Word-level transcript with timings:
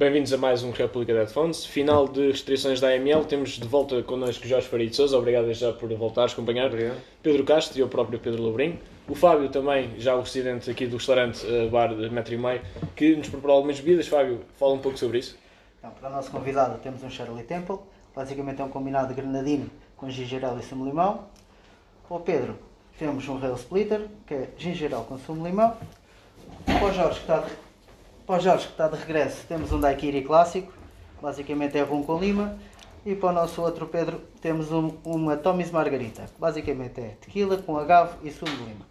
Bem-vindos 0.00 0.32
a 0.32 0.38
mais 0.38 0.62
um 0.62 0.70
República 0.70 1.12
de 1.12 1.18
Headphones. 1.18 1.66
Final 1.66 2.08
de 2.08 2.28
restrições 2.28 2.80
da 2.80 2.88
AML. 2.88 3.22
Temos 3.26 3.50
de 3.50 3.68
volta 3.68 4.02
connosco 4.02 4.48
Jorge 4.48 4.66
Faria 4.66 4.88
de 4.88 4.96
Souza. 4.96 5.18
Obrigado 5.18 5.52
já 5.52 5.74
por 5.74 5.92
voltares, 5.92 6.32
companheiro. 6.32 6.68
Obrigado. 6.68 6.96
Pedro 7.22 7.44
Castro 7.44 7.78
e 7.78 7.82
o 7.82 7.86
próprio 7.86 8.18
Pedro 8.18 8.42
Lobrinho. 8.42 8.80
O 9.06 9.14
Fábio 9.14 9.50
também, 9.50 9.90
já 9.98 10.16
o 10.16 10.22
residente 10.22 10.70
aqui 10.70 10.86
do 10.86 10.96
restaurante 10.96 11.44
uh, 11.44 11.68
Bar 11.68 11.88
de 11.88 12.08
Metro 12.08 12.32
e 12.32 12.38
Meio, 12.38 12.62
que 12.96 13.14
nos 13.14 13.28
preparou 13.28 13.56
algumas 13.56 13.78
bebidas. 13.78 14.08
Fábio, 14.08 14.40
fala 14.58 14.72
um 14.72 14.78
pouco 14.78 14.96
sobre 14.96 15.18
isso. 15.18 15.36
Então, 15.78 15.90
para 15.90 16.08
o 16.08 16.12
nosso 16.12 16.30
convidado 16.30 16.78
temos 16.78 17.02
um 17.02 17.10
Shirley 17.10 17.44
Temple. 17.44 17.76
Basicamente 18.16 18.62
é 18.62 18.64
um 18.64 18.70
combinado 18.70 19.08
de 19.08 19.20
granadino 19.20 19.68
com 19.98 20.08
gingerel 20.08 20.58
e 20.58 20.62
sumo 20.62 20.86
limão. 20.86 21.26
Para 22.08 22.16
o 22.16 22.20
Pedro 22.20 22.58
temos 22.98 23.28
um 23.28 23.36
Rail 23.36 23.54
Splitter, 23.54 24.06
que 24.26 24.32
é 24.32 24.48
gingerel 24.56 25.04
com 25.06 25.18
sumo 25.18 25.46
limão. 25.46 25.76
Para 26.64 26.86
o 26.86 26.90
Jorge, 26.90 27.16
que 27.16 27.30
está 27.30 27.44
para 28.30 28.38
o 28.38 28.40
Jorge, 28.42 28.66
que 28.66 28.72
está 28.72 28.86
de 28.88 28.96
regresso, 28.96 29.44
temos 29.48 29.72
um 29.72 29.80
Daiquiri 29.80 30.22
clássico. 30.22 30.72
Basicamente 31.20 31.76
é 31.76 31.82
rum 31.82 32.02
com 32.02 32.18
lima. 32.18 32.56
E 33.04 33.14
para 33.14 33.30
o 33.30 33.32
nosso 33.32 33.60
outro 33.62 33.86
Pedro 33.86 34.20
temos 34.40 34.70
um, 34.70 34.92
uma 35.04 35.36
Tommy's 35.36 35.70
Margarita. 35.70 36.26
Basicamente 36.38 37.00
é 37.00 37.16
tequila 37.20 37.56
com 37.56 37.76
agave 37.76 38.12
e 38.22 38.30
sumo 38.30 38.50
de 38.52 38.62
lima. 38.62 38.86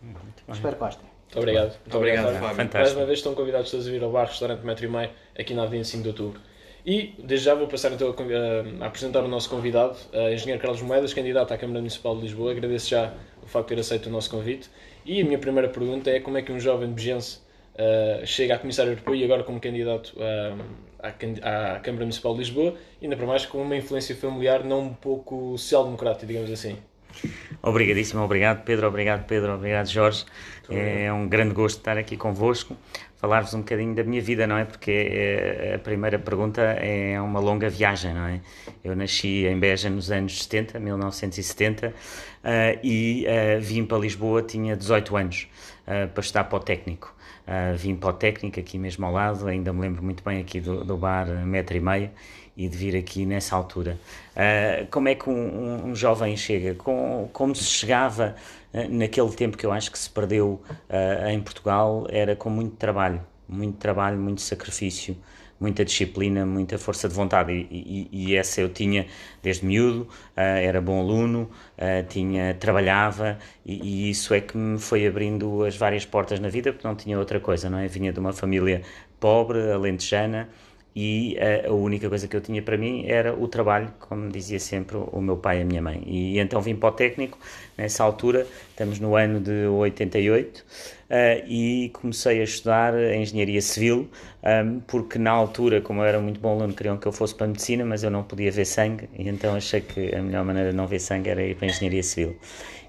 Espero 0.51 0.73
que 0.75 0.79
gostem. 0.79 1.05
Muito 1.25 1.37
obrigado. 1.37 1.69
Muito 1.79 1.97
obrigado, 1.97 2.23
Fábio. 2.25 2.39
Fábio. 2.39 2.57
Mais 2.57 2.69
Fantástico. 2.69 2.99
uma 2.99 3.05
vez 3.05 3.19
estão 3.19 3.33
convidados 3.35 3.71
todos 3.71 3.87
a 3.87 3.91
vir 3.91 4.03
ao 4.03 4.11
bar 4.11 4.25
Restaurante 4.27 4.65
Metro 4.65 4.85
e 4.85 4.87
Meio, 4.89 5.09
aqui 5.39 5.53
na 5.53 5.63
Avenida 5.63 5.85
5 5.85 6.01
de 6.03 6.09
Outubro. 6.09 6.41
E 6.85 7.13
desde 7.23 7.45
já 7.45 7.53
vou 7.55 7.67
passar 7.67 7.91
então 7.93 8.09
a- 8.09 8.83
a 8.83 8.87
apresentar 8.87 9.23
o 9.23 9.27
nosso 9.27 9.49
convidado, 9.49 9.95
a 10.11 10.31
Engenheiro 10.33 10.59
Carlos 10.61 10.81
Moedas, 10.81 11.13
candidato 11.13 11.53
à 11.53 11.57
Câmara 11.57 11.79
Municipal 11.79 12.15
de 12.15 12.23
Lisboa. 12.23 12.51
Agradeço 12.51 12.89
já 12.89 13.13
o 13.43 13.47
facto 13.47 13.69
de 13.69 13.75
ter 13.75 13.81
aceito 13.81 14.07
o 14.07 14.09
nosso 14.09 14.29
convite. 14.29 14.69
E 15.05 15.21
a 15.21 15.23
minha 15.23 15.37
primeira 15.37 15.69
pergunta 15.69 16.09
é 16.09 16.19
como 16.19 16.37
é 16.37 16.41
que 16.41 16.51
um 16.51 16.59
jovem 16.59 16.89
begense 16.89 17.39
uh, 17.79 18.25
chega 18.25 18.55
a 18.55 18.59
Comissário 18.59 18.91
Europeu 18.91 19.15
e 19.15 19.23
agora 19.23 19.43
como 19.43 19.59
candidato 19.59 20.13
uh, 20.17 20.61
à, 20.99 21.75
à 21.75 21.79
Câmara 21.79 22.03
Municipal 22.03 22.33
de 22.33 22.39
Lisboa, 22.39 22.75
e 23.01 23.05
ainda 23.05 23.15
para 23.15 23.25
mais 23.25 23.45
com 23.45 23.61
uma 23.61 23.75
influência 23.75 24.15
familiar 24.15 24.63
não 24.63 24.81
um 24.81 24.93
pouco 24.93 25.57
social-democrática, 25.57 26.27
digamos 26.27 26.51
assim. 26.51 26.77
Obrigadíssimo, 27.61 28.23
obrigado 28.23 28.63
Pedro, 28.63 28.87
obrigado 28.87 29.25
Pedro, 29.25 29.53
obrigado 29.53 29.87
Jorge. 29.87 30.25
É 30.69 31.11
um 31.11 31.27
grande 31.27 31.53
gosto 31.55 31.79
estar 31.79 31.97
aqui 31.97 32.15
convosco, 32.15 32.77
falar-vos 33.17 33.53
um 33.55 33.59
bocadinho 33.59 33.95
da 33.95 34.03
minha 34.03 34.21
vida, 34.21 34.45
não 34.45 34.55
é? 34.55 34.65
Porque 34.65 34.91
eh, 34.91 35.73
a 35.75 35.79
primeira 35.79 36.19
pergunta 36.19 36.61
é 36.61 37.19
uma 37.19 37.39
longa 37.39 37.67
viagem, 37.67 38.13
não 38.13 38.27
é? 38.27 38.39
Eu 38.83 38.95
nasci 38.95 39.47
em 39.47 39.59
Beja 39.59 39.89
nos 39.89 40.11
anos 40.11 40.43
70, 40.43 40.79
1970, 40.79 41.93
eh, 42.43 42.79
e 42.83 43.25
eh, 43.25 43.57
vim 43.59 43.83
para 43.83 43.97
Lisboa, 43.97 44.43
tinha 44.43 44.75
18 44.75 45.17
anos, 45.17 45.47
eh, 45.87 46.05
para 46.05 46.21
estudar 46.21 46.43
para 46.43 46.57
o 46.57 46.59
técnico. 46.59 47.15
Uh, 47.49 47.75
vim 47.75 47.95
para 47.95 48.09
o 48.11 48.13
técnico 48.13 48.59
aqui 48.59 48.77
mesmo 48.77 49.03
ao 49.07 49.11
lado, 49.11 49.47
ainda 49.47 49.73
me 49.73 49.81
lembro 49.81 50.03
muito 50.03 50.23
bem 50.23 50.39
aqui 50.39 50.59
do, 50.61 50.83
do 50.85 50.95
bar 50.95 51.25
metro 51.47 51.75
e 51.75 51.79
meio 51.79 52.11
e 52.55 52.67
de 52.67 52.77
vir 52.77 52.95
aqui 52.95 53.25
nessa 53.25 53.55
altura. 53.55 53.97
Uh, 54.35 54.85
como 54.91 55.07
é 55.07 55.15
que 55.15 55.27
um, 55.29 55.33
um- 55.33 55.85
um 55.87 55.95
jovem 55.95 56.37
chega? 56.37 56.75
Com, 56.75 57.27
como 57.33 57.55
se 57.55 57.63
chegava 57.63 58.35
uh, 58.71 58.87
naquele 58.95 59.31
tempo 59.31 59.57
que 59.57 59.65
eu 59.65 59.71
acho 59.71 59.91
que 59.91 59.97
se 59.97 60.09
perdeu 60.11 60.61
em 61.27 61.41
Portugal, 61.41 62.05
era 62.09 62.35
com 62.35 62.49
muito 62.51 62.75
trabalho, 62.75 63.19
muito 63.47 63.77
trabalho, 63.77 64.19
muito 64.19 64.41
sacrifício, 64.41 65.17
muita 65.59 65.83
disciplina, 65.85 66.45
muita 66.45 66.77
força 66.77 67.07
de 67.09 67.13
vontade 67.15 67.51
e, 67.53 68.07
e- 68.11 68.31
e 68.31 68.35
essa 68.35 68.61
eu 68.61 68.69
tinha 68.69 69.05
desde 69.41 69.65
miúdo, 69.65 70.07
ah, 70.35 70.41
era 70.59 70.81
bom 70.81 70.99
aluno, 70.99 71.49
ah, 71.77 72.03
tinha, 72.07 72.53
trabalhava 72.55 73.37
e, 73.65 74.07
e 74.07 74.09
isso 74.09 74.33
é 74.33 74.41
que 74.41 74.57
me 74.57 74.79
foi 74.79 75.05
abrindo 75.07 75.63
as 75.65 75.75
várias 75.77 76.05
portas 76.05 76.39
na 76.39 76.49
vida 76.49 76.71
porque 76.73 76.87
não 76.87 76.95
tinha 76.95 77.17
outra 77.19 77.39
coisa, 77.39 77.69
não 77.69 77.77
é? 77.79 77.87
Vinha 77.87 78.11
de 78.13 78.19
uma 78.19 78.33
família 78.33 78.81
pobre, 79.19 79.71
alentejana 79.71 80.49
e 80.95 81.37
a 81.65 81.71
única 81.71 82.09
coisa 82.09 82.27
que 82.27 82.35
eu 82.35 82.41
tinha 82.41 82.61
para 82.61 82.77
mim 82.77 83.05
era 83.07 83.33
o 83.33 83.47
trabalho, 83.47 83.93
como 83.99 84.29
dizia 84.29 84.59
sempre 84.59 84.97
o 84.97 85.21
meu 85.21 85.37
pai 85.37 85.59
e 85.59 85.61
a 85.61 85.65
minha 85.65 85.81
mãe. 85.81 86.03
E, 86.05 86.39
então 86.39 86.59
vim 86.61 86.75
para 86.75 86.89
o 86.89 86.91
técnico, 86.91 87.37
nessa 87.77 88.03
altura, 88.03 88.45
estamos 88.71 88.99
no 88.99 89.15
ano 89.15 89.39
de 89.39 89.67
88, 89.67 90.65
ah, 91.09 91.43
e 91.47 91.89
comecei 91.93 92.41
a 92.41 92.43
estudar 92.43 92.93
Engenharia 93.13 93.61
Civil, 93.61 94.09
ahm, 94.43 94.79
porque 94.87 95.19
na 95.19 95.31
altura, 95.31 95.79
como 95.81 96.01
eu 96.01 96.05
era 96.05 96.19
muito 96.19 96.39
bom 96.39 96.51
aluno, 96.51 96.73
queriam 96.73 96.97
que 96.97 97.07
eu 97.07 97.11
fosse 97.11 97.35
para 97.35 97.45
a 97.45 97.49
Medicina, 97.49 97.85
mas 97.85 98.03
eu 98.03 98.11
não 98.11 98.23
podia 98.23 98.51
ver 98.51 98.65
sangue, 98.65 99.09
e 99.17 99.27
então 99.29 99.55
achei 99.55 99.81
que 99.81 100.13
a 100.15 100.21
melhor 100.21 100.43
maneira 100.43 100.71
de 100.71 100.75
não 100.75 100.87
ver 100.87 100.99
sangue 100.99 101.29
era 101.29 101.43
ir 101.43 101.55
para 101.55 101.67
a 101.67 101.69
Engenharia 101.69 102.03
Civil. 102.03 102.35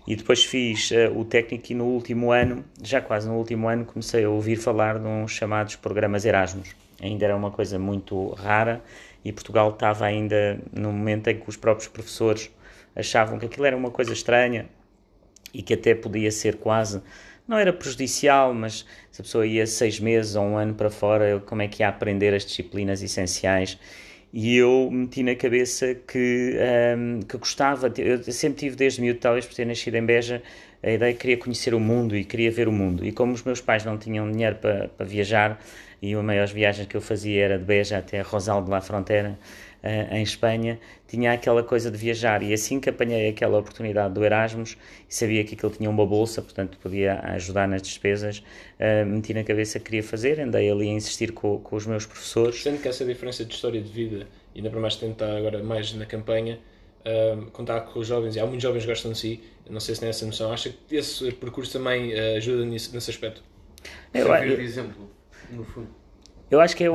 E 0.07 0.17
depois 0.17 0.43
fiz 0.45 0.91
ah, 0.93 1.11
o 1.17 1.25
técnico 1.25 1.73
e 1.73 1.75
no 1.75 1.85
último 1.85 2.33
ano, 2.33 2.65
já 2.83 3.01
quase 3.01 3.29
no 3.29 3.37
último 3.37 3.69
ano, 3.69 3.85
comecei 3.85 4.25
a 4.25 4.31
ouvir 4.31 4.57
falar 4.57 4.99
de 4.99 5.07
uns 5.07 5.33
chamados 5.33 5.77
programas 5.77 6.25
Erasmus. 6.25 6.80
Ainda 7.01 7.25
era 7.25 7.37
uma 7.37 7.51
coisa 7.51 7.79
muito 7.79 8.31
rara 8.31 8.83
e 9.25 9.33
Portugal 9.33 9.71
estava 9.71 10.05
ainda 10.05 10.61
no 10.73 10.93
momento 10.93 11.29
em 11.29 11.39
que 11.39 11.49
os 11.49 11.57
próprios 11.57 11.89
professores 11.89 12.51
achavam 12.95 13.39
que 13.39 13.47
aquilo 13.47 13.67
era 13.67 13.77
uma 13.77 13.91
coisa 13.91 14.13
estranha, 14.13 14.69
e 15.53 15.63
que 15.63 15.75
até 15.75 15.95
podia 15.95 16.31
ser 16.31 16.57
quase, 16.57 17.03
não 17.47 17.59
era 17.59 17.73
prejudicial, 17.73 18.55
mas 18.55 18.87
se 19.11 19.21
a 19.21 19.25
pessoa 19.25 19.47
ia 19.47 19.67
seis 19.67 19.99
meses 19.99 20.37
ou 20.37 20.45
um 20.45 20.57
ano 20.57 20.75
para 20.75 20.91
fora, 20.91 21.43
como 21.45 21.63
é 21.63 21.69
que 21.69 21.83
ia 21.83 21.89
aprender 21.89 22.33
as 22.35 22.45
disciplinas 22.45 23.03
essenciais? 23.03 23.79
E 24.33 24.57
eu 24.57 24.89
meti 24.93 25.25
na 25.25 25.35
cabeça 25.35 25.93
que, 25.93 26.57
hum, 26.97 27.21
que 27.29 27.37
gostava, 27.37 27.93
eu 27.99 28.23
sempre 28.33 28.61
tive 28.61 28.77
desde 28.77 29.01
miúdo, 29.01 29.19
talvez 29.19 29.45
por 29.45 29.55
ter 29.55 29.67
nascido 29.67 29.97
em 29.97 30.07
Beja, 30.07 30.41
a 30.81 30.91
ideia 30.93 31.13
que 31.13 31.19
queria 31.19 31.37
conhecer 31.37 31.75
o 31.75 31.81
mundo 31.81 32.17
e 32.17 32.25
queria 32.25 32.51
ver 32.51 32.69
o 32.69 32.73
mundo. 32.73 33.05
E 33.05 33.11
como 33.11 33.33
os 33.33 33.43
meus 33.43 33.61
pais 33.61 33.85
não 33.85 33.99
tinham 33.99 34.31
dinheiro 34.31 34.55
para, 34.57 34.89
para 34.89 35.05
viajar, 35.05 35.61
e 36.03 36.15
uma 36.15 36.23
maiores 36.23 36.51
viagens 36.53 36.87
que 36.87 36.97
eu 36.97 37.01
fazia 37.01 37.45
era 37.45 37.59
de 37.59 37.65
Beja 37.65 37.99
até 37.99 38.21
Rosal 38.21 38.63
de 38.63 38.71
la 38.71 38.81
Frontera, 38.81 39.39
eh, 39.83 40.09
em 40.19 40.23
Espanha, 40.23 40.79
tinha 41.09 41.33
aquela 41.33 41.63
coisa 41.63 41.91
de 41.91 41.97
viajar. 41.97 42.43
E 42.43 42.53
assim 42.53 42.79
que 42.81 42.89
apanhei 42.91 43.29
aquela 43.29 43.59
oportunidade 43.59 44.15
do 44.15 44.25
Erasmus 44.25 44.77
e 45.09 45.15
sabia 45.15 45.43
que 45.45 45.55
aquilo 45.55 45.73
tinha 45.73 45.89
uma 45.91 46.07
bolsa, 46.07 46.41
portanto 46.43 46.79
podia 46.79 47.21
ajudar 47.35 47.67
nas 47.69 47.83
despesas, 47.83 48.43
eh, 48.79 49.05
meti 49.05 49.35
na 49.35 49.43
cabeça 49.45 49.79
que 49.79 49.87
queria 49.87 50.03
fazer, 50.03 50.41
andei 50.41 50.71
ali 50.71 50.89
a 50.89 50.93
insistir 50.93 51.33
com, 51.33 51.59
com 51.59 51.77
os 51.77 51.87
meus 51.87 52.07
professores. 52.07 52.63
Sendo 52.63 52.81
que 52.81 52.89
essa 52.89 53.05
diferença 53.05 53.45
de 53.45 53.55
história 53.55 53.81
de 53.81 53.91
vida, 53.91 54.27
e 54.55 54.59
ainda 54.59 54.71
para 54.71 54.81
mais 54.81 54.97
tentar 54.97 55.37
agora 55.37 55.63
mais 55.63 55.93
na 55.95 56.07
campanha, 56.07 56.59
ahm, 57.05 57.47
contar 57.53 57.81
com 57.83 57.99
os 58.01 58.07
jovens, 58.07 58.37
e 58.37 58.41
há 58.41 58.45
muitos 58.45 58.63
jovens 58.63 58.83
que 58.83 58.89
gostam 58.89 59.13
de 59.13 59.19
si, 59.19 59.41
não 59.69 59.81
sei 59.81 59.95
se 59.95 60.01
tem 60.01 60.11
essa 60.11 60.27
noção, 60.27 60.53
acha 60.53 60.71
que 60.89 60.97
esse 60.97 61.31
percurso 61.33 61.73
também 61.73 62.13
ah, 62.19 62.37
ajuda 62.37 62.65
nisso, 62.65 62.91
nesse 62.95 63.11
aspecto? 63.11 63.43
Eu- 64.13 64.27
eu- 64.35 64.61
exemplo, 64.61 65.11
no 65.53 65.65
fundo. 65.65 65.89
Eu 66.51 66.61
acho 66.61 66.77
que 66.77 66.83
é 66.83 66.89
a 66.89 66.91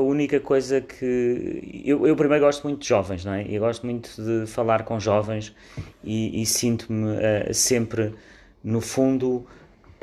única 0.00 0.40
coisa 0.40 0.80
que. 0.80 1.82
Eu, 1.84 2.06
eu 2.06 2.16
primeiro 2.16 2.44
gosto 2.46 2.62
muito 2.64 2.80
de 2.80 2.88
jovens, 2.88 3.24
não 3.26 3.34
é? 3.34 3.44
Eu 3.46 3.60
gosto 3.60 3.84
muito 3.84 4.10
de 4.22 4.46
falar 4.46 4.84
com 4.84 4.98
jovens 4.98 5.54
e, 6.02 6.40
e 6.40 6.46
sinto-me 6.46 7.14
eh, 7.20 7.52
sempre, 7.52 8.14
no 8.64 8.80
fundo, 8.80 9.46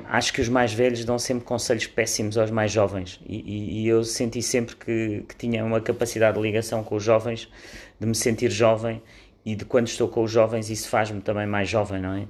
acho 0.05 0.31
que 0.31 0.41
os 0.41 0.47
mais 0.47 0.71
velhos 0.73 1.03
dão 1.03 1.17
sempre 1.17 1.43
conselhos 1.43 1.87
péssimos 1.87 2.37
aos 2.37 2.51
mais 2.51 2.71
jovens 2.71 3.19
e, 3.25 3.37
e- 3.37 3.81
e 3.83 3.87
eu 3.87 4.03
senti 4.03 4.43
sempre 4.43 4.75
que, 4.75 5.23
que 5.27 5.35
tinha 5.35 5.65
uma 5.65 5.81
capacidade 5.81 6.37
de 6.37 6.43
ligação 6.43 6.83
com 6.83 6.95
os 6.97 7.03
jovens, 7.03 7.49
de 7.99 8.05
me 8.05 8.13
sentir 8.13 8.51
jovem 8.51 9.01
e 9.43 9.55
de 9.55 9.65
quando 9.65 9.87
estou 9.87 10.07
com 10.07 10.21
os 10.23 10.29
jovens 10.31 10.69
isso 10.69 10.87
faz-me 10.87 11.19
também 11.21 11.47
mais 11.47 11.67
jovem, 11.67 11.99
não 11.99 12.13
é? 12.13 12.27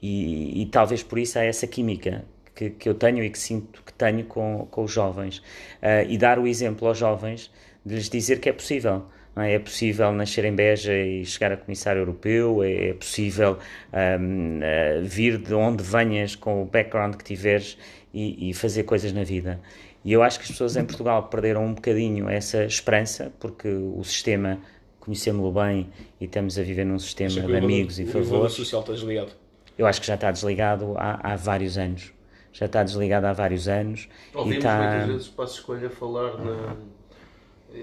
E, 0.00 0.62
e 0.62 0.66
talvez 0.66 1.02
por 1.02 1.18
isso 1.18 1.38
há 1.40 1.44
essa 1.44 1.66
química 1.66 2.24
que, 2.58 2.70
que 2.70 2.88
eu 2.88 2.94
tenho 2.94 3.22
e 3.22 3.30
que 3.30 3.38
sinto 3.38 3.82
que 3.84 3.92
tenho 3.92 4.24
com, 4.24 4.66
com 4.68 4.82
os 4.82 4.90
jovens. 4.90 5.40
Ah, 5.80 6.02
e 6.02 6.18
dar 6.18 6.38
o 6.40 6.46
exemplo 6.46 6.88
aos 6.88 6.98
jovens 6.98 7.52
de 7.86 7.94
lhes 7.94 8.10
dizer 8.10 8.40
que 8.40 8.48
é 8.48 8.52
possível. 8.52 9.04
é? 9.36 9.54
É 9.54 9.58
possível 9.60 10.10
nascer 10.12 10.44
em 10.44 10.54
Beja 10.54 10.92
e 10.92 11.24
chegar 11.24 11.52
a 11.52 11.56
comissário 11.56 12.00
europeu, 12.00 12.62
é, 12.64 12.88
é 12.88 12.94
possível 12.94 13.58
ahm, 13.92 14.60
ah, 14.62 15.00
vir 15.04 15.38
de 15.38 15.54
onde 15.54 15.84
venhas 15.84 16.34
com 16.34 16.62
o 16.62 16.66
background 16.66 17.14
que 17.14 17.24
tiveres 17.24 17.78
e, 18.12 18.50
e 18.50 18.54
fazer 18.54 18.82
coisas 18.82 19.12
na 19.12 19.22
vida. 19.22 19.60
E 20.04 20.12
eu 20.12 20.22
acho 20.22 20.38
que 20.38 20.44
as 20.44 20.50
pessoas 20.50 20.76
em 20.76 20.84
Portugal 20.84 21.24
perderam 21.24 21.64
um 21.64 21.74
bocadinho 21.74 22.28
essa 22.28 22.64
esperança, 22.64 23.32
porque 23.38 23.68
o 23.68 24.02
sistema, 24.02 24.58
conhecemos-lo 24.98 25.52
bem 25.52 25.88
e 26.20 26.24
estamos 26.24 26.58
a 26.58 26.62
viver 26.62 26.84
num 26.84 26.98
sistema 26.98 27.40
de 27.40 27.52
o 27.52 27.56
amigos 27.56 27.98
e 27.98 28.02
o 28.02 28.04
elevador 28.04 28.24
favores 28.24 28.52
social 28.54 28.80
está 28.80 28.92
desligado. 28.92 29.32
eu 29.76 29.86
acho 29.86 30.00
que 30.00 30.06
já 30.06 30.14
está 30.14 30.30
desligado 30.30 30.94
há, 30.96 31.32
há 31.32 31.36
vários 31.36 31.76
anos. 31.76 32.17
Já 32.58 32.66
está 32.66 32.82
desligado 32.82 33.26
há 33.26 33.32
vários 33.32 33.68
anos. 33.68 34.08
e 34.34 34.36
Ouvimos 34.36 34.56
está... 34.58 34.78
muitas 34.78 35.06
vezes 35.06 35.28
Passo 35.28 35.54
Escolha 35.54 35.88
falar 35.88 36.36
na. 36.38 36.76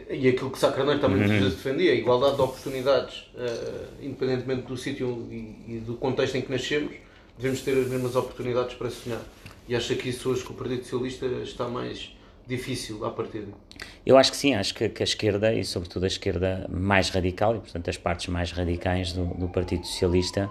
E 0.09 0.27
aquilo 0.27 0.49
que 0.49 0.59
Carneiro 0.59 0.99
também 0.99 1.17
Uhum. 1.17 1.27
muitas 1.27 1.43
vezes 1.43 1.55
defendia, 1.55 1.91
a 1.91 1.95
igualdade 1.95 2.35
de 2.35 2.41
oportunidades, 2.41 3.31
eh, 3.37 3.85
independentemente 4.01 4.63
do 4.63 4.75
sítio 4.75 5.27
e, 5.31 5.75
e 5.75 5.77
do 5.85 5.93
contexto 5.93 6.35
em 6.35 6.41
que 6.41 6.51
nascemos, 6.51 6.91
devemos 7.37 7.61
ter 7.61 7.77
as 7.77 7.87
mesmas 7.87 8.15
oportunidades 8.15 8.73
para 8.73 8.89
sonhar. 8.89 9.21
E 9.69 9.75
acho 9.75 9.95
que 9.95 10.09
isso 10.09 10.29
hoje 10.29 10.43
com 10.43 10.53
o 10.53 10.55
Partido 10.57 10.83
Socialista 10.83 11.25
está 11.43 11.67
mais 11.67 12.11
difícil 12.47 13.05
à 13.05 13.11
partida. 13.11 13.47
Eu 14.05 14.17
acho 14.17 14.31
que 14.31 14.37
sim, 14.37 14.53
acho 14.55 14.73
que, 14.73 14.89
que 14.89 15.03
a 15.03 15.05
esquerda, 15.05 15.53
e 15.53 15.63
sobretudo 15.63 16.03
a 16.03 16.07
esquerda 16.07 16.67
mais 16.69 17.09
radical, 17.09 17.55
e 17.55 17.59
portanto 17.59 17.89
as 17.89 17.97
partes 17.97 18.27
mais 18.27 18.51
radicais 18.51 19.13
do, 19.13 19.25
do 19.25 19.47
Partido 19.47 19.85
Socialista, 19.85 20.49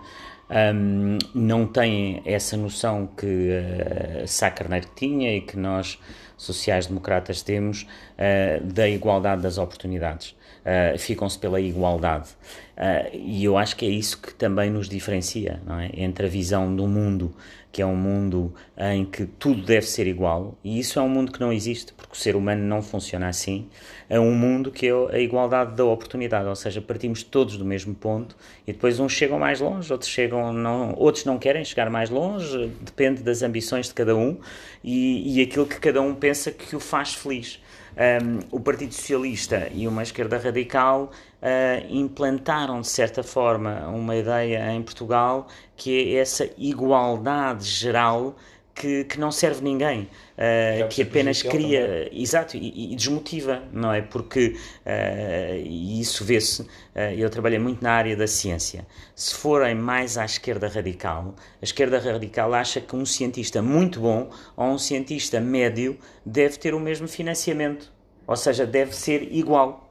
um, 0.50 1.18
não 1.34 1.66
têm 1.66 2.22
essa 2.24 2.56
noção 2.56 3.06
que 3.06 3.26
uh, 3.26 4.26
Sá 4.28 4.50
Carneiro 4.50 4.88
tinha 4.94 5.36
e 5.36 5.40
que 5.40 5.56
nós, 5.56 5.98
sociais-democratas, 6.36 7.42
temos 7.42 7.82
uh, 7.82 8.64
da 8.64 8.88
igualdade 8.88 9.42
das 9.42 9.58
oportunidades. 9.58 10.34
Uh, 10.64 10.98
ficam-se 10.98 11.38
pela 11.38 11.60
igualdade. 11.60 12.30
Uh, 12.74 13.14
e 13.14 13.44
eu 13.44 13.58
acho 13.58 13.76
que 13.76 13.84
é 13.84 13.90
isso 13.90 14.18
que 14.18 14.32
também 14.32 14.70
nos 14.70 14.88
diferencia, 14.88 15.60
é? 15.78 16.02
Entre 16.02 16.26
a 16.26 16.28
visão 16.28 16.74
do 16.74 16.88
mundo, 16.88 17.34
que 17.70 17.82
é 17.82 17.86
um 17.86 17.96
mundo 17.96 18.54
em 18.78 19.04
que 19.04 19.26
tudo 19.26 19.62
deve 19.62 19.84
ser 19.84 20.06
igual, 20.06 20.56
e 20.62 20.78
isso 20.78 20.96
é 20.98 21.02
um 21.02 21.08
mundo 21.08 21.32
que 21.32 21.40
não 21.40 21.52
existe, 21.52 21.92
porque 21.92 22.12
o 22.12 22.16
ser 22.16 22.36
humano 22.36 22.62
não 22.62 22.80
funciona 22.80 23.26
assim, 23.26 23.68
é 24.08 24.18
um 24.18 24.32
mundo 24.32 24.70
que 24.70 24.86
é 24.86 24.92
a 24.92 25.18
igualdade 25.18 25.74
da 25.74 25.84
oportunidade, 25.84 26.48
ou 26.48 26.54
seja, 26.54 26.80
partimos 26.80 27.24
todos 27.24 27.56
do 27.56 27.64
mesmo 27.64 27.92
ponto 27.92 28.36
e 28.64 28.72
depois 28.72 29.00
uns 29.00 29.10
chegam 29.10 29.40
mais 29.40 29.60
longe, 29.60 29.92
outros 29.92 30.08
chegam 30.08 30.52
não, 30.52 30.94
outros 30.96 31.24
não 31.24 31.36
querem 31.36 31.64
chegar 31.64 31.90
mais 31.90 32.10
longe, 32.10 32.70
depende 32.80 33.24
das 33.24 33.42
ambições 33.42 33.88
de 33.88 33.94
cada 33.94 34.14
um 34.14 34.38
e, 34.84 35.38
e 35.38 35.42
aquilo 35.42 35.66
que 35.66 35.80
cada 35.80 36.00
um 36.00 36.14
pensa 36.14 36.52
que 36.52 36.76
o 36.76 36.80
faz 36.80 37.12
feliz. 37.12 37.60
Um, 37.96 38.40
o 38.50 38.58
Partido 38.58 38.92
Socialista 38.92 39.68
e 39.72 39.86
uma 39.86 40.02
esquerda 40.02 40.36
radical 40.36 41.12
uh, 41.40 41.86
implantaram, 41.88 42.80
de 42.80 42.88
certa 42.88 43.22
forma, 43.22 43.86
uma 43.88 44.16
ideia 44.16 44.72
em 44.72 44.82
Portugal 44.82 45.46
que 45.76 46.16
é 46.16 46.20
essa 46.20 46.50
igualdade 46.58 47.64
geral 47.64 48.34
que, 48.74 49.04
que 49.04 49.20
não 49.20 49.30
serve 49.30 49.62
ninguém, 49.62 50.08
uh, 50.36 50.88
que 50.88 51.02
apenas 51.02 51.42
cria, 51.42 51.86
também. 51.86 52.22
exato, 52.22 52.56
e, 52.56 52.92
e, 52.92 52.96
desmotiva, 52.96 53.62
não 53.72 53.92
é? 53.92 54.02
Porque, 54.02 54.56
uh, 54.84 55.56
e 55.64 56.00
isso 56.00 56.24
vê-se, 56.24 56.62
uh, 56.62 56.68
eu 57.16 57.30
trabalhei 57.30 57.58
muito 57.58 57.82
na 57.82 57.92
área 57.92 58.16
da 58.16 58.26
ciência, 58.26 58.84
se 59.14 59.34
forem 59.34 59.74
mais 59.74 60.18
à 60.18 60.24
esquerda 60.24 60.66
radical, 60.66 61.34
a 61.62 61.64
esquerda 61.64 61.98
radical 61.98 62.52
acha 62.52 62.80
que 62.80 62.96
um 62.96 63.06
cientista 63.06 63.62
muito 63.62 64.00
bom 64.00 64.30
ou 64.56 64.66
um 64.66 64.78
cientista 64.78 65.40
médio 65.40 65.96
deve 66.26 66.58
ter 66.58 66.74
o 66.74 66.80
mesmo 66.80 67.06
financiamento, 67.06 67.92
ou 68.26 68.36
seja, 68.36 68.66
deve 68.66 68.94
ser 68.94 69.22
igual. 69.32 69.88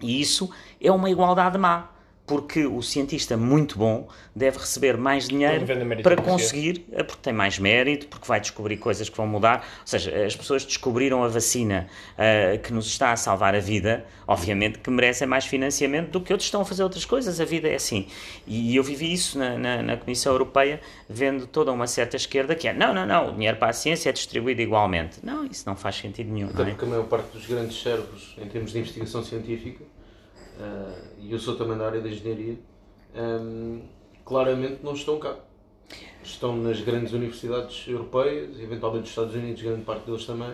E 0.00 0.20
isso 0.20 0.50
é 0.80 0.90
uma 0.90 1.10
igualdade 1.10 1.56
má 1.58 1.91
porque 2.32 2.64
o 2.64 2.80
cientista 2.80 3.36
muito 3.36 3.76
bom 3.76 4.08
deve 4.34 4.56
receber 4.56 4.96
mais 4.96 5.28
dinheiro 5.28 5.66
para 6.02 6.16
conseguir, 6.16 6.86
eh, 6.90 7.02
porque 7.02 7.20
tem 7.20 7.32
mais 7.34 7.58
mérito, 7.58 8.06
porque 8.06 8.26
vai 8.26 8.40
descobrir 8.40 8.78
coisas 8.78 9.10
que 9.10 9.14
vão 9.18 9.26
mudar. 9.26 9.58
Ou 9.80 9.86
seja, 9.86 10.24
as 10.24 10.34
pessoas 10.34 10.64
descobriram 10.64 11.22
a 11.22 11.28
vacina 11.28 11.86
uh, 12.14 12.58
que 12.60 12.72
nos 12.72 12.86
está 12.86 13.12
a 13.12 13.16
salvar 13.16 13.54
a 13.54 13.60
vida, 13.60 14.06
obviamente 14.26 14.78
que 14.78 14.88
merecem 14.88 15.28
mais 15.28 15.44
financiamento 15.44 16.08
do 16.08 16.22
que 16.22 16.32
outros 16.32 16.46
estão 16.46 16.62
a 16.62 16.64
fazer 16.64 16.82
outras 16.82 17.04
coisas. 17.04 17.38
A 17.38 17.44
vida 17.44 17.68
é 17.68 17.74
assim. 17.74 18.06
E 18.46 18.74
eu 18.74 18.82
vivi 18.82 19.12
isso 19.12 19.38
na, 19.38 19.58
na, 19.58 19.82
na 19.82 19.96
Comissão 19.98 20.32
Europeia, 20.32 20.80
vendo 21.06 21.46
toda 21.46 21.70
uma 21.70 21.86
certa 21.86 22.16
esquerda 22.16 22.54
que 22.54 22.66
é: 22.66 22.72
não, 22.72 22.94
não, 22.94 23.04
não, 23.04 23.28
o 23.28 23.32
dinheiro 23.34 23.58
para 23.58 23.68
a 23.68 23.74
ciência 23.74 24.08
é 24.08 24.12
distribuído 24.12 24.62
igualmente. 24.62 25.18
Não, 25.22 25.44
isso 25.44 25.64
não 25.66 25.76
faz 25.76 25.96
sentido 25.96 26.32
nenhum. 26.32 26.48
Até 26.48 26.62
é? 26.62 26.64
porque 26.70 26.84
a 26.86 26.88
maior 26.88 27.04
parte 27.04 27.30
dos 27.36 27.44
grandes 27.44 27.78
servos, 27.82 28.34
em 28.38 28.48
termos 28.48 28.72
de 28.72 28.78
investigação 28.78 29.22
científica, 29.22 29.84
e 31.18 31.32
eu 31.32 31.38
sou 31.38 31.56
também 31.56 31.76
da 31.76 31.86
área 31.86 32.00
da 32.00 32.08
engenharia, 32.08 32.58
um, 33.14 33.80
claramente 34.24 34.78
não 34.82 34.94
estão 34.94 35.18
cá. 35.18 35.36
Estão 36.22 36.56
nas 36.56 36.80
grandes 36.80 37.12
universidades 37.12 37.86
europeias, 37.88 38.58
eventualmente 38.60 39.02
nos 39.02 39.10
Estados 39.10 39.34
Unidos, 39.34 39.60
grande 39.60 39.82
parte 39.82 40.06
deles 40.06 40.24
também, 40.24 40.52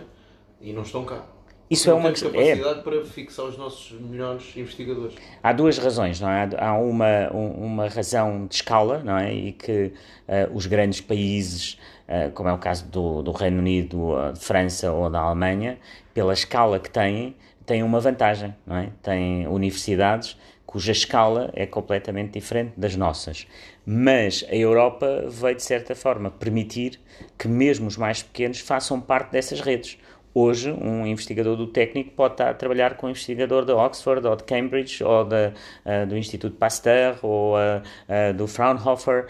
e 0.59 0.73
não 0.73 0.81
estão 0.81 1.05
cá. 1.05 1.23
Isso 1.69 1.87
é 1.91 1.93
uma 1.93 2.11
capacidade 2.11 2.79
é... 2.79 2.81
para 2.81 3.05
fixar 3.05 3.45
os 3.45 3.55
nossos 3.55 3.91
melhores 4.01 4.57
investigadores. 4.57 5.15
Há 5.43 5.53
duas 5.53 5.77
razões, 5.77 6.19
não 6.19 6.29
é? 6.29 6.49
Há 6.57 6.73
uma, 6.73 7.29
uma 7.31 7.87
razão 7.87 8.47
de 8.47 8.55
escala, 8.55 9.03
não 9.03 9.15
é? 9.15 9.31
E 9.31 9.51
que 9.51 9.93
uh, 10.27 10.55
os 10.55 10.65
grandes 10.65 10.99
países, 10.99 11.77
uh, 12.07 12.31
como 12.31 12.49
é 12.49 12.53
o 12.53 12.57
caso 12.57 12.87
do, 12.87 13.21
do 13.21 13.31
Reino 13.31 13.59
Unido, 13.59 14.15
de 14.33 14.39
França 14.39 14.91
ou 14.91 15.11
da 15.11 15.19
Alemanha, 15.19 15.77
pela 16.11 16.33
escala 16.33 16.79
que 16.79 16.89
têm, 16.89 17.35
têm 17.69 17.83
uma 17.83 17.99
vantagem, 17.99 18.55
não 18.65 18.77
é? 18.77 18.89
Têm 19.03 19.47
universidades 19.47 20.35
cuja 20.65 20.91
escala 20.91 21.51
é 21.53 21.67
completamente 21.67 22.31
diferente 22.31 22.73
das 22.75 22.95
nossas. 22.95 23.47
Mas 23.85 24.43
a 24.49 24.55
Europa 24.55 25.25
veio, 25.27 25.55
de 25.55 25.63
certa 25.63 25.93
forma, 25.95 26.31
permitir 26.31 26.99
que 27.37 27.47
mesmo 27.47 27.87
os 27.87 27.95
mais 27.95 28.23
pequenos 28.23 28.59
façam 28.59 28.99
parte 28.99 29.31
dessas 29.31 29.61
redes. 29.61 29.99
Hoje, 30.33 30.71
um 30.71 31.05
investigador 31.05 31.55
do 31.55 31.67
técnico 31.67 32.11
pode 32.11 32.35
estar 32.35 32.49
a 32.49 32.53
trabalhar 32.53 32.97
com 32.97 33.07
um 33.07 33.09
investigador 33.11 33.65
de 33.65 33.71
Oxford, 33.71 34.25
ou 34.27 34.35
de 34.35 34.43
Cambridge, 34.43 35.03
ou 35.03 35.25
de, 35.25 35.47
uh, 35.47 36.07
do 36.07 36.17
Instituto 36.17 36.55
Pasteur, 36.55 37.17
ou 37.23 37.55
uh, 37.55 37.57
uh, 37.59 38.33
do 38.35 38.47
Fraunhofer, 38.47 39.27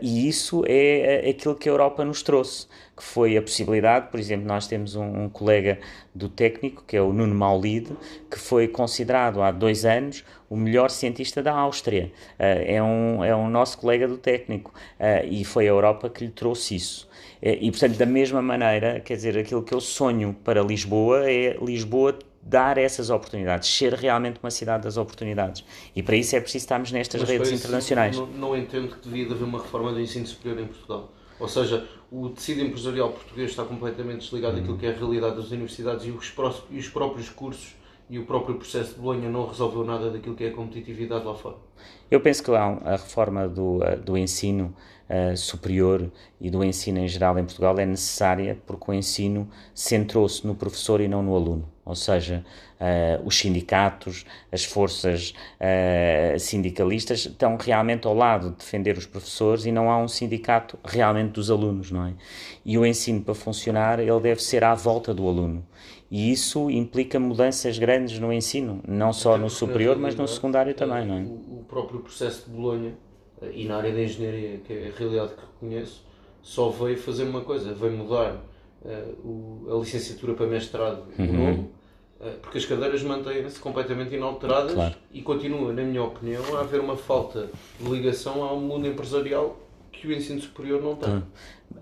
e 0.00 0.28
isso 0.28 0.64
é 0.66 1.28
aquilo 1.28 1.54
que 1.56 1.68
a 1.68 1.72
Europa 1.72 2.04
nos 2.04 2.22
trouxe 2.22 2.68
que 2.96 3.02
foi 3.02 3.36
a 3.36 3.42
possibilidade, 3.42 4.10
por 4.10 4.18
exemplo, 4.18 4.46
nós 4.46 4.66
temos 4.66 4.96
um, 4.96 5.24
um 5.24 5.28
colega 5.28 5.78
do 6.14 6.30
técnico, 6.30 6.82
que 6.86 6.96
é 6.96 7.02
o 7.02 7.12
Nuno 7.12 7.34
Maulide, 7.34 7.94
que 8.30 8.38
foi 8.38 8.66
considerado 8.66 9.42
há 9.42 9.50
dois 9.50 9.84
anos 9.84 10.24
o 10.48 10.56
melhor 10.56 10.88
cientista 10.88 11.42
da 11.42 11.52
Áustria. 11.52 12.10
Uh, 12.38 12.42
é, 12.42 12.82
um, 12.82 13.22
é 13.22 13.36
um 13.36 13.50
nosso 13.50 13.76
colega 13.76 14.08
do 14.08 14.16
técnico 14.16 14.72
uh, 14.98 15.26
e 15.28 15.44
foi 15.44 15.66
a 15.66 15.68
Europa 15.68 16.08
que 16.08 16.24
lhe 16.24 16.30
trouxe 16.30 16.76
isso. 16.76 17.06
Uh, 17.42 17.58
e, 17.60 17.70
portanto, 17.70 17.98
da 17.98 18.06
mesma 18.06 18.40
maneira, 18.40 18.98
quer 19.00 19.16
dizer, 19.16 19.36
aquilo 19.36 19.62
que 19.62 19.74
eu 19.74 19.80
sonho 19.80 20.34
para 20.42 20.62
Lisboa 20.62 21.30
é 21.30 21.58
Lisboa 21.60 22.18
dar 22.40 22.78
essas 22.78 23.10
oportunidades, 23.10 23.68
ser 23.68 23.92
realmente 23.92 24.38
uma 24.42 24.52
cidade 24.52 24.84
das 24.84 24.96
oportunidades. 24.96 25.64
E 25.94 26.02
para 26.02 26.14
isso 26.14 26.36
é 26.36 26.40
preciso 26.40 26.62
estarmos 26.62 26.92
nestas 26.92 27.20
Mas 27.20 27.28
redes 27.28 27.50
internacionais. 27.50 28.16
Não, 28.16 28.26
não 28.26 28.56
entendo 28.56 28.94
que 28.94 29.06
devia 29.06 29.26
haver 29.26 29.44
uma 29.44 29.60
reforma 29.60 29.92
do 29.92 30.00
ensino 30.00 30.26
superior 30.26 30.62
em 30.62 30.66
Portugal. 30.66 31.12
Ou 31.38 31.48
seja, 31.48 31.86
o 32.10 32.28
tecido 32.30 32.60
empresarial 32.62 33.10
português 33.10 33.50
está 33.50 33.64
completamente 33.64 34.20
desligado 34.20 34.54
uhum. 34.54 34.60
daquilo 34.60 34.78
que 34.78 34.86
é 34.86 34.90
a 34.90 34.96
realidade 34.96 35.36
das 35.36 35.50
universidades 35.50 36.06
e 36.06 36.10
os, 36.10 36.34
e 36.70 36.78
os 36.78 36.88
próprios 36.88 37.28
cursos 37.30 37.74
e 38.08 38.18
o 38.18 38.24
próprio 38.24 38.56
processo 38.56 38.94
de 38.94 39.00
Bolonha 39.00 39.28
não 39.28 39.46
resolveu 39.46 39.84
nada 39.84 40.10
daquilo 40.10 40.36
que 40.36 40.44
é 40.44 40.48
a 40.48 40.52
competitividade 40.52 41.24
lá 41.24 41.34
fora. 41.34 41.56
Eu 42.10 42.20
penso 42.20 42.42
que 42.42 42.50
a 42.52 42.92
reforma 42.92 43.48
do, 43.48 43.80
do 44.04 44.16
ensino 44.16 44.74
uh, 45.10 45.36
superior 45.36 46.10
e 46.40 46.48
do 46.48 46.62
ensino 46.62 46.98
em 47.00 47.08
geral 47.08 47.36
em 47.38 47.44
Portugal 47.44 47.76
é 47.78 47.84
necessária 47.84 48.56
porque 48.64 48.90
o 48.90 48.94
ensino 48.94 49.48
centrou-se 49.74 50.46
no 50.46 50.54
professor 50.54 51.00
e 51.00 51.08
não 51.08 51.22
no 51.22 51.34
aluno. 51.34 51.68
Ou 51.84 51.96
seja, 51.96 52.44
uh, 52.80 53.26
os 53.26 53.36
sindicatos, 53.36 54.24
as 54.50 54.64
forças 54.64 55.34
uh, 55.60 56.38
sindicalistas 56.38 57.26
estão 57.26 57.56
realmente 57.56 58.06
ao 58.06 58.14
lado 58.14 58.50
de 58.50 58.56
defender 58.56 58.96
os 58.96 59.06
professores 59.06 59.66
e 59.66 59.72
não 59.72 59.90
há 59.90 59.98
um 59.98 60.08
sindicato 60.08 60.78
realmente 60.84 61.32
dos 61.32 61.50
alunos, 61.50 61.90
não 61.90 62.06
é? 62.06 62.14
E 62.64 62.78
o 62.78 62.84
ensino 62.84 63.22
para 63.22 63.34
funcionar, 63.34 63.98
ele 63.98 64.20
deve 64.20 64.42
ser 64.42 64.64
à 64.64 64.74
volta 64.74 65.12
do 65.14 65.26
aluno. 65.28 65.66
E 66.10 66.30
isso 66.30 66.70
implica 66.70 67.18
mudanças 67.18 67.78
grandes 67.78 68.18
no 68.18 68.32
ensino, 68.32 68.80
não 68.86 69.12
só 69.12 69.36
no 69.36 69.50
superior, 69.50 69.96
mas 69.98 70.14
no 70.14 70.26
secundário 70.28 70.72
também, 70.72 71.04
não 71.04 71.16
é? 71.16 71.22
O 71.22 71.64
próprio 71.66 72.00
processo 72.00 72.48
de 72.48 72.56
Bolonha 72.56 72.94
eh, 73.42 73.50
e 73.54 73.64
na 73.64 73.76
área 73.78 73.92
da 73.92 74.02
engenharia, 74.02 74.58
que 74.58 74.72
é 74.72 74.88
a 74.88 74.98
realidade 74.98 75.34
que 75.34 75.40
reconheço, 75.40 76.04
só 76.42 76.70
veio 76.70 76.96
fazer 76.96 77.24
uma 77.24 77.40
coisa, 77.40 77.74
veio 77.74 77.92
mudar 77.92 78.36
uh, 78.84 79.28
o, 79.28 79.66
a 79.74 79.80
licenciatura 79.80 80.34
para 80.34 80.46
mestrado 80.46 81.02
uhum. 81.18 81.32
novo, 81.32 81.60
uh, 81.62 81.68
porque 82.40 82.58
as 82.58 82.64
cadeiras 82.64 83.02
mantêm-se 83.02 83.58
completamente 83.60 84.14
inalteradas 84.14 84.72
claro. 84.72 84.94
e 85.12 85.20
continua, 85.22 85.72
na 85.72 85.82
minha 85.82 86.02
opinião, 86.02 86.56
a 86.56 86.60
haver 86.60 86.80
uma 86.80 86.96
falta 86.96 87.50
de 87.78 87.90
ligação 87.90 88.42
ao 88.42 88.58
mundo 88.58 88.86
empresarial 88.86 89.56
que 89.92 90.06
o 90.06 90.12
ensino 90.12 90.40
superior 90.40 90.82
não 90.82 90.96
tem. 90.96 91.14
Uhum. 91.14 91.22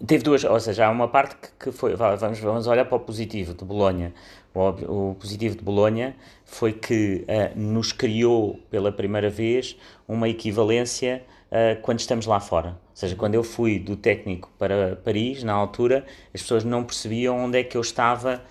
Teve 0.06 0.24
duas, 0.24 0.44
ou 0.44 0.58
seja, 0.58 0.86
há 0.86 0.90
uma 0.90 1.08
parte 1.08 1.36
que, 1.36 1.48
que 1.64 1.72
foi, 1.72 1.94
vamos, 1.94 2.38
vamos 2.40 2.66
olhar 2.66 2.84
para 2.84 2.96
o 2.96 3.00
positivo 3.00 3.54
de 3.54 3.64
Bolonha. 3.64 4.14
O, 4.54 5.10
o 5.10 5.14
positivo 5.14 5.56
de 5.56 5.62
Bolonha 5.62 6.16
foi 6.44 6.72
que 6.72 7.24
uh, 7.28 7.58
nos 7.58 7.92
criou 7.92 8.58
pela 8.70 8.90
primeira 8.90 9.28
vez 9.28 9.76
uma 10.06 10.28
equivalência 10.28 11.24
uh, 11.50 11.80
quando 11.82 12.00
estamos 12.00 12.26
lá 12.26 12.40
fora. 12.40 12.70
Ou 12.70 12.96
seja, 12.96 13.16
quando 13.16 13.34
eu 13.34 13.42
fui 13.42 13.78
do 13.78 13.96
técnico 13.96 14.50
para 14.58 14.96
Paris, 14.96 15.42
na 15.42 15.52
altura, 15.52 16.04
as 16.32 16.42
pessoas 16.42 16.64
não 16.64 16.84
percebiam 16.84 17.36
onde 17.44 17.58
é 17.58 17.64
que 17.64 17.76
eu 17.76 17.80
estava 17.80 18.42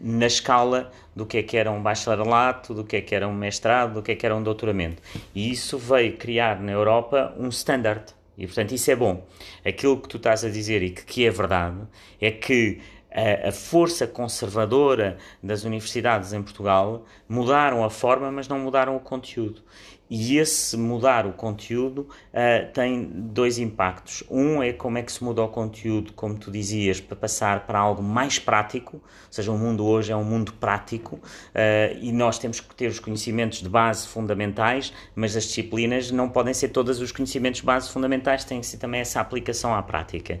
na 0.00 0.26
escala 0.26 0.90
do 1.14 1.24
que 1.26 1.38
é 1.38 1.42
que 1.42 1.56
era 1.56 1.70
um 1.70 1.82
bacharelato, 1.82 2.74
do 2.74 2.84
que 2.84 2.96
é 2.96 3.00
que 3.00 3.14
era 3.14 3.26
um 3.26 3.34
mestrado, 3.34 3.94
do 3.94 4.02
que 4.02 4.12
é 4.12 4.16
que 4.16 4.24
era 4.24 4.36
um 4.36 4.42
doutoramento. 4.42 5.02
E 5.34 5.50
isso 5.50 5.78
veio 5.78 6.16
criar 6.16 6.60
na 6.60 6.72
Europa 6.72 7.34
um 7.38 7.48
standard. 7.48 8.14
E, 8.36 8.46
portanto, 8.46 8.72
isso 8.72 8.90
é 8.90 8.96
bom. 8.96 9.26
Aquilo 9.64 9.98
que 10.00 10.08
tu 10.08 10.18
estás 10.18 10.44
a 10.44 10.50
dizer 10.50 10.82
e 10.82 10.90
que, 10.90 11.04
que 11.04 11.26
é 11.26 11.30
verdade 11.30 11.78
é 12.20 12.30
que 12.30 12.80
a, 13.10 13.48
a, 13.48 13.52
força 13.52 14.06
conservadora 14.06 15.16
das 15.42 15.64
universidades 15.64 16.34
em 16.34 16.42
Portugal 16.42 17.06
mudaram 17.26 17.82
a 17.82 17.88
forma, 17.88 18.30
mas 18.30 18.46
não 18.46 18.58
mudaram 18.58 18.94
o 18.94 19.00
conteúdo. 19.00 19.62
E 20.08 20.38
esse 20.38 20.76
mudar 20.76 21.26
o 21.26 21.32
conteúdo 21.32 22.00
uh, 22.00 22.72
tem 22.72 23.04
dois 23.12 23.58
impactos. 23.58 24.22
Um 24.30 24.62
é 24.62 24.72
como 24.72 24.98
é 24.98 25.02
que 25.02 25.10
se 25.10 25.22
muda 25.22 25.42
o 25.42 25.48
conteúdo, 25.48 26.12
como 26.12 26.36
tu 26.36 26.50
dizias, 26.50 27.00
para 27.00 27.16
passar 27.16 27.66
para 27.66 27.78
algo 27.78 28.02
mais 28.02 28.38
prático, 28.38 28.96
ou 28.96 29.02
seja, 29.32 29.50
o 29.50 29.58
mundo 29.58 29.84
hoje 29.84 30.12
é 30.12 30.16
um 30.16 30.24
mundo 30.24 30.52
prático 30.54 31.16
uh, 31.16 31.98
e 32.00 32.12
nós 32.12 32.38
temos 32.38 32.60
que 32.60 32.74
ter 32.74 32.86
os 32.86 33.00
conhecimentos 33.00 33.60
de 33.60 33.68
base 33.68 34.06
fundamentais, 34.06 34.92
mas 35.14 35.36
as 35.36 35.44
disciplinas 35.44 36.10
não 36.10 36.28
podem 36.28 36.54
ser 36.54 36.68
todos 36.68 37.00
os 37.00 37.10
conhecimentos 37.10 37.60
de 37.60 37.66
base 37.66 37.90
fundamentais, 37.90 38.44
tem 38.44 38.60
que 38.60 38.66
ser 38.66 38.76
também 38.76 39.00
essa 39.00 39.20
aplicação 39.20 39.74
à 39.74 39.82
prática. 39.82 40.38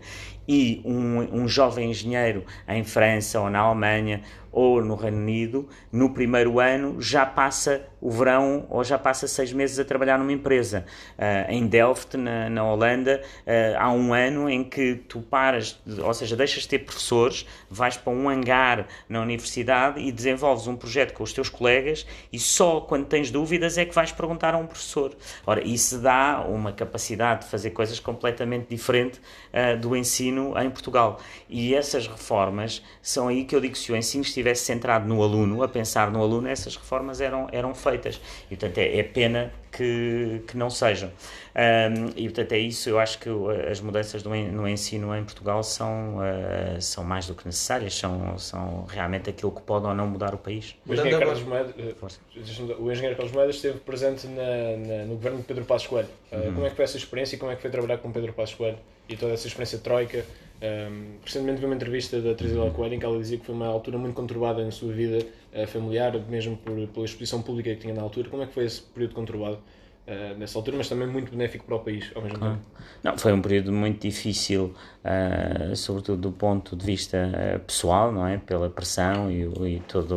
E 0.48 0.80
um, 0.84 1.42
um 1.42 1.48
jovem 1.48 1.90
engenheiro 1.90 2.44
em 2.68 2.84
França 2.84 3.40
ou 3.40 3.50
na 3.50 3.60
Alemanha 3.60 4.22
ou 4.56 4.82
no 4.82 4.94
Reino 4.94 5.18
Unido, 5.18 5.68
no 5.92 6.14
primeiro 6.14 6.58
ano 6.58 6.98
já 6.98 7.26
passa 7.26 7.86
o 8.00 8.10
verão 8.10 8.66
ou 8.70 8.82
já 8.82 8.98
passa 8.98 9.28
seis 9.28 9.52
meses 9.52 9.78
a 9.78 9.84
trabalhar 9.84 10.18
numa 10.18 10.32
empresa. 10.32 10.86
Uh, 11.18 11.52
em 11.52 11.66
Delft, 11.66 12.16
na, 12.16 12.48
na 12.48 12.64
Holanda, 12.64 13.20
uh, 13.22 13.78
há 13.78 13.90
um 13.90 14.14
ano 14.14 14.48
em 14.48 14.64
que 14.64 14.94
tu 14.94 15.20
paras, 15.20 15.78
ou 16.02 16.14
seja, 16.14 16.34
deixas 16.34 16.62
de 16.62 16.70
ter 16.70 16.78
professores, 16.78 17.46
vais 17.68 17.98
para 17.98 18.10
um 18.10 18.30
hangar 18.30 18.86
na 19.10 19.20
universidade 19.20 20.00
e 20.00 20.10
desenvolves 20.10 20.66
um 20.66 20.74
projeto 20.74 21.12
com 21.12 21.22
os 21.22 21.34
teus 21.34 21.50
colegas 21.50 22.06
e 22.32 22.38
só 22.38 22.80
quando 22.80 23.04
tens 23.04 23.30
dúvidas 23.30 23.76
é 23.76 23.84
que 23.84 23.94
vais 23.94 24.10
perguntar 24.10 24.54
a 24.54 24.56
um 24.56 24.66
professor. 24.66 25.14
Ora, 25.46 25.62
isso 25.66 25.98
dá 25.98 26.42
uma 26.48 26.72
capacidade 26.72 27.42
de 27.42 27.50
fazer 27.50 27.70
coisas 27.70 28.00
completamente 28.00 28.68
diferente 28.70 29.20
uh, 29.52 29.78
do 29.78 29.94
ensino 29.94 30.35
em 30.58 30.70
Portugal. 30.70 31.20
E 31.48 31.74
essas 31.74 32.06
reformas 32.06 32.82
são 33.02 33.28
aí 33.28 33.44
que 33.44 33.54
eu 33.54 33.60
digo 33.60 33.74
que 33.74 33.78
se 33.78 33.92
o 33.92 33.96
ensino 33.96 34.22
estivesse 34.22 34.64
centrado 34.64 35.06
no 35.06 35.22
aluno, 35.22 35.62
a 35.62 35.68
pensar 35.68 36.10
no 36.10 36.22
aluno, 36.22 36.48
essas 36.48 36.76
reformas 36.76 37.20
eram, 37.20 37.48
eram 37.52 37.74
feitas. 37.74 38.20
E, 38.46 38.56
portanto, 38.56 38.78
é, 38.78 38.98
é 38.98 39.02
pena 39.02 39.52
que, 39.76 40.42
que 40.46 40.56
não 40.56 40.70
sejam. 40.70 41.10
Um, 41.54 42.10
e, 42.16 42.24
portanto, 42.24 42.52
é 42.52 42.58
isso. 42.58 42.88
Eu 42.88 42.98
acho 42.98 43.18
que 43.18 43.28
as 43.70 43.80
mudanças 43.80 44.22
do, 44.22 44.30
no 44.30 44.66
ensino 44.66 45.14
em 45.14 45.22
Portugal 45.24 45.62
são, 45.62 46.16
uh, 46.18 46.80
são 46.80 47.04
mais 47.04 47.26
do 47.26 47.34
que 47.34 47.44
necessárias, 47.44 47.94
são, 47.94 48.38
são 48.38 48.84
realmente 48.88 49.28
aquilo 49.28 49.52
que 49.52 49.60
pode 49.62 49.86
ou 49.86 49.94
não 49.94 50.06
mudar 50.06 50.34
o 50.34 50.38
país. 50.38 50.74
O 50.86 50.94
engenheiro 50.94 51.18
Carlos 51.18 51.42
Moedas, 51.42 51.74
eh, 51.78 52.74
o 52.78 52.90
engenheiro 52.90 53.16
Carlos 53.16 53.32
Moedas 53.32 53.56
esteve 53.56 53.78
presente 53.80 54.26
na, 54.26 54.42
na, 54.86 55.04
no 55.04 55.14
governo 55.14 55.38
de 55.38 55.44
Pedro 55.44 55.64
Passos 55.64 55.86
Coelho. 55.86 56.08
Uh, 56.32 56.36
uhum. 56.36 56.54
Como 56.54 56.66
é 56.66 56.70
que 56.70 56.76
foi 56.76 56.84
essa 56.84 56.96
experiência 56.96 57.36
e 57.36 57.38
como 57.38 57.52
é 57.52 57.56
que 57.56 57.62
foi 57.62 57.70
trabalhar 57.70 57.98
com 57.98 58.10
Pedro 58.10 58.32
Passos 58.32 58.54
Coelho? 58.54 58.78
E 59.08 59.16
toda 59.16 59.32
essa 59.32 59.46
experiência 59.46 59.78
troika? 59.78 60.24
Um, 60.62 61.18
recentemente 61.22 61.60
vi 61.60 61.66
uma 61.66 61.74
entrevista 61.74 62.20
da 62.20 62.34
Teresa 62.34 62.70
Coelho 62.70 62.94
em 62.94 62.98
que 62.98 63.04
ela 63.04 63.18
dizia 63.18 63.38
que 63.38 63.44
foi 63.44 63.54
uma 63.54 63.66
altura 63.66 63.98
muito 63.98 64.14
conturbada 64.14 64.64
na 64.64 64.70
sua 64.70 64.92
vida 64.92 65.24
uh, 65.52 65.66
familiar, 65.66 66.18
mesmo 66.28 66.56
por, 66.56 66.74
pela 66.88 67.04
exposição 67.04 67.42
pública 67.42 67.74
que 67.74 67.82
tinha 67.82 67.94
na 67.94 68.02
altura. 68.02 68.30
Como 68.30 68.42
é 68.42 68.46
que 68.46 68.54
foi 68.54 68.64
esse 68.64 68.80
período 68.80 69.14
conturbado 69.14 69.56
uh, 69.56 70.38
nessa 70.38 70.58
altura, 70.58 70.78
mas 70.78 70.88
também 70.88 71.06
muito 71.06 71.30
benéfico 71.30 71.66
para 71.66 71.76
o 71.76 71.80
país 71.80 72.10
ao 72.14 72.22
mesmo 72.22 72.38
tempo? 72.38 72.58
Não, 73.02 73.18
foi 73.18 73.34
um 73.34 73.42
período 73.42 73.70
muito 73.70 74.00
difícil, 74.00 74.74
uh, 75.04 75.76
sobretudo 75.76 76.22
do 76.22 76.32
ponto 76.32 76.74
de 76.74 76.86
vista 76.86 77.62
pessoal, 77.66 78.10
não 78.10 78.26
é? 78.26 78.38
Pela 78.38 78.70
pressão 78.70 79.30
e, 79.30 79.42
e 79.42 79.80
toda 79.80 80.14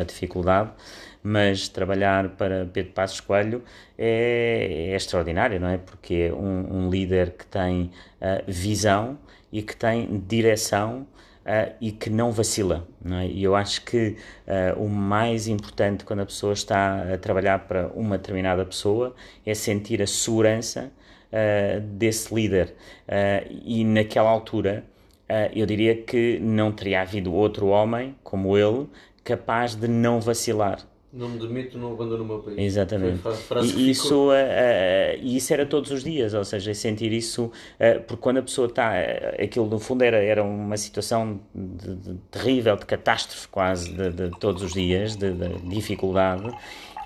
a 0.00 0.02
dificuldade 0.02 0.70
mas 1.28 1.68
trabalhar 1.68 2.30
para 2.30 2.64
Pedro 2.72 2.92
Passos 2.92 3.20
Coelho 3.20 3.62
é, 3.98 4.88
é 4.92 4.96
extraordinário, 4.96 5.60
não 5.60 5.68
é? 5.68 5.76
Porque 5.76 6.30
é 6.30 6.32
um, 6.32 6.86
um 6.86 6.90
líder 6.90 7.32
que 7.32 7.44
tem 7.44 7.90
uh, 8.20 8.42
visão 8.46 9.18
e 9.52 9.60
que 9.60 9.76
tem 9.76 10.22
direção 10.26 11.06
uh, 11.44 11.74
e 11.82 11.92
que 11.92 12.08
não 12.08 12.32
vacila. 12.32 12.88
Não 13.04 13.18
é? 13.18 13.26
E 13.26 13.44
eu 13.44 13.54
acho 13.54 13.84
que 13.84 14.16
uh, 14.46 14.82
o 14.82 14.88
mais 14.88 15.48
importante 15.48 16.02
quando 16.02 16.20
a 16.20 16.26
pessoa 16.26 16.54
está 16.54 17.12
a 17.12 17.18
trabalhar 17.18 17.58
para 17.66 17.88
uma 17.88 18.16
determinada 18.16 18.64
pessoa 18.64 19.14
é 19.44 19.52
sentir 19.52 20.00
a 20.00 20.06
segurança 20.06 20.90
desse 21.98 22.34
líder. 22.34 22.74
e 23.50 23.84
naquela 23.84 24.30
altura, 24.30 24.82
eu 25.54 25.66
diria 25.66 25.94
que 25.94 26.38
não 26.40 26.72
teria 26.72 27.02
havido 27.02 27.34
outro 27.34 27.66
homem 27.66 28.16
como 28.24 28.56
ele 28.56 28.88
capaz 29.22 29.74
de 29.74 29.86
não 29.86 30.22
vacilar. 30.22 30.78
Não 31.10 31.30
me 31.30 31.38
demito, 31.38 31.78
não 31.78 31.92
abandono 31.92 32.22
o 32.22 32.26
meu 32.26 32.38
país. 32.40 32.58
Exatamente. 32.58 33.22
e 33.74 33.90
isso, 33.90 34.28
uh, 34.28 34.32
uh, 34.32 35.24
isso 35.26 35.52
era 35.54 35.64
todos 35.64 35.90
os 35.90 36.04
dias, 36.04 36.34
ou 36.34 36.44
seja, 36.44 36.74
sentir 36.74 37.12
isso, 37.12 37.46
uh, 37.46 38.00
porque 38.06 38.20
quando 38.20 38.38
a 38.38 38.42
pessoa 38.42 38.68
está, 38.68 38.92
aquilo 39.42 39.66
no 39.66 39.78
fundo 39.78 40.02
era, 40.02 40.18
era 40.18 40.44
uma 40.44 40.76
situação 40.76 41.40
de, 41.54 41.94
de, 41.96 42.14
terrível, 42.30 42.76
de 42.76 42.84
catástrofe 42.84 43.48
quase, 43.48 43.90
de, 43.90 44.10
de 44.10 44.38
todos 44.38 44.62
os 44.62 44.74
dias, 44.74 45.16
de, 45.16 45.32
dificuldade, 45.64 46.54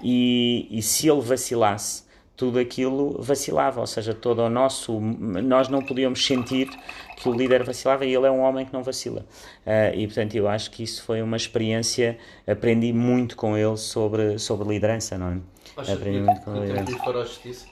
e, 0.02 0.66
e 0.68 0.82
se 0.82 1.08
ele 1.08 1.20
vacilasse, 1.20 2.02
tudo 2.36 2.58
aquilo 2.58 3.20
vacilava, 3.20 3.80
ou 3.80 3.86
seja, 3.86 4.14
todo 4.14 4.40
o 4.40 4.50
nosso, 4.50 4.98
nós 5.00 5.68
não 5.68 5.82
podíamos 5.82 6.24
sentir 6.24 6.68
que 7.16 7.28
o 7.28 7.32
líder 7.32 7.62
vacilava 7.62 8.04
e 8.04 8.14
ele 8.14 8.26
é 8.26 8.30
um 8.30 8.40
homem 8.40 8.66
que 8.66 8.72
não 8.72 8.82
vacila. 8.82 9.24
Uh, 9.66 9.96
e 9.96 10.06
portanto 10.06 10.34
eu 10.34 10.48
acho 10.48 10.70
que 10.70 10.82
isso 10.82 11.04
foi 11.04 11.22
uma 11.22 11.36
experiência, 11.36 12.18
aprendi 12.46 12.92
muito 12.92 13.36
com 13.36 13.56
ele 13.56 13.76
sobre, 13.76 14.38
sobre 14.38 14.68
liderança, 14.68 15.16
não 15.16 15.28
é? 15.28 15.38
Acho 15.76 15.92
aprendi 15.92 16.20
muito 16.20 16.40
com 16.42 16.56
ele. 16.56 16.98
Para 16.98 17.20
a 17.20 17.24
justiça? 17.24 17.71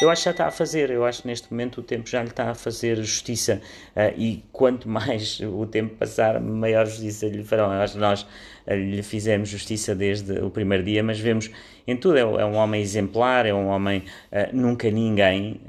Eu 0.00 0.10
acho 0.10 0.22
que 0.22 0.24
já 0.26 0.30
está 0.30 0.46
a 0.46 0.50
fazer, 0.50 0.90
eu 0.90 1.04
acho 1.04 1.22
que 1.22 1.28
neste 1.28 1.50
momento 1.50 1.78
o 1.78 1.82
tempo 1.82 2.08
já 2.08 2.22
lhe 2.22 2.28
está 2.28 2.50
a 2.50 2.54
fazer 2.54 2.96
justiça 2.98 3.60
uh, 3.96 4.14
e 4.16 4.44
quanto 4.52 4.86
mais 4.88 5.40
o 5.40 5.66
tempo 5.66 5.96
passar, 5.96 6.40
maior 6.40 6.86
justiça 6.86 7.26
lhe 7.26 7.42
farão. 7.42 7.72
Eu 7.72 7.80
acho 7.80 7.94
que 7.94 7.98
nós 7.98 8.22
uh, 8.22 8.74
lhe 8.74 9.02
fizemos 9.02 9.48
justiça 9.48 9.94
desde 9.96 10.40
o 10.40 10.50
primeiro 10.50 10.84
dia, 10.84 11.02
mas 11.02 11.18
vemos 11.18 11.50
em 11.86 11.96
tudo, 11.96 12.16
é, 12.16 12.20
é 12.20 12.44
um 12.44 12.54
homem 12.54 12.80
exemplar, 12.80 13.44
é 13.44 13.52
um 13.52 13.66
homem 13.66 14.04
uh, 14.30 14.56
nunca 14.56 14.90
ninguém 14.90 15.60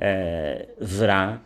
verá. 0.79 1.41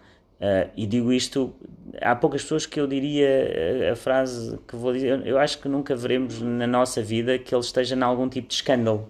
e 0.75 0.85
digo 0.85 1.13
isto, 1.13 1.53
há 2.01 2.15
poucas 2.15 2.41
pessoas 2.41 2.65
que 2.65 2.79
eu 2.79 2.87
diria 2.87 3.93
a 3.93 3.95
frase 3.95 4.59
que 4.67 4.75
vou 4.75 4.91
dizer, 4.91 5.25
eu 5.25 5.37
acho 5.37 5.59
que 5.59 5.69
nunca 5.69 5.95
veremos 5.95 6.41
na 6.41 6.67
nossa 6.67 7.01
vida 7.01 7.37
que 7.37 7.55
ele 7.55 7.61
esteja 7.61 7.95
em 7.95 8.01
algum 8.01 8.27
tipo 8.27 8.47
de 8.47 8.55
escândalo, 8.55 9.09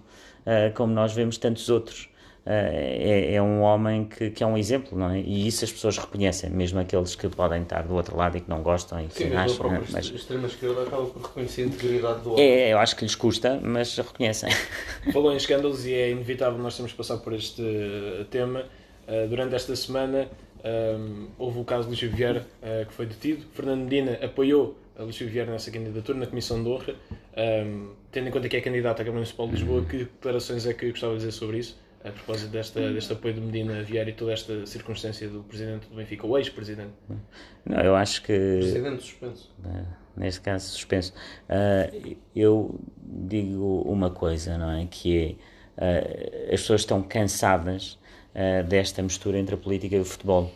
como 0.74 0.92
nós 0.92 1.12
vemos 1.12 1.38
tantos 1.38 1.68
outros. 1.68 2.13
Eh, 2.46 3.30
é, 3.30 3.34
é, 3.36 3.42
um 3.42 3.62
homem 3.62 4.04
que, 4.04 4.30
que, 4.30 4.44
é 4.44 4.46
um 4.46 4.56
exemplo, 4.56 4.98
não 4.98 5.10
é? 5.10 5.20
E 5.20 5.46
isso 5.46 5.64
as 5.64 5.72
pessoas 5.72 5.96
reconhecem, 5.96 6.50
mesmo 6.50 6.78
aqueles 6.78 7.14
que 7.14 7.26
podem 7.28 7.62
estar 7.62 7.82
do 7.82 7.94
outro 7.94 8.16
lado 8.16 8.36
e 8.36 8.40
que 8.40 8.50
não 8.50 8.62
gostam 8.62 9.02
e 9.02 9.06
que 9.06 9.24
Sim, 9.24 9.34
acham. 9.34 9.70
Né? 9.70 9.82
Mas 9.90 10.10
a 10.10 10.14
extrema-esquerda 10.14 10.82
acaba 10.82 11.06
por 11.06 11.22
reconhecer 11.22 11.62
a 11.62 11.66
integridade 11.66 12.20
do 12.20 12.32
homem. 12.32 12.44
É, 12.44 12.72
eu 12.72 12.78
acho 12.78 12.96
que 12.96 13.04
lhes 13.04 13.14
custa, 13.14 13.58
mas 13.62 13.96
reconhecem. 13.96 14.50
Falou 15.10 15.32
em 15.32 15.36
escândalos 15.36 15.86
e 15.86 15.94
é 15.94 16.10
inevitável 16.10 16.58
nós 16.58 16.76
temos 16.76 16.92
que 16.92 16.98
passar 16.98 17.16
por 17.18 17.32
este 17.32 17.62
eh, 17.62 18.24
tema. 18.30 18.66
Uh, 19.06 19.28
durante 19.28 19.54
esta 19.54 19.76
semana 19.76 20.28
houve 21.38 21.58
o 21.58 21.64
caso 21.64 21.82
de 21.82 21.88
Luís 21.88 22.14
Vieira, 22.14 22.46
que 22.88 22.94
foi 22.94 23.04
detido. 23.04 23.44
Fernando 23.52 23.82
Medina 23.82 24.18
apoiou 24.22 24.78
a 24.98 25.02
Luís 25.02 25.18
Vieira 25.18 25.52
nessa 25.52 25.70
candidatura, 25.70 26.18
na 26.18 26.26
Comissão 26.26 26.62
de 26.62 26.70
Honra. 26.70 26.94
Tendo 28.10 28.28
em 28.28 28.30
conta 28.30 28.48
que 28.48 28.56
é 28.56 28.62
candidato 28.62 29.02
à 29.02 29.04
Câmara 29.04 29.16
Municipal 29.16 29.46
de 29.46 29.56
Lisboa, 29.56 29.84
que 29.84 29.98
declarações 29.98 30.66
é 30.66 30.72
que 30.72 30.88
gostava 30.88 31.12
de 31.12 31.18
dizer 31.18 31.32
sobre 31.32 31.58
isso? 31.58 31.78
A 32.04 32.12
propósito 32.12 32.50
desta, 32.50 32.92
deste 32.92 33.12
apoio 33.14 33.34
de 33.34 33.40
Medina 33.40 33.82
Vieira 33.82 34.10
e 34.10 34.12
toda 34.12 34.32
esta 34.32 34.66
circunstância 34.66 35.26
do 35.26 35.42
presidente 35.42 35.88
do 35.88 35.96
Benfica, 35.96 36.26
o 36.26 36.36
ex-presidente? 36.36 36.92
Não, 37.64 37.80
eu 37.80 37.96
acho 37.96 38.22
que. 38.22 38.58
Presidente 38.58 39.02
suspenso. 39.02 39.50
É, 39.64 39.84
neste 40.14 40.40
caso, 40.42 40.68
suspenso. 40.68 41.14
Uh, 41.48 42.16
eu 42.36 42.78
digo 43.02 43.82
uma 43.86 44.10
coisa, 44.10 44.58
não 44.58 44.70
é? 44.70 44.86
Que 44.86 45.38
é. 45.40 45.54
Uh, 45.76 46.54
as 46.54 46.60
pessoas 46.60 46.82
estão 46.82 47.02
cansadas 47.02 47.98
uh, 48.34 48.62
desta 48.68 49.02
mistura 49.02 49.38
entre 49.38 49.54
a 49.54 49.58
política 49.58 49.96
e 49.96 50.00
o 50.00 50.04
futebol. 50.04 50.52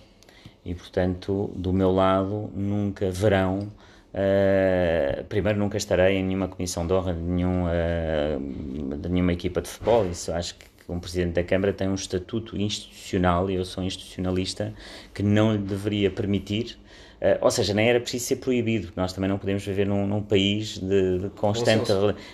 E, 0.64 0.75
portanto, 0.75 1.50
do 1.57 1.73
meu 1.73 1.90
lado, 1.90 2.50
nunca 2.55 3.11
verão. 3.11 3.73
Uh, 4.12 5.25
primeiro, 5.25 5.59
nunca 5.59 5.78
estarei 5.78 6.17
em 6.17 6.25
nenhuma 6.25 6.47
comissão 6.47 6.87
de 6.87 6.93
honra 6.93 7.14
de, 7.14 7.21
nenhum, 7.21 7.64
uh, 7.64 8.97
de 8.99 9.09
nenhuma 9.09 9.33
equipa 9.33 9.62
de 9.62 9.69
futebol. 9.69 10.07
Isso 10.07 10.31
acho 10.31 10.55
que 10.57 10.77
um 10.88 10.99
presidente 10.99 11.35
da 11.35 11.45
Câmara 11.45 11.73
tem 11.73 11.88
um 11.88 11.95
estatuto 11.95 12.57
institucional, 12.57 13.50
e 13.50 13.54
eu 13.54 13.64
sou 13.64 13.85
institucionalista, 13.85 14.75
que 15.14 15.23
não 15.23 15.52
lhe 15.52 15.59
deveria 15.59 16.11
permitir 16.11 16.78
Uh, 17.20 17.37
ou 17.40 17.50
seja, 17.50 17.75
nem 17.75 17.88
era 17.88 17.98
preciso 17.98 18.26
ser 18.26 18.37
proibido, 18.37 18.92
nós 18.94 19.12
também 19.12 19.28
não 19.28 19.38
podemos 19.38 19.64
viver 19.64 19.87
num, 19.87 20.06
num 20.06 20.22
país 20.22 20.78
de, 20.78 21.18
de 21.18 21.30
constante. 21.30 21.90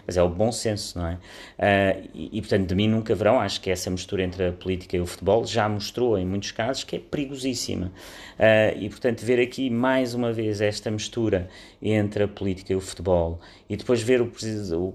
Mas 0.06 0.16
é 0.16 0.22
o 0.22 0.28
bom 0.28 0.52
senso, 0.52 0.98
não 0.98 1.06
é? 1.06 1.14
Uh, 1.14 2.08
e, 2.12 2.38
e, 2.38 2.40
portanto, 2.42 2.68
de 2.68 2.74
mim 2.74 2.88
nunca 2.88 3.14
verão. 3.14 3.40
Acho 3.40 3.60
que 3.60 3.70
essa 3.70 3.90
mistura 3.90 4.22
entre 4.22 4.48
a 4.48 4.52
política 4.52 4.96
e 4.96 5.00
o 5.00 5.06
futebol 5.06 5.46
já 5.46 5.68
mostrou, 5.68 6.18
em 6.18 6.26
muitos 6.26 6.50
casos, 6.50 6.84
que 6.84 6.96
é 6.96 6.98
perigosíssima. 6.98 7.86
Uh, 8.34 8.78
e, 8.78 8.88
portanto, 8.90 9.22
ver 9.22 9.40
aqui 9.40 9.70
mais 9.70 10.12
uma 10.12 10.32
vez 10.32 10.60
esta 10.60 10.90
mistura 10.90 11.48
entre 11.80 12.24
a 12.24 12.28
política 12.28 12.72
e 12.72 12.76
o 12.76 12.80
futebol 12.80 13.40
e 13.68 13.76
depois 13.76 14.02
ver 14.02 14.20
o, 14.20 14.30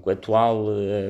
o 0.03 0.09
atual 0.09 0.65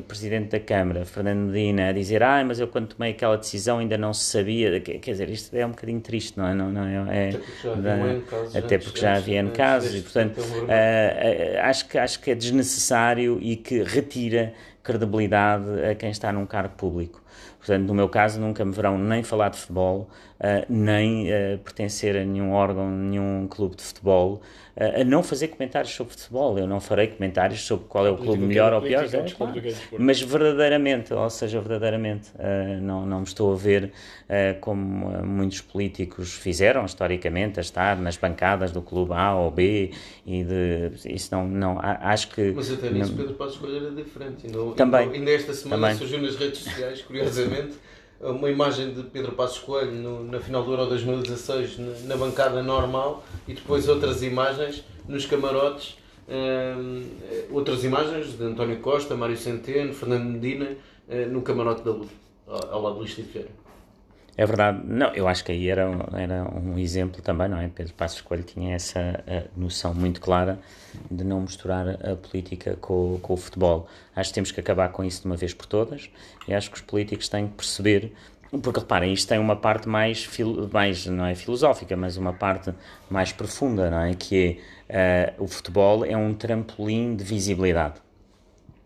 presidente 0.08 0.50
da 0.52 0.60
Câmara, 0.60 1.06
Fernando 1.06 1.52
Medina, 1.52 1.90
a 1.90 1.92
dizer: 1.92 2.24
Ah, 2.24 2.44
mas 2.46 2.60
eu 2.60 2.68
quando 2.68 2.88
tomei 2.88 3.12
aquela 3.12 3.38
decisão 3.38 3.80
ainda 3.80 3.98
não 3.98 4.14
se 4.14 4.24
sabia. 4.24 4.80
Quer 4.80 5.00
dizer, 5.00 5.30
isto 5.30 5.56
é 5.56 5.66
um 5.66 5.72
bocadinho 5.72 6.00
triste, 6.00 6.38
não 6.38 6.48
é? 6.48 6.54
Não, 6.54 6.72
não 6.72 7.12
é, 7.12 7.30
é, 8.54 8.62
até 8.76 8.78
porque 8.78 9.00
já 9.00 9.16
havia 9.16 9.40
N 9.40 9.52
casos 9.52 9.96
e, 9.96 10.02
portanto, 10.02 10.38
uh, 10.40 10.64
uh, 10.64 11.60
acho, 11.64 11.88
que, 11.88 11.98
acho 11.98 12.20
que 12.20 12.32
é 12.32 12.36
desnecessário 12.36 13.40
e 13.42 13.56
que 13.56 13.82
retira 13.84 14.54
credibilidade 14.84 15.66
a 15.84 15.96
quem 15.96 16.12
está 16.12 16.32
num 16.32 16.46
cargo 16.46 16.76
público. 16.76 17.22
Portanto, 17.58 17.88
no 17.88 17.94
meu 17.94 18.08
caso, 18.08 18.40
nunca 18.40 18.64
me 18.64 18.72
verão 18.72 18.98
nem 18.98 19.22
falar 19.22 19.50
de 19.50 19.58
futebol, 19.58 20.10
uh, 20.40 20.66
nem 20.70 21.28
uh, 21.28 21.58
pertencer 21.60 22.16
a 22.16 22.24
nenhum 22.24 22.54
órgão, 22.54 22.90
nenhum 22.90 23.48
clube 23.48 23.76
de 23.76 23.84
futebol, 23.84 24.42
uh, 24.76 25.02
a 25.02 25.04
não 25.04 25.22
fazer 25.22 25.50
comentários 25.50 25.94
sobre 25.94 26.14
futebol. 26.14 26.58
Eu 26.58 26.68
não 26.68 26.80
farei 26.80 27.08
comentários 27.08 27.62
sobre 27.62 27.86
qual 27.88 28.08
é 28.08 28.12
o 28.12 28.18
clube 28.18 28.44
melhor 28.44 28.74
ou 28.74 28.82
pior, 28.82 29.04
é, 29.04 29.30
claro. 29.32 29.62
mas 29.98 30.22
verdadeiramente, 30.22 31.14
ou 31.14 31.30
seja, 31.30 31.60
verdadeiramente, 31.60 32.32
não, 32.82 33.06
não 33.06 33.20
me 33.20 33.26
estou 33.26 33.54
a 33.54 33.56
ver 33.56 33.92
como 34.62 35.10
muitos 35.24 35.62
políticos 35.62 36.34
fizeram 36.34 36.86
historicamente, 36.86 37.60
a 37.60 37.62
estar 37.62 37.98
nas 37.98 38.16
bancadas 38.18 38.72
do 38.72 38.82
clube 38.82 39.14
A 39.14 39.36
ou 39.36 39.52
B 39.52 39.92
e 40.26 40.44
de 40.44 40.92
isso 41.06 41.34
não, 41.34 41.48
não 41.48 41.80
acho 41.80 42.30
que. 42.30 42.52
Mas 42.52 42.72
até 42.72 42.90
nisso 42.90 43.12
não, 43.12 43.18
Pedro 43.18 43.34
Passos 43.36 43.58
Coelho 43.58 43.78
era 43.78 43.92
diferente. 43.92 44.48
Ainda, 44.48 44.76
também. 44.76 45.12
Ainda 45.12 45.32
esta 45.32 45.54
semana 45.54 45.88
também. 45.88 45.98
surgiu 45.98 46.22
nas 46.22 46.36
redes 46.36 46.60
sociais, 46.60 47.02
curiosamente 47.02 47.76
uma 48.22 48.50
imagem 48.50 48.94
de 48.94 49.04
Pedro 49.04 49.32
Passos 49.32 49.60
Coelho 49.60 49.92
no, 49.92 50.24
na 50.26 50.40
final 50.40 50.64
do 50.64 50.72
Euro 50.72 50.88
2016 50.88 51.78
na, 51.80 52.00
na, 52.08 52.18
bancada 52.18 52.62
normal 52.62 53.24
e 53.48 53.54
depois 53.54 53.88
outras 53.88 54.22
imagens 54.22 54.84
nos 55.08 55.26
camarotes, 55.26 55.98
um, 56.28 57.06
outras 57.52 57.84
imagens 57.84 58.38
de 58.38 58.44
António 58.44 58.80
Costa, 58.80 59.16
Mário 59.16 59.38
Centeno, 59.38 59.94
Fernando 59.94 60.26
Medina 60.26 60.76
uh, 61.08 61.30
no 61.32 61.42
camarote 61.42 61.84
da 61.84 61.92
Luz, 61.92 62.10
ao, 62.46 62.74
ao 62.74 62.82
lado 62.82 63.06
de 63.06 63.22
Luís. 63.22 63.48
É 64.40 64.46
verdade. 64.46 64.80
Não, 64.86 65.14
eu 65.14 65.28
acho 65.28 65.44
que 65.44 65.52
aí 65.52 65.70
era, 65.70 65.84
era 66.14 66.50
um 66.50 66.80
exemplo 66.80 67.22
também, 67.22 67.50
não 67.50 67.58
é? 67.58 67.68
Pedro 67.68 67.94
Passos 67.94 68.22
Coelho 68.22 68.44
tinha 68.44 68.74
essa 68.74 69.22
noção 69.54 69.94
muito 69.94 70.22
clara 70.22 70.58
de 71.12 71.26
não 71.26 71.42
misturar 71.42 71.90
a 71.90 72.16
política 72.16 72.78
com, 72.80 73.20
com 73.22 73.34
o 73.34 73.36
futebol. 73.36 73.90
Acho 74.16 74.30
que 74.30 74.36
temos 74.36 74.50
que 74.54 74.60
acabar 74.62 74.94
com 74.94 75.04
isso 75.04 75.24
de 75.24 75.26
uma 75.28 75.36
vez 75.36 75.54
por 75.54 75.66
todas 75.66 76.10
e 76.48 76.54
acho 76.54 76.72
que 76.72 76.78
os 76.78 76.82
políticos 76.82 77.28
têm 77.28 77.50
que 77.50 77.56
perceber 77.56 78.14
porque 78.64 78.80
reparem, 78.80 79.12
isto 79.12 79.28
tem 79.28 79.40
uma 79.40 79.58
parte 79.58 79.90
mais, 79.90 80.26
mais 80.72 81.06
não 81.06 81.26
é 81.26 81.36
filosófica, 81.36 81.98
mas 81.98 82.16
uma 82.16 82.32
parte 82.32 82.74
mais 83.10 83.34
profunda, 83.34 83.92
não 83.92 84.04
é? 84.04 84.14
Que 84.14 84.62
é 84.88 85.34
uh, 85.38 85.44
o 85.44 85.48
futebol 85.50 86.06
é 86.06 86.16
um 86.16 86.34
trampolim 86.34 87.14
de 87.14 87.26
visibilidade 87.26 87.96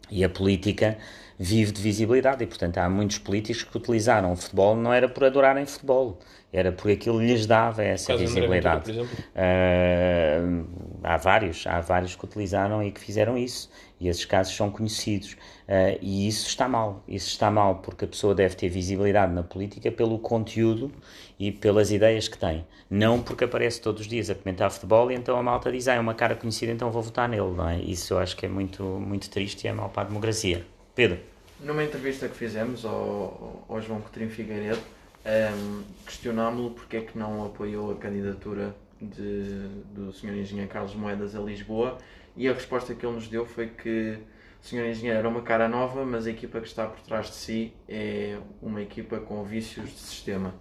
e 0.09 0.23
a 0.23 0.29
política 0.29 0.97
vive 1.43 1.73
de 1.73 1.81
visibilidade 1.81 2.41
e, 2.41 2.47
portanto, 2.47 2.77
há 2.77 2.89
muitos 2.89 3.17
políticos 3.17 3.63
que 3.63 3.75
utilizaram 3.75 4.31
o 4.31 4.35
futebol 4.35 4.77
não 4.77 4.93
era 4.93 5.09
por 5.09 5.25
adorarem 5.25 5.65
futebol, 5.65 6.17
era 6.53 6.71
porque 6.71 6.93
aquilo 6.93 7.19
lhes 7.19 7.45
dava 7.45 7.83
essa 7.83 8.15
visibilidade. 8.15 8.91
Uh, 8.97 10.65
há 11.03 11.17
vários, 11.17 11.67
há 11.67 11.81
vários 11.81 12.15
que 12.15 12.23
utilizaram 12.23 12.81
e 12.81 12.91
que 12.91 12.99
fizeram 13.01 13.37
isso 13.37 13.69
e 13.99 14.07
esses 14.07 14.23
casos 14.23 14.55
são 14.55 14.71
conhecidos 14.71 15.33
uh, 15.33 15.99
e 16.01 16.29
isso 16.29 16.47
está 16.47 16.65
mal. 16.65 17.03
Isso 17.05 17.27
está 17.27 17.51
mal 17.51 17.75
porque 17.75 18.05
a 18.05 18.07
pessoa 18.07 18.33
deve 18.33 18.55
ter 18.55 18.69
visibilidade 18.69 19.33
na 19.33 19.43
política 19.43 19.91
pelo 19.91 20.19
conteúdo 20.19 20.93
e 21.37 21.51
pelas 21.51 21.91
ideias 21.91 22.29
que 22.29 22.37
tem, 22.37 22.65
não 22.89 23.21
porque 23.21 23.43
aparece 23.43 23.81
todos 23.81 24.03
os 24.03 24.07
dias 24.07 24.29
a 24.29 24.35
comentar 24.35 24.71
futebol 24.71 25.11
e 25.11 25.15
então 25.15 25.35
a 25.35 25.43
malta 25.43 25.69
diz 25.69 25.89
ah, 25.89 25.95
é 25.95 25.99
uma 25.99 26.13
cara 26.13 26.35
conhecida 26.35 26.71
então 26.71 26.89
vou 26.89 27.01
votar 27.01 27.27
nele. 27.27 27.51
Não 27.51 27.67
é? 27.67 27.79
Isso 27.81 28.13
eu 28.13 28.19
acho 28.19 28.37
que 28.37 28.45
é 28.45 28.49
muito 28.49 28.81
muito 28.81 29.29
triste 29.29 29.65
e 29.65 29.67
é 29.67 29.73
mal 29.73 29.89
para 29.89 30.03
a 30.03 30.05
democracia. 30.05 30.65
Pedro. 30.95 31.32
Numa 31.63 31.83
entrevista 31.83 32.27
que 32.27 32.35
fizemos 32.35 32.83
ao, 32.83 33.65
ao 33.69 33.81
João 33.81 34.01
Coutinho 34.01 34.29
Figueiredo, 34.29 34.81
um, 35.25 35.29
ehm, 35.29 35.83
questionámo-lo 36.05 36.71
porque 36.71 36.97
é 36.97 37.01
que 37.01 37.17
não 37.17 37.45
apoiou 37.45 37.91
a 37.91 37.95
candidatura 37.95 38.75
de, 39.01 39.69
do 39.93 40.11
Sr. 40.11 40.35
Engenheiro 40.35 40.69
Carlos 40.69 40.93
Moedas 40.93 41.35
a 41.35 41.39
Lisboa 41.39 41.97
e 42.35 42.49
a 42.49 42.53
resposta 42.53 42.93
que 42.93 43.05
ele 43.05 43.15
nos 43.15 43.29
deu 43.29 43.45
foi 43.45 43.67
que 43.67 44.17
o 44.61 44.65
Sr. 44.65 44.89
Engenheiro 44.89 45.19
era 45.19 45.29
uma 45.29 45.41
cara 45.41 45.69
nova, 45.69 46.05
mas 46.05 46.27
a 46.27 46.31
equipa 46.31 46.59
que 46.59 46.67
está 46.67 46.85
por 46.85 46.99
trás 47.01 47.27
de 47.27 47.35
si 47.35 47.73
é 47.87 48.37
uma 48.61 48.81
equipa 48.81 49.19
com 49.19 49.41
vícios 49.43 49.89
de 49.89 49.99
sistema. 49.99 50.53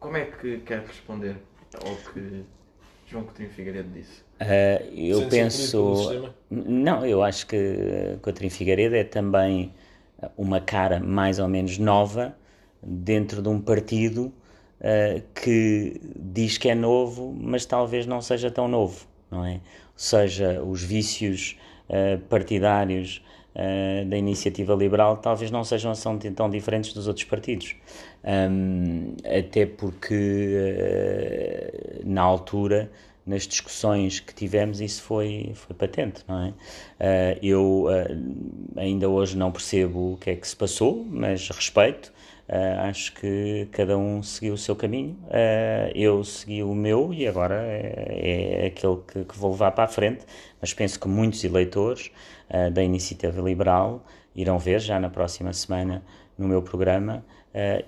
Como 0.00 0.16
é 0.16 0.24
que 0.24 0.58
quer 0.58 0.80
responder 0.80 1.36
ao 1.74 1.94
que 2.12 2.44
João 3.06 3.22
Coutinho 3.24 3.50
Figueiredo 3.50 3.88
disse? 3.90 4.20
Uh, 4.40 4.94
eu 4.94 5.18
Sem 5.20 5.28
penso. 5.28 6.32
Não, 6.50 7.06
eu 7.06 7.22
acho 7.22 7.46
que 7.46 8.18
Coutinho 8.20 8.50
Figueiredo 8.50 8.96
é 8.96 9.04
também 9.04 9.72
uma 10.36 10.60
cara 10.60 11.00
mais 11.00 11.38
ou 11.38 11.48
menos 11.48 11.78
nova 11.78 12.34
dentro 12.82 13.42
de 13.42 13.48
um 13.48 13.60
partido 13.60 14.32
uh, 14.80 15.22
que 15.34 16.00
diz 16.16 16.58
que 16.58 16.68
é 16.68 16.74
novo, 16.74 17.34
mas 17.38 17.64
talvez 17.64 18.06
não 18.06 18.20
seja 18.20 18.50
tão 18.50 18.68
novo, 18.68 19.06
não 19.30 19.44
é? 19.44 19.54
Ou 19.54 19.60
seja, 19.96 20.62
os 20.62 20.82
vícios 20.82 21.58
uh, 21.88 22.18
partidários 22.28 23.22
uh, 23.54 24.04
da 24.06 24.16
iniciativa 24.16 24.74
liberal 24.74 25.18
talvez 25.18 25.50
não 25.50 25.64
sejam 25.64 25.90
assim 25.90 26.18
tão 26.32 26.48
diferentes 26.48 26.92
dos 26.92 27.06
outros 27.06 27.24
partidos. 27.24 27.76
Um, 28.22 29.14
até 29.24 29.64
porque 29.64 30.82
na 32.04 32.22
altura 32.22 32.90
nas 33.30 33.46
discussões 33.46 34.18
que 34.18 34.34
tivemos 34.34 34.80
isso 34.80 35.02
foi, 35.04 35.52
foi 35.54 35.74
patente, 35.76 36.24
não 36.26 36.46
é? 36.46 36.48
Uh, 36.48 37.38
eu 37.40 37.84
uh, 37.84 38.76
ainda 38.76 39.08
hoje 39.08 39.36
não 39.36 39.52
percebo 39.52 40.14
o 40.14 40.16
que 40.16 40.30
é 40.30 40.34
que 40.34 40.46
se 40.46 40.56
passou, 40.56 41.06
mas 41.08 41.48
respeito. 41.48 42.12
Uh, 42.48 42.80
acho 42.88 43.14
que 43.14 43.68
cada 43.70 43.96
um 43.96 44.20
seguiu 44.24 44.54
o 44.54 44.58
seu 44.58 44.74
caminho, 44.74 45.16
eu 45.94 46.24
segui 46.24 46.64
o 46.64 46.74
meu 46.74 47.14
e 47.14 47.24
agora 47.28 47.54
é, 47.62 48.64
é 48.64 48.66
aquele 48.66 48.96
que, 49.06 49.24
que, 49.24 49.38
vou 49.38 49.52
levar 49.52 49.70
para 49.70 49.84
a 49.84 49.88
frente. 49.88 50.26
Mas 50.60 50.74
penso 50.74 50.98
que 50.98 51.06
muitos 51.06 51.44
eleitores 51.44 52.10
da 52.72 52.82
Iniciativa 52.82 53.40
Liberal 53.40 54.04
irão 54.34 54.58
ver 54.58 54.80
já 54.80 54.98
na 54.98 55.08
próxima 55.08 55.52
semana 55.52 56.02
no 56.36 56.48
meu 56.48 56.60
programa 56.60 57.24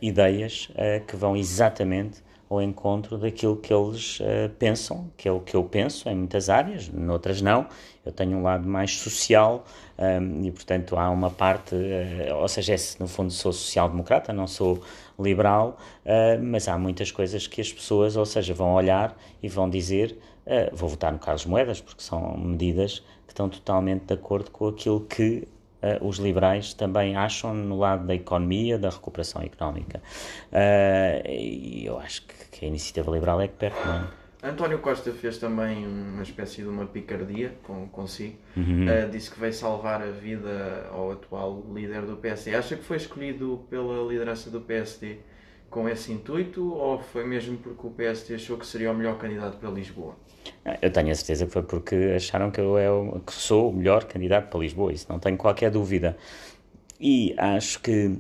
ideias 0.00 0.70
que 1.08 1.16
vão 1.16 1.36
exatamente 1.36 2.22
ao 2.52 2.62
encontro 2.62 3.16
daquilo 3.16 3.56
que 3.56 3.72
eles 3.72 4.20
uh, 4.20 4.50
pensam, 4.58 5.10
que 5.16 5.26
é 5.26 5.32
o 5.32 5.40
que 5.40 5.56
eu 5.56 5.64
penso 5.64 6.08
em 6.08 6.14
muitas 6.14 6.50
áreas, 6.50 6.88
noutras 6.88 7.40
não. 7.40 7.66
Eu 8.04 8.12
tenho 8.12 8.36
um 8.36 8.42
lado 8.42 8.68
mais 8.68 8.96
social 8.96 9.64
um, 9.98 10.04
ehm, 10.04 10.46
e, 10.46 10.50
portanto, 10.50 10.96
há 10.96 11.08
uma 11.08 11.30
parte, 11.30 11.74
uh, 11.74 12.34
ou 12.36 12.48
seja, 12.48 12.74
esse, 12.74 13.00
no 13.00 13.08
fundo 13.08 13.30
sou 13.30 13.52
social-democrata, 13.52 14.32
não 14.32 14.46
sou 14.46 14.82
liberal, 15.18 15.78
uh, 16.04 16.42
mas 16.42 16.68
há 16.68 16.76
muitas 16.76 17.10
coisas 17.10 17.46
que 17.46 17.60
as 17.60 17.72
pessoas, 17.72 18.16
ou 18.16 18.26
seja, 18.26 18.52
vão 18.52 18.74
olhar 18.74 19.16
e 19.42 19.48
vão 19.48 19.70
dizer, 19.70 20.18
vou 20.72 20.88
votar 20.88 21.12
no 21.12 21.20
Carlos 21.20 21.46
Moedas, 21.46 21.80
porque 21.80 22.02
são 22.02 22.36
medidas 22.36 22.98
que 23.26 23.32
estão 23.32 23.48
totalmente 23.48 24.06
de 24.06 24.14
acordo 24.14 24.50
com 24.50 24.66
aquilo 24.66 25.00
que 25.02 25.46
uh, 25.82 26.06
os 26.06 26.18
liberais 26.18 26.72
também 26.74 27.16
acham 27.16 27.54
no 27.54 27.78
lado 27.78 28.06
da 28.06 28.14
economia, 28.14 28.78
da 28.78 28.90
recuperação 28.90 29.42
económica. 29.42 30.02
Uh, 30.52 31.28
e 31.28 31.84
eu 31.86 31.98
acho 31.98 32.22
que, 32.22 32.34
que, 32.50 32.64
a 32.64 32.68
iniciativa 32.68 33.10
liberal 33.10 33.40
é 33.40 33.48
que 33.48 33.54
perde, 33.54 33.78
não 33.84 33.94
é? 33.94 34.22
António 34.44 34.80
Costa 34.80 35.12
fez 35.12 35.38
também 35.38 35.86
uma 35.86 36.22
espécie 36.24 36.62
de 36.62 36.68
uma 36.68 36.84
picardia 36.84 37.54
com, 37.62 37.86
consigo. 37.88 38.36
Uhum. 38.56 38.86
Uh, 38.86 39.08
disse 39.08 39.30
que 39.30 39.38
veio 39.38 39.52
salvar 39.52 40.02
a 40.02 40.10
vida 40.10 40.88
ao 40.90 41.12
atual 41.12 41.64
líder 41.72 42.02
do 42.02 42.16
PSD. 42.16 42.56
Acha 42.56 42.76
que 42.76 42.82
foi 42.82 42.96
escolhido 42.96 43.64
pela 43.70 44.02
liderança 44.10 44.50
do 44.50 44.60
PSD 44.60 45.18
com 45.72 45.88
esse 45.88 46.12
intuito 46.12 46.72
ou 46.74 46.98
foi 46.98 47.26
mesmo 47.26 47.56
porque 47.56 47.86
o 47.86 47.90
PSD 47.90 48.34
achou 48.34 48.58
que 48.58 48.66
seria 48.66 48.92
o 48.92 48.94
melhor 48.94 49.16
candidato 49.16 49.56
para 49.56 49.70
Lisboa? 49.70 50.14
Eu 50.82 50.92
tenho 50.92 51.10
a 51.10 51.14
certeza 51.14 51.46
que 51.46 51.52
foi 51.52 51.62
porque 51.62 52.12
acharam 52.14 52.50
que 52.50 52.60
eu 52.60 52.76
é 52.76 52.90
o, 52.90 53.18
que 53.20 53.32
sou 53.32 53.70
o 53.70 53.72
melhor 53.72 54.04
candidato 54.04 54.50
para 54.50 54.60
Lisboa, 54.60 54.92
isso 54.92 55.06
não 55.08 55.18
tenho 55.18 55.36
qualquer 55.36 55.70
dúvida. 55.70 56.16
E 57.00 57.34
acho 57.38 57.80
que 57.80 58.18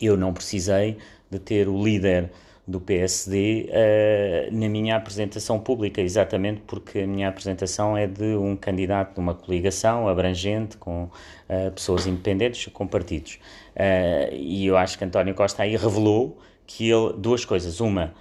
eu 0.00 0.16
não 0.16 0.32
precisei 0.32 0.98
de 1.28 1.38
ter 1.40 1.68
o 1.68 1.82
líder 1.82 2.30
do 2.66 2.80
PSD 2.80 3.64
uh, 3.64 3.70
eh, 3.72 4.48
na 4.52 4.68
minha 4.68 4.94
apresentação 4.96 5.58
pública, 5.58 6.02
exatamente 6.02 6.60
porque 6.66 7.00
a 7.00 7.06
minha 7.06 7.28
apresentação 7.28 7.96
é 7.96 8.06
de 8.06 8.36
um 8.36 8.54
candidato 8.54 9.14
de 9.14 9.20
uma 9.20 9.34
coligação 9.34 10.06
abrangente 10.06 10.76
com 10.76 11.04
uh, 11.04 11.70
pessoas 11.74 12.06
independentes, 12.06 12.70
com 12.70 12.86
partidos. 12.86 13.40
Uh, 13.74 14.34
e 14.34 14.66
eu 14.66 14.76
acho 14.76 14.98
que 14.98 15.04
António 15.04 15.34
Costa 15.34 15.62
aí 15.62 15.76
revelou 15.76 16.38
que 16.68 16.88
ele, 16.88 17.14
duas 17.14 17.44
coisas. 17.44 17.80
Uma, 17.80 18.14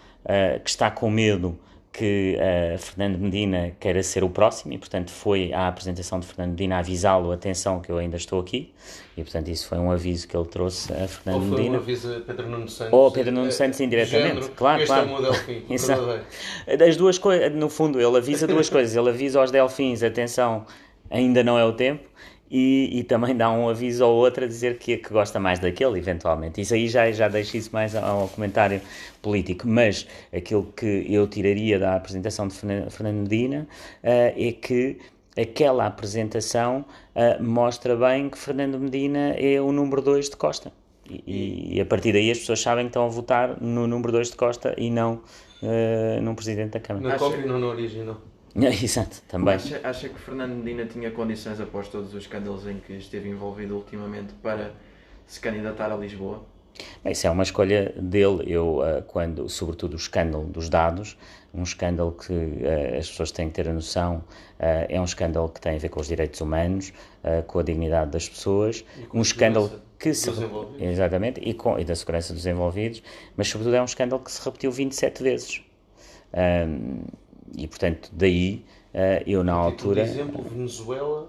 que 0.64 0.70
está 0.70 0.90
com 0.90 1.10
medo 1.10 1.58
que 1.98 2.38
uh, 2.38 2.78
Fernando 2.78 3.18
Medina 3.18 3.72
queira 3.80 4.04
ser 4.04 4.24
o 4.24 4.30
próximo 4.30 4.72
e, 4.72 4.78
portanto, 4.78 5.10
foi 5.10 5.52
à 5.52 5.68
apresentação 5.68 6.20
de 6.20 6.28
Fernando 6.28 6.52
Medina 6.52 6.78
avisá-lo, 6.78 7.32
atenção, 7.32 7.82
que 7.82 7.92
eu 7.92 7.98
ainda 7.98 8.18
estou 8.18 8.40
aqui. 8.40 8.72
E, 9.18 9.24
portanto, 9.24 9.48
isso 9.48 9.68
foi 9.68 9.80
um 9.80 9.90
aviso 9.90 10.28
que 10.28 10.38
ele 10.38 10.46
trouxe 10.46 10.94
a 10.94 11.08
Fernando 11.08 11.46
Medina. 11.46 11.58
Ou 11.58 11.66
foi 11.66 11.70
um 11.70 11.76
aviso 11.76 12.16
a 12.16 12.20
Pedro 12.20 12.50
Nuno 12.50 12.70
Santos. 12.70 12.94
Ou 12.94 13.12
Pedro 13.12 13.32
Nuno 13.32 13.52
Santos 13.52 13.80
indiretamente, 13.80 14.28
género, 14.28 14.52
claro, 14.56 14.84
este 14.84 14.94
claro. 14.94 15.10
é 15.10 15.12
o 15.12 15.22
meu 15.22 15.32
delfim, 15.32 15.66
As 16.88 16.96
duas 16.96 17.18
coisas, 17.18 17.52
no 17.56 17.68
fundo, 17.68 18.00
ele 18.00 18.18
avisa 18.18 18.46
duas 18.46 18.70
coisas. 18.70 18.96
Ele 18.96 19.10
avisa 19.10 19.40
aos 19.40 19.50
delfins, 19.50 20.04
atenção, 20.04 20.68
ainda 21.10 21.44
não 21.44 21.58
é 21.58 21.66
o 21.66 21.74
tempo 21.74 22.08
e, 22.50 23.00
e, 23.00 23.04
também 23.04 23.36
dá 23.36 23.52
um 23.52 23.68
aviso 23.68 24.04
ao 24.04 24.14
outro 24.14 24.46
a 24.46 24.48
dizer 24.48 24.78
que, 24.78 24.98
que 24.98 25.10
gosta 25.10 25.40
mais 25.40 25.60
daquele, 25.60 26.00
eventualmente. 26.00 26.62
Isso 26.62 26.74
aí 26.74 26.88
já, 26.88 27.12
já 27.12 27.28
deixa 27.28 27.58
isso 27.58 27.70
mais 27.74 27.96
ao 27.96 28.28
comentário 28.30 28.82
político. 29.22 29.68
Mas 29.68 30.08
aquilo 30.34 30.72
que 30.76 31.06
eu 31.10 31.28
tiraria 31.28 31.78
da 31.78 31.96
apresentação 31.96 32.48
de 32.48 32.56
Fernando 32.56 33.18
Medina 33.24 33.68
uh, 34.04 34.08
é 34.36 34.52
que 34.54 34.98
aquela 35.38 35.86
apresentação 35.86 36.86
uh, 37.16 37.44
mostra 37.44 37.96
bem 37.96 38.30
que 38.30 38.38
Fernando 38.38 38.80
Medina 38.80 39.36
é 39.38 39.60
o 39.60 39.72
número 39.72 40.02
2 40.02 40.30
de 40.30 40.38
Costa. 40.38 40.72
E, 41.10 41.76
e, 41.76 41.82
a 41.82 41.86
partir 41.86 42.12
daí 42.14 42.32
as 42.32 42.40
pessoas 42.40 42.62
sabem 42.62 42.86
que 42.86 42.90
estão 42.90 43.06
a 43.06 43.10
votar 43.10 43.62
no 43.62 43.88
número 43.88 44.12
2 44.12 44.32
de 44.32 44.36
Costa 44.36 44.74
e 44.78 44.90
não 44.90 45.22
uh, 45.62 46.22
num 46.22 46.36
Presidente 46.36 46.72
da 46.72 46.80
Câmara. 46.80 47.08
Na 47.08 47.18
cópia 47.18 47.46
não 47.46 47.60
na 47.60 47.68
original. 47.68 48.22
Exato, 48.84 49.22
também. 49.28 49.54
Acha, 49.54 49.80
acha 49.84 50.10
que 50.10 50.20
Fernando 50.20 50.56
Medina 50.56 50.86
tinha 50.86 51.12
condições, 51.12 51.62
após 51.62 51.88
todos 51.90 52.14
os 52.14 52.24
escândalos 52.24 52.66
em 52.68 52.80
que 52.80 52.94
esteve 52.94 53.30
envolvido 53.30 53.76
ultimamente, 53.76 54.34
para 54.42 54.72
se 55.28 55.40
candidatar 55.40 55.92
a 55.92 55.96
Lisboa? 55.96 56.44
Bem, 57.04 57.14
isso 57.14 57.28
é 57.28 57.30
uma 57.30 57.44
escolha 57.44 57.94
dele. 57.96 58.44
Eu, 58.48 58.80
uh, 58.80 59.04
quando, 59.04 59.48
sobretudo 59.50 59.94
o 59.94 59.96
escândalo 59.96 60.46
dos 60.46 60.70
dados, 60.70 61.18
um 61.54 61.64
escândalo 61.64 62.12
que 62.12 62.34
uh, 62.34 62.98
as 62.98 63.10
pessoas 63.10 63.32
têm 63.32 63.48
que 63.48 63.56
ter 63.56 63.70
a 63.70 63.74
noção, 63.74 64.18
uh, 64.18 64.86
é 64.90 65.00
um 65.00 65.06
escândalo 65.06 65.50
que 65.50 65.62
tem 65.62 65.76
a 65.76 65.80
ver 65.80 65.90
com 65.90 66.00
os 66.00 66.08
direitos 66.08 66.42
humanos, 66.42 66.94
com 67.48 67.60
a 67.60 67.64
dignidade 67.64 68.12
das 68.12 68.30
pessoas, 68.30 68.86
um 69.14 69.22
escândalo 69.22 69.70
que 70.00 70.14
se 70.14 70.30
exatamente 70.80 71.42
e, 71.42 71.54
com, 71.54 71.78
e 71.78 71.84
da 71.84 71.94
segurança 71.94 72.34
dos 72.34 72.46
envolvidos, 72.46 73.04
mas 73.36 73.50
sobretudo 73.50 73.76
é 73.76 73.82
um 73.82 73.86
escândalo 73.86 74.24
que 74.24 74.32
se 74.32 74.44
repetiu 74.46 74.72
27 74.72 75.24
vezes. 75.24 75.62
Um, 76.34 77.02
e 77.56 77.68
portanto, 77.68 78.10
daí 78.12 78.64
eu 79.26 79.44
na 79.44 79.54
altura. 79.54 80.04
Por 80.04 80.10
exemplo, 80.10 80.42
Venezuela 80.42 81.28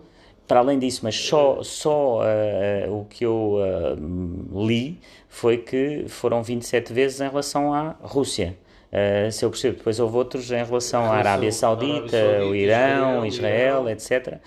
para 0.49 0.61
além 0.61 0.79
disso, 0.79 1.01
mas 1.03 1.15
só, 1.15 1.63
só 1.63 2.23
uh, 2.23 3.01
o 3.01 3.05
que 3.05 3.27
eu 3.27 3.59
uh, 3.59 4.67
li 4.67 4.99
foi 5.29 5.59
que 5.59 6.07
foram 6.09 6.43
27 6.43 6.91
vezes 6.91 7.21
em 7.21 7.29
relação 7.29 7.75
à 7.75 7.95
Rússia. 8.01 8.57
Uh, 8.89 9.31
se 9.31 9.45
eu 9.45 9.51
percebo, 9.51 9.77
depois 9.77 10.01
houve 10.01 10.17
outros 10.17 10.51
em 10.51 10.65
relação 10.65 11.05
à 11.05 11.17
Arábia 11.17 11.53
Saudita, 11.53 12.17
Arábia 12.17 12.39
Saudita 12.39 12.47
o 12.47 12.55
Irão, 12.55 13.27
Israel, 13.27 13.87
Israel 13.87 13.89
etc. 13.91 14.41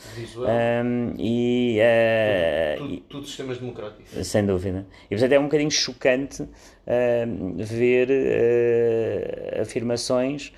Um, 0.84 1.14
e, 1.20 1.78
uh, 1.80 2.78
tudo, 2.78 2.90
tudo, 2.90 3.04
tudo, 3.08 3.28
sistemas 3.28 3.58
democráticos. 3.60 4.28
Sem 4.28 4.44
dúvida. 4.44 4.88
E 5.06 5.10
portanto 5.10 5.32
é 5.32 5.40
um 5.40 5.44
bocadinho 5.44 5.70
chocante 5.70 6.42
uh, 6.42 6.48
ver 7.56 8.10
afirmações 9.62 10.52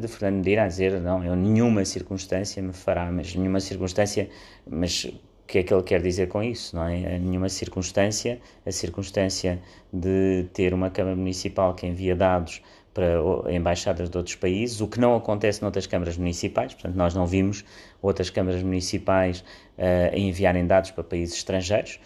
de 0.00 0.08
Fernando 0.08 0.36
Medina 0.44 0.64
a 0.64 0.68
dizer 0.68 1.00
não, 1.00 1.24
eu 1.24 1.34
nenhuma 1.34 1.84
circunstância 1.84 2.62
me 2.62 2.72
fará, 2.72 3.10
mas 3.10 3.34
nenhuma 3.34 3.60
circunstância, 3.60 4.28
mas 4.66 5.04
o 5.04 5.12
que 5.46 5.58
é 5.58 5.62
que 5.62 5.74
ele 5.74 5.82
quer 5.82 6.00
dizer 6.00 6.28
com 6.28 6.42
isso, 6.42 6.76
não 6.76 6.86
é? 6.86 7.18
Nenhuma 7.18 7.48
circunstância, 7.48 8.40
a 8.64 8.70
circunstância 8.70 9.60
de 9.92 10.46
ter 10.52 10.72
uma 10.72 10.90
Câmara 10.90 11.16
Municipal 11.16 11.74
que 11.74 11.86
envia 11.86 12.14
dados 12.14 12.62
para 12.92 13.52
embaixadas 13.52 14.10
de 14.10 14.16
outros 14.16 14.34
países, 14.36 14.80
o 14.80 14.88
que 14.88 14.98
não 14.98 15.14
acontece 15.14 15.62
noutras 15.62 15.86
câmaras 15.86 16.16
municipais, 16.16 16.74
portanto 16.74 16.96
nós 16.96 17.14
não 17.14 17.26
vimos 17.26 17.64
outras 18.02 18.30
câmaras 18.30 18.62
municipais 18.62 19.40
uh, 19.78 20.16
enviarem 20.16 20.66
dados 20.66 20.90
para 20.90 21.04
países 21.04 21.36
estrangeiros 21.36 22.00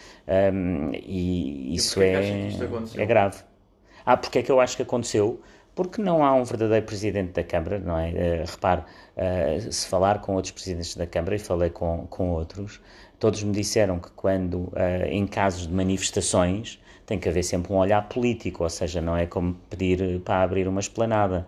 um, 0.53 0.90
e 0.92 1.75
isso 1.75 2.03
e 2.03 2.07
é, 2.07 2.49
é 2.97 3.07
grave. 3.07 3.38
Ah, 4.05 4.16
porque 4.16 4.40
é 4.40 4.42
que 4.42 4.53
eu 4.53 4.61
acho 4.61 4.77
que 4.77 4.83
aconteceu? 4.83 5.40
Porque 5.74 6.00
não 6.00 6.24
há 6.24 6.32
um 6.34 6.44
verdadeiro 6.44 6.87
presidente 6.87 7.32
da 7.32 7.42
Câmara, 7.42 7.78
não 7.78 7.98
é? 7.98 8.10
Uh, 8.10 8.50
repare, 8.50 8.82
uh, 8.82 9.72
se 9.72 9.88
falar 9.88 10.20
com 10.20 10.34
outros 10.34 10.52
presidentes 10.52 10.96
da 10.96 11.06
Câmara, 11.06 11.34
e 11.34 11.38
falei 11.38 11.70
com, 11.70 12.06
com 12.08 12.30
outros, 12.30 12.80
todos 13.18 13.42
me 13.42 13.52
disseram 13.52 13.98
que 13.98 14.10
quando, 14.12 14.54
uh, 14.54 15.04
em 15.08 15.26
casos 15.26 15.66
de 15.66 15.72
manifestações, 15.72 16.80
tem 17.06 17.18
que 17.18 17.28
haver 17.28 17.42
sempre 17.42 17.72
um 17.72 17.76
olhar 17.76 18.08
político, 18.08 18.62
ou 18.62 18.70
seja, 18.70 19.00
não 19.00 19.16
é 19.16 19.26
como 19.26 19.54
pedir 19.68 20.20
para 20.20 20.42
abrir 20.42 20.66
uma 20.66 20.80
esplanada. 20.80 21.46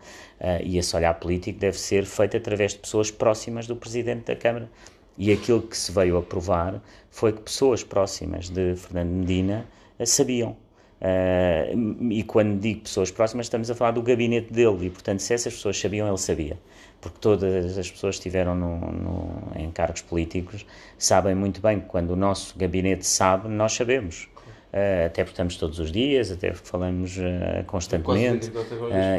e 0.62 0.76
esse 0.76 0.94
olhar 0.94 1.14
político 1.14 1.58
deve 1.58 1.78
ser 1.78 2.04
feito 2.04 2.36
através 2.36 2.72
de 2.72 2.80
pessoas 2.80 3.10
próximas 3.10 3.66
do 3.66 3.74
presidente 3.74 4.26
da 4.26 4.36
Câmara. 4.36 4.68
E 5.16 5.32
aquilo 5.32 5.62
que 5.62 5.74
se 5.74 5.90
veio 5.90 6.18
a 6.18 6.22
provar 6.22 6.82
foi 7.10 7.32
que 7.32 7.40
pessoas 7.40 7.82
próximas 7.82 8.50
de 8.50 8.76
Fernando 8.76 9.08
Medina 9.08 9.66
sabiam 10.04 10.58
Uh, 11.00 12.10
e 12.10 12.22
quando 12.22 12.58
digo 12.58 12.80
pessoas 12.80 13.10
próximas, 13.10 13.46
estamos 13.46 13.70
a 13.70 13.74
falar 13.74 13.90
do 13.90 14.02
gabinete 14.02 14.52
dele, 14.52 14.86
e 14.86 14.90
portanto, 14.90 15.20
se 15.20 15.34
essas 15.34 15.54
pessoas 15.54 15.78
sabiam, 15.78 16.08
ele 16.08 16.18
sabia. 16.18 16.58
Porque 17.00 17.18
todas 17.20 17.76
as 17.76 17.90
pessoas 17.90 18.16
que 18.16 18.20
estiveram 18.20 18.54
no, 18.54 18.78
no, 18.92 19.52
em 19.54 19.70
cargos 19.70 20.00
políticos 20.00 20.64
sabem 20.98 21.34
muito 21.34 21.60
bem 21.60 21.80
que 21.80 21.86
quando 21.86 22.10
o 22.10 22.16
nosso 22.16 22.58
gabinete 22.58 23.06
sabe, 23.06 23.48
nós 23.48 23.72
sabemos. 23.72 24.28
Uh, 24.72 25.06
até 25.06 25.22
porque 25.22 25.34
estamos 25.34 25.56
todos 25.56 25.78
os 25.78 25.92
dias, 25.92 26.30
até 26.30 26.50
porque 26.50 26.68
falamos 26.68 27.16
uh, 27.18 27.64
constantemente, 27.66 28.50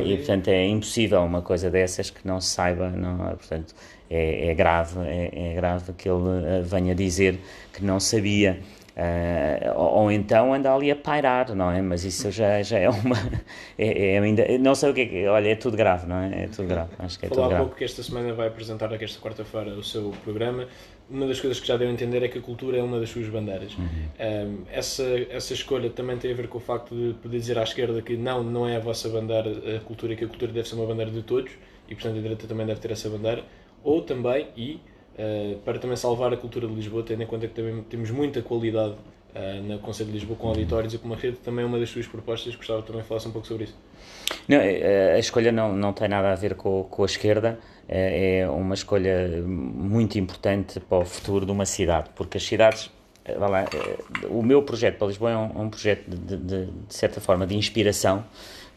e 0.06 0.18
portanto 0.18 0.50
é 0.50 0.66
impossível 0.66 1.22
uma 1.22 1.42
coisa 1.42 1.70
dessas 1.70 2.10
que 2.10 2.28
não 2.28 2.42
se 2.42 2.50
saiba, 2.50 2.90
não, 2.90 3.18
portanto 3.18 3.74
é, 4.10 4.50
é 4.50 4.54
grave, 4.54 5.00
é, 5.06 5.52
é, 5.52 5.54
grave 5.54 5.94
que 5.94 6.08
ele 6.10 6.64
venha 6.64 6.96
dizer 6.96 7.40
que 7.74 7.84
não 7.84 8.00
sabia. 8.00 8.60
Uh, 8.98 9.78
ou, 9.80 9.94
ou, 10.00 10.12
então 10.12 10.52
anda 10.56 10.74
ali 10.74 10.90
a 10.90 10.96
pairar, 10.96 11.54
não 11.54 11.70
é? 11.70 11.84
Mas 11.84 12.04
isso 12.04 12.32
já, 12.32 12.64
já 12.64 12.80
é 12.80 12.90
uma. 12.90 13.16
É, 13.78 14.14
é 14.14 14.20
ainda, 14.20 14.58
não 14.58 14.74
sei 14.74 14.90
o 14.90 14.94
que 14.94 15.02
é 15.02 15.06
que. 15.06 15.28
Olha, 15.28 15.50
é 15.50 15.56
tudo 15.56 15.78
grave, 15.78 16.08
não 16.08 16.18
é? 16.18 16.46
É 16.46 16.48
tudo 16.48 16.68
grave. 16.68 16.90
Acho 16.98 17.20
que 17.20 17.28
é 17.28 17.30
Falar 17.30 17.42
tudo 17.42 17.50
grave. 17.50 17.64
pouco 17.64 17.78
que 17.78 17.84
esta 17.84 18.02
semana 18.02 18.34
vai 18.34 18.48
apresentar, 18.48 18.92
aqui 18.92 19.04
esta 19.04 19.22
quarta-feira, 19.22 19.70
o 19.76 19.84
seu 19.84 20.12
programa. 20.24 20.68
Uma 21.08 21.28
das 21.28 21.40
coisas 21.40 21.60
que 21.60 21.68
já 21.68 21.78
deu 21.78 21.88
a 21.88 21.92
entender 21.92 22.24
é 22.24 22.28
que 22.28 22.40
a 22.40 22.42
cultura 22.42 22.78
é 22.78 22.82
uma 22.82 23.00
das 23.00 23.10
suas 23.10 23.28
bandeiras. 23.30 23.78
Uhum. 23.78 23.86
Um, 23.86 24.64
essa, 24.72 25.04
essa 25.30 25.54
escolha 25.54 25.92
também 25.92 26.18
tem 26.18 26.32
a 26.32 26.36
ver 26.36 26.48
com 26.48 26.58
o 26.58 26.62
facto 26.62 26.96
de 26.96 27.14
poder 27.22 27.38
dizer 27.38 27.60
à 27.60 27.64
esquerda 27.64 28.02
que 28.02 28.18
não, 28.18 28.44
não 28.44 28.68
é 28.68 28.78
a 28.78 28.80
vossa 28.80 29.08
bandeira 29.10 29.78
a 29.78 29.80
cultura 29.82 30.16
que 30.16 30.26
a 30.26 30.28
cultura 30.28 30.52
deve 30.52 30.68
ser 30.68 30.74
uma 30.74 30.88
bandeira 30.88 31.12
de 31.12 31.22
todos 31.22 31.52
e, 31.88 31.94
portanto, 31.94 32.18
a 32.18 32.22
direita 32.22 32.48
também 32.48 32.66
deve 32.66 32.80
ter 32.80 32.92
essa 32.92 33.08
bandeira. 33.10 33.44
Ou 33.84 34.02
também, 34.02 34.48
e 34.58 34.82
uh, 35.18 35.58
para 35.60 35.80
também 35.80 35.96
salvar 35.98 36.34
a 36.34 36.38
cultura 36.38 36.68
de 36.68 36.74
Lisboa, 36.74 37.04
tendo 37.04 37.24
em 37.24 37.26
conta 37.26 37.48
que 37.48 37.54
também 37.54 37.82
temos 37.84 38.12
muita 38.12 38.42
qualidade 38.42 38.94
uh, 38.94 39.68
na 39.68 39.78
Conselho 39.78 40.10
de 40.10 40.16
Lisboa 40.16 40.38
com 40.38 40.48
auditórios 40.48 40.94
e 40.94 40.98
com 40.98 41.08
uma 41.08 41.16
rede, 41.16 41.38
também 41.38 41.64
é 41.64 41.68
uma 41.68 41.80
das 41.80 41.90
suas 41.90 42.08
propostas. 42.08 42.56
Gostava 42.56 42.82
também 42.82 43.02
de 43.02 43.08
falar 43.08 43.22
um 43.26 43.32
pouco 43.32 43.48
sobre 43.48 43.66
isso. 43.66 43.76
Não, 44.48 44.58
é, 44.58 45.14
a 45.14 45.20
escolha 45.20 45.52
não, 45.52 45.74
não 45.74 45.94
tem 45.94 46.08
nada 46.08 46.32
a 46.32 46.36
ver 46.36 46.56
com, 46.56 46.84
com 46.84 47.04
a 47.04 47.06
esquerda, 47.06 47.60
é, 47.88 48.48
uma 48.50 48.74
escolha 48.74 49.42
muito 49.46 50.18
importante 50.18 50.80
para 50.80 51.00
o 51.00 51.06
futuro 51.06 51.46
de 51.46 51.52
uma 51.52 51.66
cidade, 51.66 52.10
porque 52.16 52.38
as 52.38 52.44
cidades 52.44 52.90
eh, 53.28 53.38
lá, 53.38 53.64
eh, 53.64 53.98
o 54.30 54.42
meu 54.42 54.64
projeto 54.64 54.98
para 54.98 55.08
Lisboa 55.08 55.32
é 55.32 55.38
um, 55.38 55.64
um 55.64 55.70
projeto 55.70 56.10
de, 56.10 56.38
de, 56.38 56.66
de, 56.66 56.72
certa 56.96 57.20
forma 57.20 57.46
de 57.46 57.56
inspiração 57.56 58.24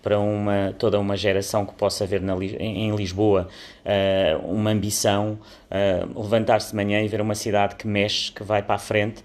para 0.03 0.19
uma, 0.19 0.75
toda 0.79 0.99
uma 0.99 1.17
geração 1.17 1.67
que 1.67 1.75
possa 1.75 2.07
ver 2.07 2.21
na, 2.21 2.35
em, 2.37 2.95
Lisboa 2.95 3.49
uh, 3.85 4.47
uma 4.47 4.71
ambição, 4.71 5.39
uh, 5.71 6.21
levantar-se 6.21 6.71
de 6.71 6.77
manhã 6.77 7.03
e 7.03 7.09
ver 7.09 7.21
uma 7.21 7.35
cidade 7.35 7.77
que 7.77 7.87
mexe, 7.87 8.33
que 8.33 8.43
vai 8.43 8.63
para 8.63 8.77
a 8.77 8.79
frente 8.79 9.23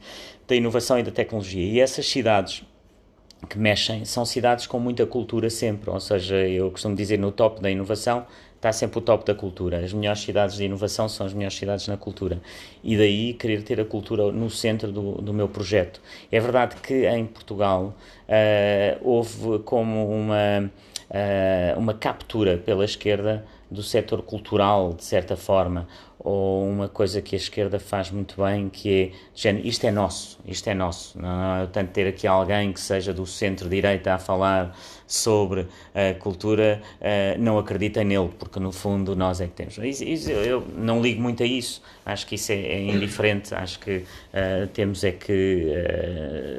da 0.47 0.55
inovação 0.55 0.99
e 0.99 1.03
da 1.03 1.11
tecnologia. 1.11 1.63
E 1.63 1.79
essas 1.79 2.05
cidades 2.07 2.63
que 3.49 3.57
mexem 3.57 4.05
são 4.05 4.25
cidades 4.25 4.65
com 4.67 4.79
muita 4.79 5.05
cultura 5.05 5.49
sempre, 5.49 5.89
ou 5.89 5.99
seja, 5.99 6.35
eu 6.35 6.71
costumo 6.71 6.95
dizer 6.95 7.19
no 7.19 7.31
top 7.31 7.61
da 7.61 7.69
inovação 7.69 8.25
está 8.65 8.73
sempre 8.73 8.97
o 8.97 9.01
top 9.01 9.23
da 9.23 9.35
cultura. 9.35 9.77
As 9.77 9.93
melhores 9.93 10.21
cidades 10.21 10.55
de 10.55 10.63
inovação 10.63 11.07
são 11.07 11.25
as 11.25 11.33
melhores 11.33 11.55
cidades 11.55 11.87
na 11.87 11.97
cultura. 11.97 12.41
E 12.83 12.97
daí 12.97 13.33
querer 13.33 13.61
ter 13.61 13.79
a 13.79 13.85
cultura 13.85 14.31
no 14.31 14.49
centro 14.49 14.91
do, 14.91 15.21
do 15.21 15.33
meu 15.33 15.47
projeto. 15.47 16.01
É 16.31 16.39
verdade 16.39 16.75
que 16.77 17.07
em 17.07 17.25
Portugal 17.25 17.93
uh, 18.27 19.07
houve 19.07 19.59
como 19.59 20.09
uma, 20.09 20.71
uh, 21.11 21.79
uma 21.79 21.93
captura 21.93 22.57
pela 22.57 22.83
esquerda 22.83 23.45
do 23.69 23.83
setor 23.83 24.23
cultural, 24.23 24.93
de 24.93 25.03
certa 25.03 25.35
forma, 25.35 25.87
ou 26.25 26.67
uma 26.67 26.89
coisa 26.89 27.21
que 27.21 27.35
a 27.35 27.37
esquerda 27.37 27.79
faz 27.79 28.09
muito 28.09 28.43
bem, 28.43 28.67
que 28.67 29.13
é, 29.45 29.51
isto 29.63 29.85
é 29.85 29.91
nosso, 29.91 30.39
isto 30.43 30.67
é 30.67 30.73
nosso. 30.73 31.21
Não 31.21 31.63
é 31.63 31.67
tanto 31.67 31.91
ter 31.91 32.07
aqui 32.07 32.25
alguém 32.25 32.73
que 32.73 32.79
seja 32.79 33.13
do 33.13 33.27
centro-direita 33.27 34.15
a 34.15 34.17
falar 34.17 34.75
sobre 35.07 35.67
a 35.93 36.15
cultura, 36.15 36.81
uh, 36.99 37.39
não 37.39 37.59
acreditem 37.59 38.03
nele, 38.03 38.29
porque 38.39 38.59
no 38.59 38.71
fundo 38.71 39.15
nós 39.15 39.39
é 39.39 39.45
que 39.45 39.53
temos. 39.53 39.77
Isso, 39.77 40.03
isso, 40.03 40.31
eu 40.31 40.65
não 40.75 40.99
ligo 40.99 41.21
muito 41.21 41.43
a 41.43 41.45
isso, 41.45 41.79
acho 42.03 42.25
que 42.25 42.35
isso 42.35 42.51
é, 42.51 42.55
é 42.55 42.81
indiferente, 42.81 43.53
acho 43.53 43.79
que 43.79 43.97
uh, 43.97 44.67
temos 44.73 45.03
é 45.03 45.11
que 45.11 45.67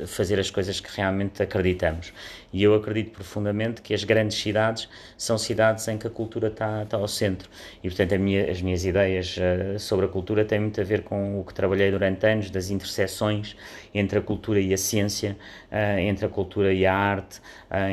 uh, 0.02 0.06
fazer 0.06 0.38
as 0.38 0.48
coisas 0.48 0.78
que 0.78 0.88
realmente 0.96 1.42
acreditamos. 1.42 2.12
E 2.52 2.62
eu 2.62 2.74
acredito 2.74 3.10
profundamente 3.10 3.82
que 3.82 3.92
as 3.92 4.04
grandes 4.04 4.38
cidades 4.38 4.88
são 5.18 5.36
cidades 5.36 5.86
em 5.88 5.98
que 5.98 6.06
a 6.06 6.10
cultura 6.10 6.48
está, 6.48 6.84
está 6.84 6.96
ao 6.96 7.08
centro. 7.08 7.50
E, 7.82 7.88
portanto, 7.88 8.18
minha, 8.18 8.50
as 8.50 8.62
minhas 8.62 8.84
ideias 8.84 9.36
sobre 9.78 10.06
a 10.06 10.08
cultura 10.08 10.44
têm 10.44 10.60
muito 10.60 10.80
a 10.80 10.84
ver 10.84 11.02
com 11.02 11.40
o 11.40 11.44
que 11.44 11.54
trabalhei 11.54 11.90
durante 11.90 12.26
anos, 12.26 12.50
das 12.50 12.70
interseções 12.70 13.56
entre 13.94 14.18
a 14.18 14.22
cultura 14.22 14.60
e 14.60 14.72
a 14.72 14.76
ciência, 14.76 15.36
entre 15.98 16.26
a 16.26 16.28
cultura 16.28 16.72
e 16.72 16.84
a 16.86 16.94
arte, 16.94 17.40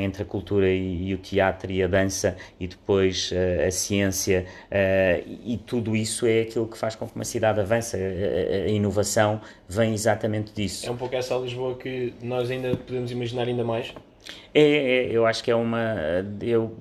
entre 0.01 0.23
a 0.23 0.25
cultura 0.25 0.69
e, 0.69 1.09
e, 1.09 1.13
o 1.13 1.17
teatro 1.17 1.71
e 1.71 1.81
a 1.83 1.87
dança 1.87 2.35
e 2.59 2.67
depois 2.67 3.31
uh, 3.31 3.67
a 3.67 3.71
ciência 3.71 4.45
uh, 4.71 5.29
e 5.45 5.57
tudo 5.57 5.95
isso 5.95 6.25
é 6.25 6.41
aquilo 6.41 6.67
que 6.67 6.77
faz 6.77 6.95
com 6.95 7.07
que 7.07 7.15
uma 7.15 7.25
cidade 7.25 7.59
avance. 7.59 7.95
A, 7.95 8.65
a, 8.65 8.69
inovação 8.69 9.41
vem 9.67 9.93
exatamente 9.93 10.53
disso. 10.53 10.87
É 10.87 10.91
um 10.91 10.97
pouco 10.97 11.15
essa 11.15 11.35
Lisboa 11.35 11.75
que 11.75 12.13
nós 12.21 12.49
ainda 12.49 12.75
podemos 12.75 13.11
imaginar 13.11 13.47
ainda 13.47 13.63
mais? 13.63 13.93
É, 14.53 14.61
é, 14.61 15.11
eu 15.11 15.25
acho 15.25 15.43
que 15.43 15.51
é 15.51 15.55
uma. 15.55 15.95
Eu, 16.41 16.75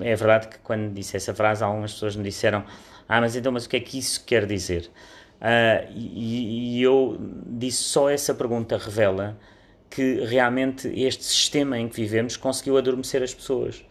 é 0.00 0.14
verdade 0.14 0.48
que 0.48 0.58
quando 0.58 0.92
disse 0.92 1.16
essa 1.16 1.34
frase, 1.34 1.64
algumas 1.64 1.92
pessoas 1.92 2.14
me 2.14 2.22
disseram: 2.22 2.64
Ah, 3.08 3.20
mas 3.20 3.36
então, 3.36 3.52
mas 3.52 3.64
o 3.64 3.68
que 3.68 3.76
é 3.76 3.80
que 3.80 3.98
isso 3.98 4.24
quer 4.24 4.46
dizer? 4.46 4.90
Uh, 5.36 5.92
e, 5.94 6.78
e, 6.78 6.82
eu 6.82 7.18
disse 7.46 7.82
só 7.84 8.08
essa 8.08 8.34
pergunta 8.34 8.78
revela 8.78 9.38
que 9.90 10.24
realmente 10.24 10.88
este 10.88 11.24
sistema 11.24 11.78
em 11.78 11.88
que 11.88 11.96
vivemos 11.96 12.36
conseguiu 12.36 12.76
adormecer 12.78 13.22
as 13.22 13.34
pessoas. 13.34 13.84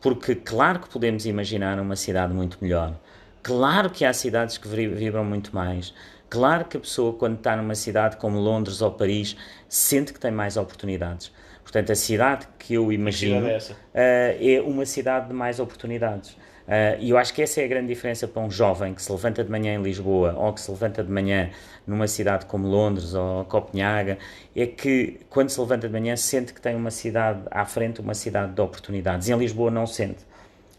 Porque, 0.00 0.34
claro 0.34 0.80
que 0.80 0.88
podemos 0.88 1.26
imaginar 1.26 1.78
uma 1.80 1.96
cidade 1.96 2.32
muito 2.32 2.58
melhor, 2.60 2.98
claro 3.42 3.90
que 3.90 4.04
há 4.04 4.12
cidades 4.12 4.58
que 4.58 4.68
vibram 4.68 5.24
muito 5.24 5.54
mais, 5.54 5.94
claro 6.28 6.64
que 6.64 6.76
a 6.76 6.80
pessoa, 6.80 7.12
quando 7.12 7.36
está 7.36 7.56
numa 7.56 7.74
cidade 7.74 8.16
como 8.16 8.38
Londres 8.38 8.82
ou 8.82 8.90
Paris, 8.90 9.36
sente 9.68 10.12
que 10.12 10.20
tem 10.20 10.30
mais 10.30 10.56
oportunidades. 10.56 11.32
Portanto, 11.62 11.90
a 11.90 11.96
cidade 11.96 12.46
que 12.58 12.74
eu 12.74 12.92
imagino 12.92 13.46
é, 13.48 13.58
uh, 13.58 13.64
é 13.94 14.60
uma 14.60 14.86
cidade 14.86 15.28
de 15.28 15.34
mais 15.34 15.58
oportunidades. 15.58 16.36
Uh, 16.66 16.98
e 16.98 17.10
eu 17.10 17.16
acho 17.16 17.32
que 17.32 17.40
essa 17.40 17.60
é 17.60 17.64
a 17.64 17.68
grande 17.68 17.86
diferença 17.86 18.26
para 18.26 18.42
um 18.42 18.50
jovem 18.50 18.92
que 18.92 19.00
se 19.00 19.10
levanta 19.12 19.44
de 19.44 19.50
manhã 19.50 19.74
em 19.74 19.82
Lisboa 19.82 20.34
ou 20.36 20.52
que 20.52 20.60
se 20.60 20.68
levanta 20.68 21.04
de 21.04 21.10
manhã 21.10 21.50
numa 21.86 22.08
cidade 22.08 22.44
como 22.46 22.66
Londres 22.66 23.14
ou 23.14 23.44
Copenhaga, 23.44 24.18
é 24.54 24.66
que 24.66 25.20
quando 25.30 25.48
se 25.48 25.60
levanta 25.60 25.86
de 25.86 25.92
manhã 25.92 26.16
sente 26.16 26.52
que 26.52 26.60
tem 26.60 26.74
uma 26.74 26.90
cidade 26.90 27.42
à 27.52 27.64
frente, 27.64 28.00
uma 28.00 28.14
cidade 28.14 28.52
de 28.52 28.60
oportunidades. 28.60 29.28
E 29.28 29.32
em 29.32 29.38
Lisboa 29.38 29.70
não 29.70 29.86
sente. 29.86 30.26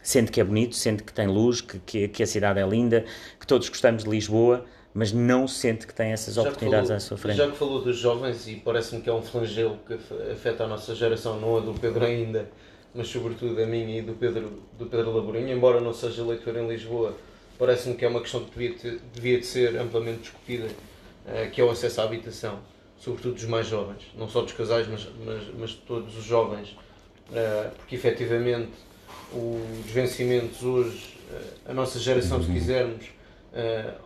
Sente 0.02 0.30
que 0.30 0.40
é 0.40 0.44
bonito, 0.44 0.76
sente 0.76 1.02
que 1.02 1.12
tem 1.12 1.26
luz, 1.26 1.62
que, 1.62 1.78
que, 1.78 2.08
que 2.08 2.22
a 2.22 2.26
cidade 2.26 2.60
é 2.60 2.66
linda, 2.66 3.06
que 3.40 3.46
todos 3.46 3.68
gostamos 3.70 4.04
de 4.04 4.10
Lisboa, 4.10 4.66
mas 4.92 5.10
não 5.10 5.48
sente 5.48 5.86
que 5.86 5.94
tem 5.94 6.12
essas 6.12 6.34
já 6.34 6.42
oportunidades 6.42 6.88
falou, 6.88 6.96
à 6.96 7.00
sua 7.00 7.16
frente. 7.16 7.36
Já 7.36 7.50
que 7.50 7.56
falou 7.56 7.82
dos 7.82 7.96
jovens, 7.96 8.46
e 8.46 8.56
parece-me 8.56 9.00
que 9.00 9.08
é 9.08 9.12
um 9.12 9.22
flagelo 9.22 9.78
que 9.86 9.94
afeta 10.32 10.64
a 10.64 10.66
nossa 10.66 10.94
geração, 10.94 11.40
não 11.40 11.56
a 11.56 11.60
do 11.60 11.72
Pedro 11.72 12.04
ainda, 12.04 12.48
mas 12.94 13.08
sobretudo 13.08 13.60
a 13.62 13.66
minha 13.66 13.98
e 13.98 14.02
do 14.02 14.14
Pedro, 14.14 14.62
do 14.78 14.86
Pedro 14.86 15.14
Laborinho, 15.14 15.50
embora 15.50 15.80
não 15.80 15.92
seja 15.92 16.24
leitor 16.24 16.56
em 16.56 16.68
Lisboa, 16.68 17.14
parece-me 17.58 17.94
que 17.96 18.04
é 18.04 18.08
uma 18.08 18.20
questão 18.20 18.44
que 18.44 18.50
devia, 18.50 18.78
ter, 18.78 19.00
devia 19.12 19.38
de 19.38 19.46
ser 19.46 19.76
amplamente 19.76 20.20
discutida, 20.20 20.66
uh, 20.66 21.50
que 21.50 21.60
é 21.60 21.64
o 21.64 21.70
acesso 21.70 22.00
à 22.00 22.04
habitação, 22.04 22.60
sobretudo 22.98 23.34
dos 23.34 23.44
mais 23.44 23.66
jovens, 23.66 24.02
não 24.16 24.28
só 24.28 24.42
dos 24.42 24.52
casais, 24.52 24.86
mas, 24.88 25.06
mas, 25.24 25.42
mas 25.58 25.70
de 25.70 25.76
todos 25.76 26.16
os 26.16 26.24
jovens, 26.24 26.70
uh, 27.30 27.70
porque 27.76 27.96
efetivamente 27.96 28.72
os 29.32 29.90
vencimentos 29.90 30.62
hoje, 30.62 31.18
uh, 31.30 31.70
a 31.70 31.74
nossa 31.74 31.98
geração, 31.98 32.42
se 32.42 32.50
quisermos, 32.50 33.18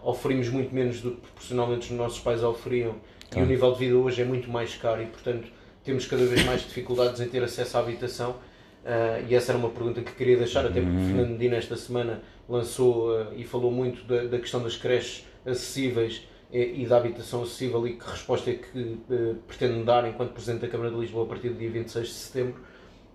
oferimos 0.03 0.49
muito 0.49 0.73
menos 0.73 1.01
do 1.01 1.11
que 1.11 1.21
proporcionalmente 1.21 1.91
os 1.91 1.99
nossos 1.99 2.21
pais 2.21 2.43
oferiam, 2.43 2.95
e 3.37 3.41
o 3.41 3.45
nível 3.45 3.73
de 3.73 3.79
vida 3.81 3.97
hoje 3.97 4.23
é 4.23 4.25
muito 4.25 4.49
mais 4.49 4.77
caro 4.77 5.03
e, 5.03 5.07
portanto, 5.07 5.49
temos 5.85 6.07
cada 6.07 6.25
vez 6.25 6.45
mais 6.45 6.63
dificuldades 6.63 7.21
em 7.21 7.29
ter 7.29 7.43
acesso 7.43 7.77
à 7.77 7.81
habitação 7.81 8.37
Uh, 8.83 9.25
e 9.29 9.35
essa 9.35 9.53
era 9.53 9.59
uma 9.59 9.71
pergunta 9.71 10.01
que 10.03 10.13
queria 10.13 10.37
deixar, 10.37 10.67
até 10.67 10.81
porque 10.81 10.97
o 10.97 10.99
uhum. 10.99 11.07
Fernando 11.07 11.31
Medina 11.31 11.57
esta 11.57 11.77
semana 11.77 12.21
lançou 12.49 13.11
uh, 13.11 13.33
e 13.37 13.45
falou 13.45 13.71
muito 13.71 14.05
da, 14.05 14.25
da, 14.25 14.39
questão 14.39 14.61
das 14.61 14.77
creches 14.77 15.25
acessíveis 15.47 16.27
e, 16.51 16.83
e, 16.83 16.87
da 16.87 16.97
habitação 16.97 17.45
acessível 17.45 17.87
e 17.87 17.93
que 17.93 18.05
resposta 18.05 18.51
é 18.51 18.55
que 18.55 18.79
uh, 18.79 19.37
pretende 19.47 19.85
dar 19.85 20.09
enquanto 20.09 20.33
Presidente 20.33 20.63
da 20.63 20.69
Câmara 20.69 20.91
de 20.91 20.97
Lisboa 20.97 21.25
a 21.25 21.29
partir 21.29 21.51
do 21.51 21.59
dia 21.59 21.71
26 21.71 22.07
de 22.07 22.13
setembro. 22.13 22.61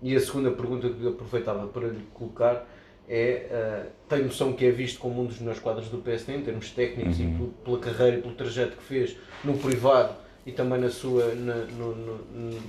E 0.02 0.16
a 0.16 0.20
segunda 0.20 0.50
pergunta 0.52 0.88
que 0.88 1.06
aproveitava 1.06 1.66
para 1.66 1.88
lhe 1.88 2.02
colocar 2.14 2.66
é, 3.06 3.86
uh, 3.86 3.90
tem 4.08 4.24
noção 4.24 4.54
que 4.54 4.64
é 4.64 4.70
visto 4.70 4.98
como 4.98 5.20
um 5.20 5.26
dos 5.26 5.38
melhores 5.38 5.60
quadros 5.60 5.88
do 5.88 5.98
PSD 5.98 6.34
em 6.34 6.42
termos 6.42 6.70
técnicos 6.70 7.18
uhum. 7.18 7.52
e 7.60 7.64
pela 7.64 7.78
carreira 7.78 8.18
e 8.18 8.22
pelo 8.22 8.34
trajeto 8.34 8.76
que 8.76 8.82
fez 8.82 9.16
no 9.44 9.56
privado 9.58 10.14
e 10.48 10.52
também 10.52 10.80
na 10.80 10.88
sua 10.88 11.34
na, 11.34 11.56
no, 11.56 11.94
no, 11.94 12.16
no, 12.16 12.60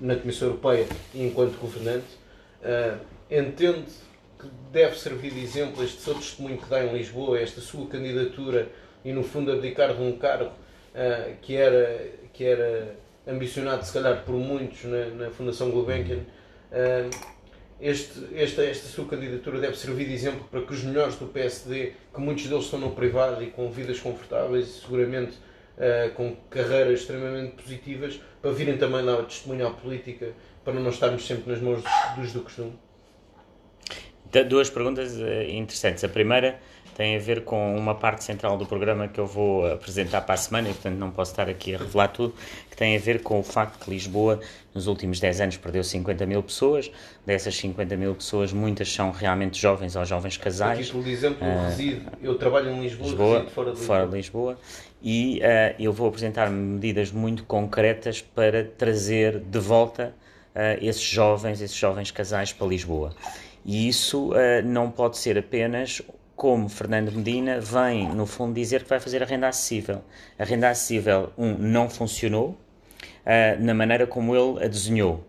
na 0.00 0.16
Comissão 0.16 0.48
Europeia 0.48 0.88
e 1.14 1.24
enquanto 1.24 1.56
governante, 1.56 2.06
uh, 2.62 2.98
entende 3.30 3.86
que 4.36 4.48
deve 4.72 4.98
servir 4.98 5.32
de 5.32 5.40
exemplo 5.40 5.84
este 5.84 6.00
seu 6.02 6.14
testemunho 6.14 6.58
que 6.58 6.68
dá 6.68 6.84
em 6.84 6.92
Lisboa, 6.92 7.38
esta 7.38 7.60
sua 7.60 7.86
candidatura 7.86 8.68
e 9.04 9.12
no 9.12 9.22
fundo 9.22 9.52
abdicar 9.52 9.94
de 9.94 10.02
um 10.02 10.18
cargo 10.18 10.50
uh, 10.50 11.36
que, 11.40 11.54
era, 11.54 12.08
que 12.32 12.44
era 12.44 12.96
ambicionado 13.24 13.86
se 13.86 13.92
calhar 13.92 14.24
por 14.24 14.34
muitos 14.34 14.82
na, 14.82 15.06
na 15.10 15.30
Fundação 15.30 15.70
Gulbenkian, 15.70 16.18
uh, 16.72 17.10
este, 17.80 18.34
esta, 18.34 18.64
esta 18.64 18.88
sua 18.88 19.04
candidatura 19.06 19.60
deve 19.60 19.76
servir 19.76 20.08
de 20.08 20.12
exemplo 20.12 20.44
para 20.50 20.60
que 20.62 20.72
os 20.72 20.82
melhores 20.82 21.14
do 21.14 21.26
PSD, 21.26 21.92
que 22.12 22.20
muitos 22.20 22.48
deles 22.48 22.64
estão 22.64 22.80
no 22.80 22.90
privado 22.90 23.44
e 23.44 23.46
com 23.46 23.70
vidas 23.70 24.00
confortáveis 24.00 24.66
e 24.66 24.80
seguramente 24.80 25.38
uh, 25.80 26.14
com 26.14 26.36
carreiras 26.50 27.00
extremamente 27.00 27.62
positivas, 27.62 28.20
para 28.40 28.52
virem 28.52 28.76
também 28.76 29.04
dar 29.04 29.22
testemunho 29.24 29.66
à 29.66 29.70
política, 29.70 30.32
para 30.62 30.74
não 30.74 30.90
estarmos 30.90 31.26
sempre 31.26 31.50
nas 31.50 31.60
mãos 31.60 31.82
dos 32.16 32.32
do 32.32 32.42
costume? 32.42 32.72
Duas 34.48 34.70
perguntas 34.70 35.16
uh, 35.16 35.50
interessantes. 35.50 36.04
A 36.04 36.08
primeira 36.08 36.60
tem 37.00 37.16
a 37.16 37.18
ver 37.18 37.44
com 37.44 37.76
uma 37.76 37.94
parte 37.94 38.22
central 38.22 38.58
do 38.58 38.66
programa 38.66 39.08
que 39.08 39.18
eu 39.18 39.26
vou 39.26 39.66
apresentar 39.66 40.20
para 40.20 40.34
a 40.34 40.36
semana 40.36 40.68
e, 40.68 40.72
portanto, 40.74 40.96
não 40.96 41.10
posso 41.10 41.32
estar 41.32 41.48
aqui 41.48 41.74
a 41.74 41.78
revelar 41.78 42.08
tudo, 42.08 42.34
que 42.70 42.76
tem 42.76 42.94
a 42.94 43.00
ver 43.00 43.22
com 43.22 43.40
o 43.40 43.42
facto 43.42 43.82
que 43.82 43.90
Lisboa, 43.90 44.38
nos 44.74 44.86
últimos 44.86 45.18
10 45.18 45.40
anos, 45.40 45.56
perdeu 45.56 45.82
50 45.82 46.26
mil 46.26 46.42
pessoas. 46.42 46.90
Dessas 47.24 47.56
50 47.56 47.96
mil 47.96 48.14
pessoas, 48.14 48.52
muitas 48.52 48.92
são 48.92 49.10
realmente 49.10 49.58
jovens 49.58 49.96
ou 49.96 50.04
jovens 50.04 50.36
casais. 50.36 50.78
Aqui, 50.78 50.92
por 50.92 51.08
exemplo, 51.08 51.48
uh, 51.48 51.64
resido, 51.68 52.10
eu 52.22 52.34
trabalho 52.36 52.70
em 52.70 52.82
Lisboa, 52.82 53.08
Lisboa 53.08 53.38
resido 53.38 53.50
fora 53.50 53.70
de 53.70 53.78
Lisboa. 53.78 53.96
Fora 53.96 54.06
de 54.06 54.16
Lisboa 54.16 54.58
e 55.02 55.40
uh, 55.40 55.74
eu 55.78 55.92
vou 55.92 56.08
apresentar 56.08 56.50
medidas 56.50 57.10
muito 57.10 57.44
concretas 57.44 58.20
para 58.20 58.64
trazer 58.64 59.38
de 59.38 59.58
volta 59.58 60.14
uh, 60.54 60.84
esses 60.84 61.02
jovens, 61.02 61.60
esses 61.60 61.76
jovens 61.76 62.10
casais 62.10 62.52
para 62.52 62.66
Lisboa. 62.66 63.14
E 63.64 63.88
isso 63.88 64.32
uh, 64.32 64.62
não 64.64 64.90
pode 64.90 65.18
ser 65.18 65.38
apenas 65.38 66.02
como 66.36 66.68
Fernando 66.68 67.12
Medina 67.12 67.60
vem, 67.60 68.08
no 68.08 68.26
fundo, 68.26 68.54
dizer 68.54 68.82
que 68.82 68.88
vai 68.88 68.98
fazer 68.98 69.22
a 69.22 69.26
renda 69.26 69.48
acessível. 69.48 70.02
A 70.38 70.44
renda 70.44 70.70
acessível, 70.70 71.32
um, 71.36 71.54
não 71.58 71.88
funcionou 71.90 72.58
na 73.60 73.74
maneira 73.74 74.06
como 74.06 74.34
ele 74.34 74.64
a 74.64 74.66
desenhou 74.66 75.24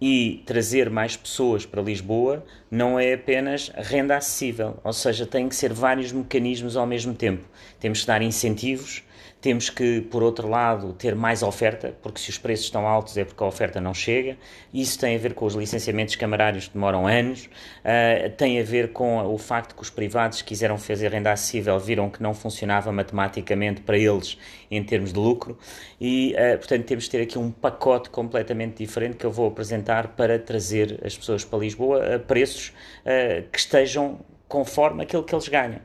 e 0.00 0.42
trazer 0.46 0.88
mais 0.88 1.16
pessoas 1.16 1.66
para 1.66 1.82
Lisboa 1.82 2.44
não 2.70 2.98
é 2.98 3.12
apenas 3.12 3.70
renda 3.74 4.16
acessível, 4.16 4.78
ou 4.82 4.92
seja, 4.92 5.26
tem 5.26 5.48
que 5.48 5.54
ser 5.54 5.72
vários 5.72 6.10
mecanismos 6.10 6.76
ao 6.76 6.86
mesmo 6.86 7.14
tempo. 7.14 7.44
Temos 7.78 8.00
que 8.00 8.06
dar 8.06 8.22
incentivos, 8.22 9.02
temos 9.40 9.70
que, 9.70 10.00
por 10.02 10.22
outro 10.22 10.48
lado, 10.48 10.92
ter 10.92 11.14
mais 11.14 11.42
oferta, 11.42 11.94
porque 12.02 12.20
se 12.20 12.30
os 12.30 12.38
preços 12.38 12.66
estão 12.66 12.86
altos 12.86 13.16
é 13.16 13.24
porque 13.24 13.42
a 13.42 13.46
oferta 13.46 13.80
não 13.80 13.94
chega. 13.94 14.36
Isso 14.72 14.98
tem 14.98 15.16
a 15.16 15.18
ver 15.18 15.34
com 15.34 15.46
os 15.46 15.54
licenciamentos 15.54 16.16
camarários 16.16 16.68
que 16.68 16.74
demoram 16.74 17.06
anos, 17.06 17.46
uh, 17.46 18.30
tem 18.36 18.60
a 18.60 18.62
ver 18.62 18.92
com 18.92 19.24
o 19.26 19.38
facto 19.38 19.74
que 19.74 19.82
os 19.82 19.90
privados 19.90 20.42
quiseram 20.42 20.76
fazer 20.76 21.10
renda 21.10 21.32
acessível, 21.32 21.78
viram 21.78 22.10
que 22.10 22.22
não 22.22 22.34
funcionava 22.34 22.92
matematicamente 22.92 23.80
para 23.80 23.96
eles 23.96 24.36
em 24.70 24.82
termos 24.84 25.12
de 25.12 25.18
lucro, 25.18 25.58
e, 26.00 26.34
uh, 26.34 26.58
portanto, 26.58 26.84
temos 26.84 27.04
que 27.04 27.10
ter 27.10 27.22
aqui 27.22 27.38
um 27.38 27.50
pacote 27.50 28.10
completamente 28.10 28.78
diferente 28.78 29.16
que 29.16 29.24
eu 29.24 29.30
vou 29.30 29.48
apresentar 29.48 30.08
para 30.08 30.38
trazer 30.38 31.00
as 31.04 31.16
pessoas 31.16 31.44
para 31.44 31.58
Lisboa 31.58 32.16
a 32.16 32.18
preços 32.18 32.72
uh, 33.04 33.48
que 33.50 33.58
estejam 33.58 34.20
conforme 34.48 35.02
aquilo 35.02 35.22
que 35.22 35.34
eles 35.34 35.48
ganham. 35.48 35.80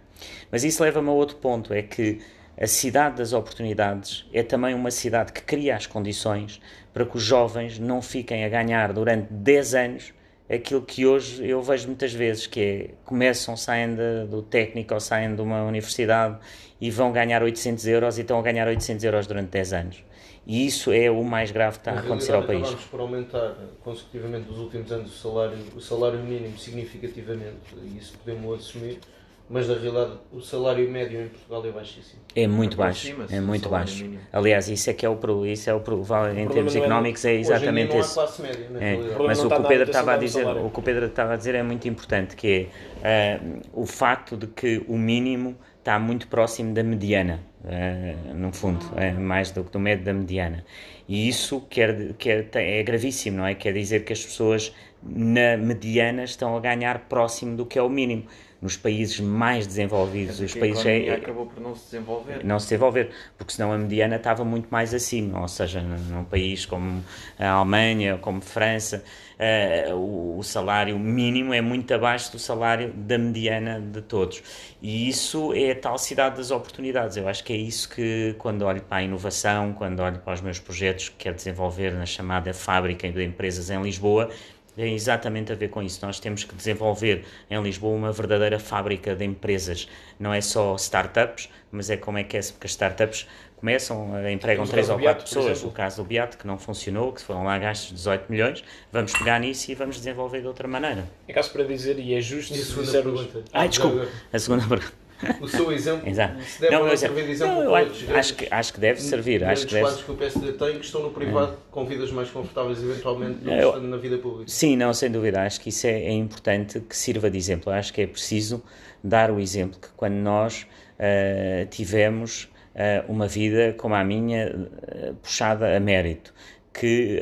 Mas 0.52 0.64
isso 0.64 0.84
leva-me 0.84 1.10
a 1.10 1.12
outro 1.12 1.38
ponto, 1.38 1.74
é 1.74 1.82
que 1.82 2.20
a 2.58 2.68
cidade 2.68 3.18
das 3.18 3.34
oportunidades 3.34 4.26
é 4.34 4.42
também 4.42 4.74
uma 4.74 4.92
cidade 4.92 5.34
que 5.34 5.42
cria 5.42 5.76
as 5.76 5.86
condições 5.86 6.62
para 6.94 7.06
que 7.06 7.18
os 7.18 7.24
jovens 7.24 7.78
não 7.80 8.02
fiquem 8.02 8.46
a 8.46 8.50
ganhar 8.50 8.94
durante 8.94 9.32
10 9.34 9.76
anos 9.76 10.14
aquilo 10.50 10.82
que 10.82 11.06
hoje 11.06 11.46
eu 11.46 11.62
vejo 11.62 11.88
muitas 11.88 12.14
vezes, 12.14 12.48
que 12.48 12.60
é 12.62 12.90
começam, 13.04 13.58
saem 13.58 13.96
de, 13.96 14.26
do 14.30 14.42
técnico 14.42 14.94
ou 14.94 15.00
saem 15.00 15.36
de 15.36 15.42
uma 15.42 15.64
universidade 15.64 16.38
e 16.80 16.90
vão 16.92 17.12
ganhar 17.12 17.42
800 17.42 17.88
euros 17.88 18.18
e 18.18 18.22
estão 18.22 18.40
a 18.40 18.42
ganhar 18.42 18.68
800 18.68 19.04
euros 19.04 19.28
durante 19.28 19.50
10 19.50 19.74
anos. 19.74 20.04
E 20.48 20.66
isso 20.66 20.92
é 20.92 21.10
o 21.10 21.24
mais 21.24 21.50
grave 21.52 21.78
que 21.78 21.82
está 21.82 21.94
a 21.94 22.00
acontecer 22.00 22.34
ao 22.34 22.44
país. 22.44 22.62
Acabamos 22.62 22.86
por 22.86 23.00
aumentar 23.00 23.56
consecutivamente 23.84 24.48
nos 24.48 24.60
últimos 24.60 24.92
anos 24.92 25.12
o 25.12 25.18
salário, 25.18 25.58
o 25.76 25.82
salário 25.82 26.20
mínimo 26.20 26.58
significativamente, 26.60 27.58
e 27.84 27.98
isso 27.98 28.16
podemos 28.20 28.60
assumir 28.60 29.00
mas 29.48 29.68
na 29.68 29.76
realidade 29.76 30.14
o 30.32 30.42
salário 30.42 30.90
médio 30.90 31.22
em 31.22 31.28
Portugal 31.28 31.66
é 31.66 31.72
baixíssimo. 31.72 32.20
É 32.36 32.48
muito 32.48 32.76
baixo, 32.76 33.16
é 33.30 33.40
muito 33.40 33.70
baixo. 33.70 34.04
Mínimo. 34.04 34.22
Aliás, 34.34 34.68
isso 34.68 34.90
é 34.90 34.94
que 34.94 35.06
é 35.06 35.10
o 35.10 35.46
isso 35.46 35.70
é 35.70 35.74
o, 35.74 35.78
o 35.78 36.38
em 36.38 36.48
termos 36.48 36.76
é 36.76 36.80
económicos 36.80 37.24
é, 37.26 37.36
exatamente 37.36 37.96
esse. 37.96 38.42
Média, 38.42 38.68
é. 38.80 38.98
Mas 39.26 39.44
o 39.44 39.50
que 39.50 39.56
o 39.56 39.64
Pedro 39.64 39.86
estava 39.86 40.14
a 40.14 40.18
dizer, 40.18 40.48
o 40.48 40.70
que 40.70 40.80
o 40.80 40.82
Pedro 40.82 41.06
estava 41.06 41.34
a 41.34 41.38
dizer 41.38 41.56
é 41.56 41.64
muito 41.64 41.88
importante, 41.88 42.36
que 42.36 42.70
é 43.04 43.40
uh, 43.40 43.62
o 43.74 43.86
facto 43.86 44.36
de 44.36 44.48
que 44.48 44.84
o 44.88 44.98
mínimo 44.98 45.56
está 45.78 46.00
muito 46.00 46.28
próximo 46.28 46.74
da 46.74 46.82
mediana, 46.82 47.40
uh, 47.64 48.34
no 48.34 48.52
fundo, 48.52 48.84
é 48.96 49.12
mais 49.12 49.52
do 49.52 49.64
que 49.64 49.72
do 49.72 49.80
médio 49.80 50.06
da 50.06 50.14
mediana. 50.14 50.66
E 51.08 51.28
isso 51.28 51.62
quer, 51.70 52.14
quer, 52.14 52.50
é 52.56 52.82
gravíssimo, 52.82 53.38
não 53.38 53.46
é? 53.46 53.54
Quer 53.54 53.74
dizer 53.74 54.04
que 54.04 54.12
as 54.12 54.26
pessoas 54.26 54.74
na 55.04 55.56
mediana 55.56 56.24
estão 56.24 56.58
a 56.58 56.60
ganhar 56.60 57.08
próximo 57.08 57.56
do 57.56 57.64
que 57.64 57.78
é 57.78 57.82
o 57.82 57.90
mínimo 57.90 58.26
nos 58.62 58.78
países 58.78 59.20
mais 59.20 59.68
desenvolvidos, 59.68 60.40
Mas 60.40 60.50
os 60.50 60.54
que 60.54 60.60
a 60.60 60.62
países 60.62 60.86
economia 60.86 61.12
é, 61.12 61.16
acabou 61.16 61.46
por 61.46 61.62
não 61.62 61.76
se 61.76 61.86
desenvolver. 61.86 62.44
não 62.44 62.60
se 62.60 62.66
desenvolver, 62.66 63.10
porque 63.38 63.54
senão 63.54 63.72
a 63.72 63.78
mediana 63.78 64.16
estava 64.16 64.44
muito 64.44 64.68
mais 64.70 64.94
acima, 64.94 65.42
ou 65.42 65.48
seja, 65.48 65.82
num 65.82 66.24
país 66.24 66.66
como 66.66 67.04
a 67.38 67.50
Alemanha, 67.50 68.18
como 68.18 68.42
França, 68.42 69.04
eh, 69.38 69.90
o, 69.94 70.38
o 70.38 70.44
salário 70.44 70.98
mínimo 70.98 71.54
é 71.54 71.62
muito 71.62 71.94
abaixo 71.94 72.32
do 72.32 72.40
salário 72.40 72.94
da 72.94 73.18
mediana 73.18 73.80
de 73.82 74.02
todos. 74.02 74.42
E 74.82 75.10
isso 75.10 75.54
é 75.54 75.72
a 75.72 75.76
tal 75.76 75.98
cidade 75.98 76.38
das 76.38 76.52
oportunidades. 76.52 77.18
Eu 77.18 77.28
acho 77.28 77.44
que 77.44 77.52
é 77.52 77.58
isso 77.58 77.90
que, 77.90 78.36
quando 78.38 78.64
olho 78.64 78.82
para 78.82 78.98
a 78.98 79.04
inovação, 79.04 79.74
quando 79.74 80.00
olho 80.00 80.20
para 80.20 80.34
os 80.34 80.42
meus 80.42 80.60
projetos 80.60 81.10
que 81.10 81.16
quero 81.18 81.36
desenvolver 81.36 81.92
na 81.92 82.06
chamada 82.06 82.54
fábrica 82.54 83.10
de 83.10 83.24
empresas 83.24 83.70
em 83.70 83.82
Lisboa, 83.82 84.30
tem 84.76 84.94
exatamente 84.94 85.52
a 85.52 85.56
ver 85.56 85.70
com 85.70 85.82
isso. 85.82 86.06
Nós 86.06 86.20
temos 86.20 86.44
que 86.44 86.54
desenvolver 86.56 87.26
em 87.50 87.62
Lisboa 87.62 87.96
uma 87.96 88.12
verdadeira 88.12 88.60
fábrica 88.60 89.16
de 89.16 89.24
empresas. 89.26 89.88
Não 90.20 90.34
é 90.34 90.42
só 90.42 90.76
startups, 90.76 91.50
mas 91.72 91.90
é 91.90 91.98
como 91.98 92.18
é 92.18 92.24
que 92.24 92.38
é, 92.38 92.42
porque 92.42 92.66
as 92.68 92.72
startups 92.72 93.28
começam, 93.58 94.16
eh, 94.18 94.32
empregam 94.32 94.66
três 94.68 94.90
ou 94.90 95.00
quatro 95.00 95.24
pessoas. 95.24 95.64
O 95.64 95.72
caso 95.72 96.04
do 96.04 96.08
Beato, 96.08 96.38
que 96.38 96.46
não 96.46 96.58
funcionou, 96.58 97.12
que 97.14 97.22
foram 97.22 97.44
lá 97.46 97.58
gastos 97.58 97.92
18 97.94 98.32
milhões, 98.32 98.64
vamos 98.92 99.14
pegar 99.14 99.40
nisso 99.40 99.72
e 99.72 99.76
vamos 99.76 99.96
desenvolver 99.96 100.42
de 100.42 100.48
outra 100.48 100.68
maneira. 100.68 101.08
É 101.28 101.34
caso 101.34 101.52
para 101.52 101.64
dizer, 101.64 101.98
e 101.98 102.14
é 102.14 102.22
justo 102.22 102.54
E 102.54 102.58
a 102.58 102.60
se 102.60 102.66
segunda 102.66 102.86
dissermos- 102.86 103.22
pergunta? 103.26 103.50
Ai, 103.54 103.70
desculpa, 103.70 104.06
Já 104.06 104.10
a 104.34 104.40
segunda 104.40 104.68
pergunta. 104.68 105.05
O 105.42 105.48
seu 105.48 105.72
exemplo, 105.72 106.08
Exato. 106.10 106.42
se 106.44 106.62
der 106.62 106.72
Não, 106.72 106.88
é- 106.88 106.96
servir 106.98 107.22
de 107.22 107.28
não, 107.28 107.32
exemplo 107.34 107.62
eu 107.64 107.72
para 107.72 107.80
acho, 107.82 107.90
outros 107.92 108.16
acho 108.16 108.36
que, 108.36 108.48
acho 108.52 108.74
que 108.74 108.80
deve 108.80 109.02
servir. 109.02 109.44
Acho 109.44 109.68
que 109.68 109.74
deve, 109.74 110.04
que 110.04 110.12
o 110.12 110.16
PSD 110.16 110.52
tem 110.54 110.80
que 110.80 110.86
estão 110.86 111.02
no 111.04 111.12
privado 111.12 111.58
com 111.72 111.86
vidas 111.86 112.12
mais 112.12 112.30
confortáveis 112.30 112.82
eventualmente 112.84 113.40
do 113.40 113.50
que 113.50 113.50
Eu- 113.58 113.70
estando 113.70 113.88
na 113.88 113.98
vida 113.98 114.18
pública. 114.18 114.50
Sim, 114.52 114.76
não, 114.76 114.94
sem 114.94 115.10
dúvida. 115.12 115.42
Acho 115.42 115.60
que 115.62 115.70
isso 115.70 115.88
é, 115.88 115.92
é 116.04 116.12
importante 116.12 116.80
que 116.80 116.96
sirva 116.96 117.30
de 117.30 117.38
exemplo. 117.38 117.72
Acho 117.72 117.94
que 117.94 118.02
é 118.02 118.08
preciso 118.08 118.64
dar 119.04 119.32
o 119.32 119.40
exemplo 119.40 119.80
que 119.80 119.88
quando 119.96 120.16
nós 120.16 120.66
ah, 121.00 121.66
tivemos 121.70 122.50
ah, 122.76 123.04
uma 123.08 123.28
vida 123.28 123.74
como 123.78 123.96
a 123.96 124.04
minha, 124.04 124.54
ah, 124.88 125.14
puxada 125.22 125.76
a 125.76 125.80
mérito, 125.80 126.34
que 126.74 127.20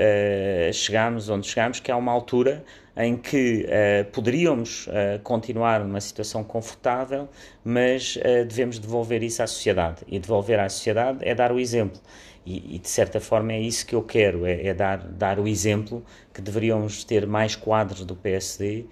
chegámos 0.73 1.29
onde 1.29 1.45
chegámos, 1.47 1.79
que 1.79 1.91
há 1.91 1.95
uma 1.97 2.11
altura 2.11 2.63
em 2.95 3.17
que 3.17 3.65
ah, 3.67 4.05
poderíamos 4.11 4.87
ah, 4.89 5.19
continuar 5.23 5.83
numa 5.83 6.01
situação 6.01 6.43
confortável, 6.43 7.27
mas 7.63 8.17
ah, 8.21 8.43
devemos 8.43 8.77
devolver 8.79 9.23
isso 9.23 9.41
à 9.41 9.47
sociedade. 9.47 10.01
E 10.07 10.19
devolver 10.19 10.59
à 10.59 10.69
sociedade 10.69 11.19
é 11.21 11.33
dar 11.33 11.51
o 11.51 11.59
exemplo. 11.59 11.99
E, 12.45 12.75
e, 12.75 12.79
de 12.79 12.89
certa 12.89 13.21
forma 13.21 13.53
é 13.53 13.59
isso 13.61 13.85
que 13.85 13.95
eu 13.95 14.03
quero, 14.03 14.45
é, 14.45 14.67
é 14.67 14.73
dar, 14.73 14.97
dar 14.97 15.39
o 15.39 15.47
exemplo 15.47 16.03
que 16.33 16.41
deveríamos 16.41 17.03
ter 17.05 17.25
mais 17.25 17.55
quadros 17.55 18.03
do 18.03 18.15
PSD, 18.15 18.85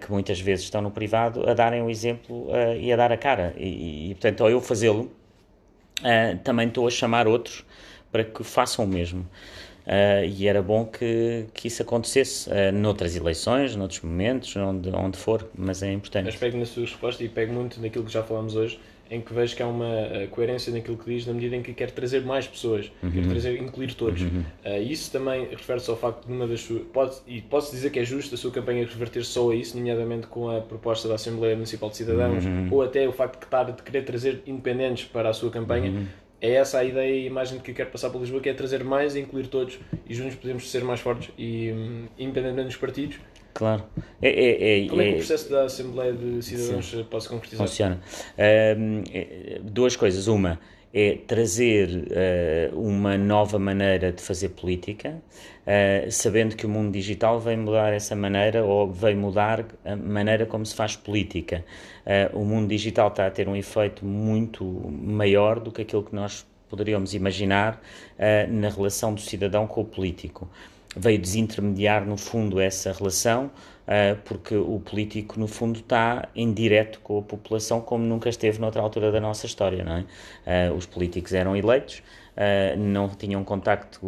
que 0.00 0.12
muitas 0.12 0.38
vezes 0.38 0.66
estão 0.66 0.80
no 0.80 0.90
privado, 0.90 1.48
a 1.48 1.54
darem 1.54 1.82
o 1.82 1.90
exemplo 1.90 2.46
e 2.78 2.92
a 2.92 2.96
dar 2.96 3.10
a 3.10 3.16
cara. 3.16 3.54
E, 3.56 4.10
e, 4.10 4.14
portanto, 4.14 4.44
ao 4.44 4.50
eu 4.50 4.60
fazê-lo, 4.60 5.10
também 6.44 6.68
estou 6.68 6.86
a 6.86 6.90
chamar 6.90 7.26
outros 7.26 7.64
para 8.12 8.22
que 8.22 8.44
façam 8.44 8.84
o 8.84 8.88
mesmo. 8.88 9.26
Eh, 9.86 10.28
e 10.36 10.48
era 10.48 10.60
bom 10.60 10.84
que, 10.84 11.46
que 11.54 11.68
isso 11.68 11.80
acontecesse 11.80 12.50
eh, 12.50 12.72
noutras 12.72 13.14
eleições, 13.14 13.76
noutros 13.76 14.00
momentos, 14.00 14.56
onde, 14.56 14.88
onde 14.90 15.16
for, 15.16 15.48
mas 15.56 15.82
é 15.82 15.92
importante. 15.92 16.24
Mas 16.24 16.36
pego 16.36 16.58
na 16.58 16.66
sua 16.66 16.82
resposta 16.82 17.22
e 17.22 17.28
pego 17.28 17.52
muito 17.52 17.80
naquilo 17.80 18.04
que 18.04 18.12
já 18.12 18.22
falamos 18.24 18.56
hoje, 18.56 18.80
em 19.08 19.20
que 19.20 19.32
vejo 19.32 19.54
que 19.54 19.62
há 19.62 19.66
uma 19.68 19.86
eh, 19.86 20.26
coerência 20.28 20.72
naquilo 20.72 20.96
que 20.96 21.14
diz, 21.14 21.24
na 21.24 21.32
medida 21.32 21.54
em 21.54 21.62
que 21.62 21.72
quer 21.72 21.92
trazer 21.92 22.24
mais 22.24 22.48
pessoas, 22.48 22.90
quer 23.00 23.28
trazer, 23.28 23.62
incluir 23.62 23.94
todos. 23.94 24.22
Eh, 24.64 24.80
isso 24.82 25.12
também 25.12 25.46
refere-se 25.50 25.88
ao 25.88 25.96
facto 25.96 26.26
de 26.26 26.32
uma 26.32 26.48
das 26.48 26.62
suas. 26.62 26.82
Pode, 26.92 27.14
e 27.24 27.40
posso 27.40 27.70
dizer 27.70 27.90
que 27.90 28.00
é 28.00 28.04
justo 28.04 28.34
a 28.34 28.38
sua 28.38 28.50
campanha 28.50 28.84
reverter 28.84 29.24
só 29.24 29.50
a 29.52 29.54
isso, 29.54 29.76
nomeadamente 29.76 30.26
com 30.26 30.50
a 30.50 30.60
proposta 30.60 31.06
da 31.06 31.14
Assembleia 31.14 31.54
Municipal 31.54 31.90
de 31.90 31.96
Cidadãos, 31.96 32.42
ou 32.72 32.82
até 32.82 33.06
o 33.06 33.12
facto 33.12 33.38
de, 33.38 33.44
estar, 33.44 33.64
de 33.70 33.82
querer 33.84 34.02
trazer 34.04 34.42
independentes 34.48 35.04
para 35.04 35.28
a 35.28 35.32
sua 35.32 35.50
campanha. 35.50 36.08
É 36.40 36.52
essa 36.52 36.78
a 36.78 36.84
ideia 36.84 37.14
e 37.14 37.24
a 37.24 37.26
imagem 37.26 37.58
que 37.58 37.72
quero 37.72 37.90
passar 37.90 38.10
para 38.10 38.20
Lisboa, 38.20 38.40
que 38.42 38.48
é 38.48 38.54
trazer 38.54 38.84
mais 38.84 39.16
e 39.16 39.20
incluir 39.20 39.46
todos, 39.46 39.78
e 40.08 40.14
juntos 40.14 40.34
podemos 40.36 40.70
ser 40.70 40.84
mais 40.84 41.00
fortes 41.00 41.30
e 41.38 41.72
hum, 41.72 42.06
independentemente 42.18 42.68
dos 42.68 42.76
partidos. 42.76 43.18
Claro. 43.54 43.84
É, 44.20 44.28
é, 44.28 44.84
é, 44.84 44.88
Como 44.88 45.00
é 45.00 45.04
que 45.04 45.10
é- 45.10 45.14
o 45.14 45.16
processo 45.16 45.50
da 45.50 45.64
Assembleia 45.64 46.12
de 46.12 46.42
Cidadãos 46.42 46.92
eh, 46.94 47.04
pode 47.08 47.22
se 47.24 47.30
concretizar? 47.30 47.66
Funciona. 47.66 48.00
Ahm, 48.38 49.02
eh, 49.14 49.60
duas 49.62 49.96
coisas. 49.96 50.26
Uma 50.26 50.60
é 50.92 51.18
trazer 51.26 52.06
eh, 52.10 52.70
uma 52.72 53.18
nova 53.18 53.58
maneira 53.58 54.12
de 54.12 54.22
fazer 54.22 54.50
política, 54.50 55.20
eh, 55.66 56.08
sabendo 56.10 56.56
que 56.56 56.64
o 56.64 56.68
mundo 56.68 56.92
digital 56.92 57.38
vem 57.40 57.56
mudar 57.56 57.92
essa 57.92 58.16
maneira 58.16 58.64
ou 58.64 58.90
vem 58.90 59.14
mudar 59.14 59.64
a 59.84 59.96
maneira 59.96 60.46
como 60.46 60.64
se 60.64 60.74
faz 60.74 60.96
política. 60.96 61.64
Eh, 62.04 62.30
o 62.32 62.44
mundo 62.44 62.68
digital 62.68 63.08
está 63.08 63.26
a 63.26 63.30
ter 63.30 63.48
um 63.48 63.56
efeito 63.56 64.04
muito 64.04 64.64
maior 64.64 65.60
do 65.60 65.70
que 65.70 65.82
aquilo 65.82 66.02
que 66.02 66.14
nós 66.14 66.46
poderíamos 66.68 67.14
imaginar 67.14 67.80
na 68.48 68.68
relação 68.68 69.14
do 69.14 69.20
cidadão 69.20 69.68
com 69.68 69.82
o 69.82 69.84
político 69.84 70.50
veio 70.96 71.18
desintermediar, 71.18 72.06
no 72.06 72.16
fundo, 72.16 72.58
essa 72.58 72.90
relação, 72.90 73.50
porque 74.24 74.56
o 74.56 74.80
político, 74.80 75.38
no 75.38 75.46
fundo, 75.46 75.78
está 75.78 76.28
em 76.34 76.52
direto 76.52 76.98
com 77.00 77.18
a 77.18 77.22
população 77.22 77.80
como 77.80 78.04
nunca 78.04 78.28
esteve 78.28 78.60
noutra 78.60 78.82
altura 78.82 79.12
da 79.12 79.20
nossa 79.20 79.46
história, 79.46 79.84
não 79.84 79.96
é? 79.98 80.04
Ah, 80.44 80.72
os 80.72 80.86
políticos 80.86 81.32
eram 81.32 81.56
eleitos, 81.56 82.02
ah, 82.36 82.74
não 82.76 83.08
tinham 83.08 83.42
contacto 83.44 84.00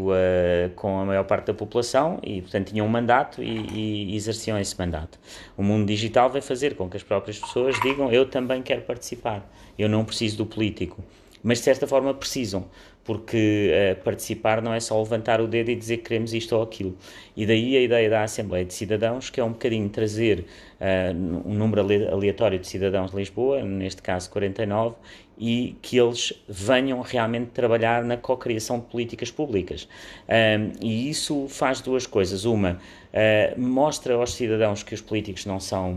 com 0.74 0.98
a 1.00 1.04
maior 1.04 1.24
parte 1.24 1.46
da 1.46 1.54
população 1.54 2.18
e, 2.22 2.42
portanto, 2.42 2.72
tinham 2.72 2.86
um 2.86 2.88
mandato 2.88 3.42
e, 3.42 4.12
e 4.12 4.16
exerciam 4.16 4.58
esse 4.58 4.76
mandato. 4.78 5.18
O 5.56 5.62
mundo 5.62 5.86
digital 5.86 6.28
vai 6.28 6.40
fazer 6.40 6.74
com 6.74 6.88
que 6.88 6.96
as 6.96 7.02
próprias 7.02 7.38
pessoas 7.38 7.78
digam 7.80 8.12
eu 8.12 8.28
também 8.28 8.62
quero 8.62 8.82
participar, 8.82 9.48
eu 9.78 9.88
não 9.88 10.04
preciso 10.04 10.38
do 10.38 10.46
político. 10.46 11.02
Mas, 11.42 11.58
de 11.58 11.64
certa 11.64 11.86
forma, 11.86 12.12
precisam, 12.12 12.66
porque 13.08 13.70
eh, 13.72 13.94
participar 13.94 14.60
não 14.60 14.74
é 14.74 14.80
só 14.80 15.00
levantar 15.00 15.40
o 15.40 15.46
dedo 15.46 15.70
e 15.70 15.74
dizer 15.74 15.96
que 15.96 16.02
queremos 16.04 16.34
isto 16.34 16.54
ou 16.54 16.62
aquilo. 16.62 16.94
E 17.34 17.46
daí 17.46 17.74
a 17.74 17.80
ideia 17.80 18.10
da 18.10 18.22
Assembleia 18.22 18.66
de 18.66 18.74
Cidadãos, 18.74 19.30
que 19.30 19.40
é 19.40 19.44
um 19.44 19.52
bocadinho 19.52 19.88
trazer 19.88 20.44
eh, 20.78 21.10
um 21.14 21.54
número 21.54 21.80
ale- 21.80 22.06
aleatório 22.06 22.58
de 22.58 22.68
cidadãos 22.68 23.10
de 23.10 23.16
Lisboa, 23.16 23.62
neste 23.62 24.02
caso 24.02 24.28
49, 24.28 24.96
e 25.38 25.78
que 25.80 25.96
eles 25.96 26.34
venham 26.46 27.00
realmente 27.00 27.46
trabalhar 27.52 28.04
na 28.04 28.18
cocriação 28.18 28.78
de 28.78 28.84
políticas 28.86 29.30
públicas. 29.30 29.88
Ahm, 30.28 30.72
e 30.82 31.08
isso 31.08 31.48
faz 31.48 31.80
duas 31.80 32.06
coisas. 32.06 32.44
Uma, 32.44 32.78
eh, 33.12 33.54
mostra 33.56 34.14
aos 34.14 34.34
cidadãos 34.34 34.82
que 34.82 34.94
os 34.94 35.00
políticos 35.00 35.46
não 35.46 35.58
são 35.58 35.96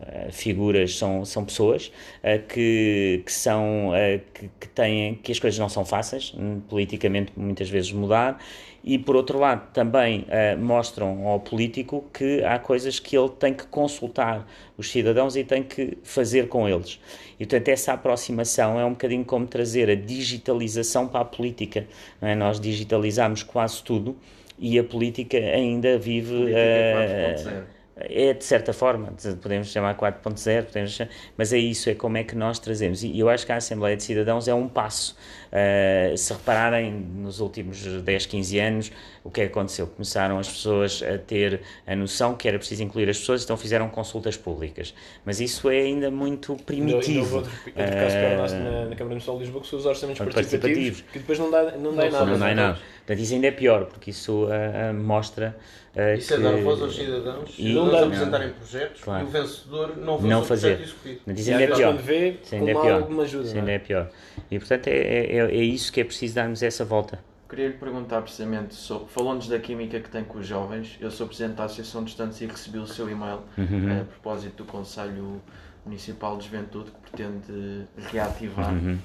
eh, 0.00 0.28
figuras, 0.30 0.96
são, 0.96 1.24
são 1.24 1.44
pessoas 1.44 1.92
eh, 2.22 2.38
que, 2.38 3.22
que 3.24 3.32
são 3.32 3.92
que, 4.32 4.48
que 4.58 4.68
têm 4.68 5.14
que 5.16 5.30
as 5.30 5.38
coisas 5.38 5.58
não 5.58 5.68
são 5.68 5.84
fáceis 5.84 6.32
hum, 6.36 6.60
politicamente 6.68 7.32
muitas 7.36 7.68
vezes 7.68 7.92
mudar 7.92 8.38
e 8.82 8.98
por 8.98 9.16
outro 9.16 9.38
lado 9.38 9.70
também 9.72 10.24
mostram 10.58 11.26
ao 11.26 11.40
político 11.40 12.04
que 12.14 12.42
há 12.44 12.58
coisas 12.58 12.98
que 12.98 13.16
ele 13.16 13.28
tem 13.28 13.52
que 13.52 13.66
consultar 13.66 14.46
os 14.78 14.90
cidadãos 14.90 15.36
e 15.36 15.44
tem 15.44 15.62
que 15.62 15.98
fazer 16.02 16.48
com 16.48 16.68
eles 16.68 16.98
e 17.38 17.44
portanto 17.44 17.68
essa 17.68 17.92
aproximação 17.92 18.78
é 18.78 18.84
um 18.84 18.90
bocadinho 18.90 19.24
como 19.24 19.46
trazer 19.46 19.90
a 19.90 19.94
digitalização 19.94 21.08
para 21.08 21.20
a 21.20 21.24
política 21.24 21.86
é? 22.22 22.34
nós 22.34 22.60
digitalizamos 22.60 23.42
quase 23.42 23.82
tudo 23.82 24.16
e 24.58 24.78
a 24.78 24.84
política 24.84 25.36
ainda 25.38 25.98
vive 25.98 26.30
Política 26.36 26.58
4.0. 26.94 27.62
é 27.96 28.32
de 28.32 28.44
certa 28.44 28.72
forma, 28.72 29.12
de- 29.20 29.34
podemos 29.36 29.68
chamar 29.72 29.96
4.0, 29.96 30.64
podemos 30.66 30.92
chamar- 30.92 31.10
mas 31.36 31.52
é 31.52 31.58
isso, 31.58 31.90
é 31.90 31.94
como 31.94 32.16
é 32.16 32.24
que 32.24 32.34
nós 32.36 32.58
trazemos. 32.58 33.02
E 33.02 33.18
eu 33.18 33.28
acho 33.28 33.44
que 33.44 33.52
a 33.52 33.56
Assembleia 33.56 33.96
de 33.96 34.02
Cidadãos 34.04 34.46
é 34.48 34.54
um 34.54 34.68
passo. 34.68 35.16
Uh, 35.50 36.16
se 36.16 36.32
repararem, 36.32 36.92
nos 36.92 37.40
últimos 37.40 37.82
10, 37.82 38.26
15 38.26 38.58
anos, 38.58 38.92
o 39.24 39.30
que 39.30 39.40
é 39.40 39.46
que 39.46 39.50
aconteceu? 39.52 39.86
Começaram 39.86 40.38
as 40.38 40.48
pessoas 40.48 41.02
a 41.02 41.16
ter 41.16 41.60
a 41.86 41.96
noção 41.96 42.34
que 42.34 42.46
era 42.46 42.58
preciso 42.58 42.82
incluir 42.82 43.08
as 43.08 43.18
pessoas, 43.18 43.44
então 43.44 43.56
fizeram 43.56 43.88
consultas 43.88 44.36
públicas. 44.36 44.94
Mas 45.24 45.40
isso 45.40 45.70
é 45.70 45.80
ainda 45.80 46.10
muito 46.10 46.52
Ainda- 46.52 46.72
ainda 46.72 46.94
houve 46.96 47.04
primitivo. 47.06 47.36
outro, 47.38 47.50
outro 47.64 47.74
caso 47.74 48.54
Uh, 48.56 48.58
na, 48.58 48.70
na 48.86 48.96
Câmara 48.96 49.08
Municipal 49.08 49.36
de 49.36 49.42
Lisboa, 49.44 49.62
que 49.62 49.68
são 49.68 49.78
os 49.78 49.86
orçamentos 49.86 50.18
Participativos. 50.18 50.60
participativos, 51.00 51.12
que 51.12 51.18
depois 51.18 51.38
não 51.38 51.50
dá, 51.50 51.62
não 51.72 51.94
dá 51.96 52.04
Não 52.04 52.10
nada. 52.12 52.26
não 52.26 52.38
dá 52.38 52.52
em 52.52 52.54
nada. 52.54 52.78
Portanto, 53.06 53.24
isso 53.24 53.34
ainda 53.34 53.46
é 53.46 53.50
pior, 53.50 53.84
porque 53.86 54.10
isso 54.10 54.44
uh, 54.44 54.48
uh, 54.48 54.94
mostra 54.94 55.56
uh, 55.96 56.18
Isso 56.18 56.34
é 56.34 56.36
que- 56.36 56.42
dar 56.42 56.56
voz 56.58 56.82
aos 56.82 56.94
cidadãos, 56.94 57.54
E- 57.58 57.72
Não 57.72 57.90
dá- 57.90 58.04
apresentarem 58.04 58.50
projetos 58.50 59.00
Claro. 59.02 59.24
e 59.24 59.28
o 59.28 59.30
vencedor 59.30 59.96
não 59.96 60.18
fazer 60.18 60.28
Não 60.28 60.44
fazer. 60.44 60.80
Mas 61.26 61.40
isso 61.40 61.50
ainda 61.50 61.62
é 61.64 61.66
pior. 61.74 61.96
vê, 61.96 62.36
ainda 62.52 62.70
é 62.70 62.74
pior. 62.74 62.92
alguma 62.92 63.22
ajuda. 63.22 63.48
Não 63.50 63.58
ainda 63.60 63.70
é? 63.72 63.74
é 63.74 63.78
pior. 63.78 64.10
E 64.50 64.58
portanto 64.58 64.88
é, 64.88 64.92
é, 65.36 65.36
é 65.46 65.56
isso 65.62 65.92
que 65.92 66.00
é 66.00 66.04
preciso 66.04 66.34
darmos 66.34 66.62
essa 66.62 66.84
volta. 66.84 67.18
Queria 67.48 67.68
lhe 67.68 67.74
perguntar 67.74 68.20
precisamente 68.22 68.74
sobre. 68.74 69.08
Falou-nos 69.08 69.48
da 69.48 69.58
química 69.58 69.98
que 70.00 70.10
tem 70.10 70.22
com 70.22 70.38
os 70.38 70.46
jovens. 70.46 70.96
Eu 71.00 71.10
sou 71.10 71.26
presidente 71.26 71.56
da 71.56 71.64
Associação 71.64 72.04
de 72.04 72.10
Estudantes 72.10 72.40
e 72.42 72.46
recebi 72.46 72.78
o 72.78 72.86
seu 72.86 73.08
e-mail 73.08 73.40
Uhum. 73.56 73.88
eh, 73.90 74.00
a 74.02 74.04
propósito 74.04 74.64
do 74.64 74.64
Conselho 74.70 75.40
Municipal 75.84 76.36
de 76.36 76.44
Juventude 76.44 76.90
que 76.90 77.10
pretende 77.10 77.86
reativar. 78.12 78.72
Uhum. 78.74 78.98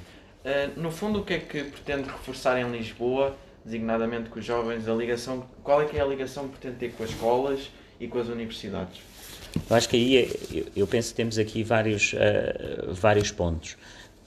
Eh, 0.44 0.70
no 0.76 0.92
fundo, 0.92 1.20
o 1.20 1.24
que 1.24 1.36
é 1.36 1.40
que 1.40 1.64
pretende 1.64 2.10
reforçar 2.10 2.60
em 2.60 2.70
Lisboa, 2.70 3.34
designadamente 3.64 4.30
com 4.30 4.40
os 4.40 4.46
jovens, 4.46 4.90
a 4.90 4.94
ligação, 4.94 5.46
qual 5.64 5.82
é 5.82 5.86
que 5.86 5.98
é 5.98 6.02
a 6.02 6.06
ligação 6.06 6.50
que 6.50 6.58
pretende 6.58 6.76
ter 6.80 6.92
com 6.92 7.04
as 7.04 7.12
escolas 7.12 7.72
e 7.98 8.10
com 8.10 8.20
as 8.20 8.28
universidades? 8.28 9.00
Eu 9.70 9.76
acho 9.76 9.88
que 9.88 9.96
aí 9.96 10.18
é, 10.18 10.30
eu, 10.52 10.66
eu 10.76 10.88
penso 10.88 11.12
que 11.12 11.16
temos 11.16 11.38
aqui 11.38 11.64
vários, 11.64 12.12
uh, 12.14 12.92
vários 12.94 13.32
pontos. 13.32 13.78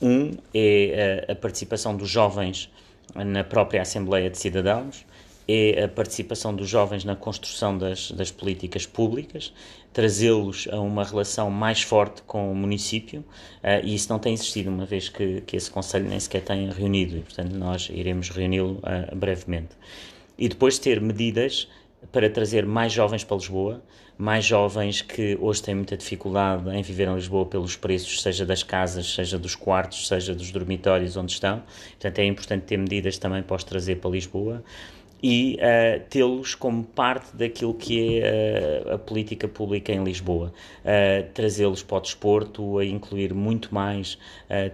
Um 0.01 0.33
é 0.53 1.25
a, 1.29 1.33
a 1.33 1.37
participação 1.37 1.97
dos 1.97 2.09
jovens 2.09 2.71
na 3.15 3.45
própria 3.45 3.83
Assembleia 3.83 4.29
de 4.29 4.39
Cidadãos, 4.39 5.05
é 5.49 5.85
a 5.85 5.89
participação 5.89 6.55
dos 6.55 6.69
jovens 6.69 7.05
na 7.05 7.15
construção 7.15 7.79
das, 7.79 8.11
das 8.11 8.31
políticas 8.31 8.85
públicas, 8.85 9.53
trazê-los 9.93 10.69
a 10.71 10.81
uma 10.81 11.05
relação 11.05 11.51
mais 11.51 11.83
forte 11.83 12.23
com 12.23 12.51
o 12.51 12.55
município, 12.55 13.21
uh, 13.21 13.85
e 13.85 13.95
isso 13.95 14.09
não 14.11 14.19
tem 14.19 14.35
existido, 14.35 14.71
uma 14.71 14.85
vez 14.85 15.09
que, 15.09 15.41
que 15.43 15.57
esse 15.57 15.71
Conselho 15.71 16.09
nem 16.09 16.19
sequer 16.19 16.43
tem 16.43 16.69
reunido, 16.71 17.17
e 17.17 17.21
portanto 17.21 17.53
nós 17.53 17.89
iremos 17.93 18.29
reuni-lo 18.29 18.81
uh, 18.81 19.15
brevemente. 19.15 19.71
E 20.37 20.49
depois 20.49 20.79
ter 20.79 21.01
medidas 21.01 21.69
para 22.13 22.29
trazer 22.31 22.65
mais 22.67 22.93
jovens 22.93 23.25
para 23.25 23.37
Lisboa, 23.37 23.83
mais 24.19 24.45
jovens 24.45 25.03
que 25.03 25.37
hoje 25.41 25.63
têm 25.63 25.75
muita 25.75 25.97
dificuldade 25.97 26.69
em 26.71 26.83
viver 26.83 27.09
em 27.09 27.15
Lisboa 27.15 27.45
pelos 27.45 27.77
preços, 27.77 28.23
seja 28.23 28.47
das 28.47 28.63
casas, 28.63 29.15
seja 29.15 29.39
dos 29.39 29.55
quartos, 29.55 30.09
seja 30.09 30.35
dos 30.35 30.51
dormitórios 30.51 31.17
onde 31.17 31.33
estão. 31.33 31.63
Portanto, 31.91 32.19
é 32.19 32.25
importante 32.25 32.63
ter 32.63 32.77
medidas 32.79 33.19
também 33.19 33.43
para 33.43 33.57
os 33.57 33.65
trazer 33.65 33.97
para 33.97 34.11
Lisboa 34.11 34.63
e 35.23 35.59
uh, 35.59 36.01
tê-los 36.09 36.55
como 36.55 36.85
parte 36.85 37.35
daquilo 37.35 37.75
que 37.75 38.21
é 38.21 38.83
uh, 38.87 38.95
a 38.95 38.99
política 38.99 39.49
pública 39.49 39.93
em 39.93 40.03
Lisboa. 40.05 40.53
Uh, 40.85 41.27
Trazê-los 41.33 41.83
para 41.83 41.99
o 41.99 42.01
desporto, 42.01 42.79
a 42.79 42.85
incluir 42.85 43.35
muito 43.35 43.75
mais, 43.75 44.19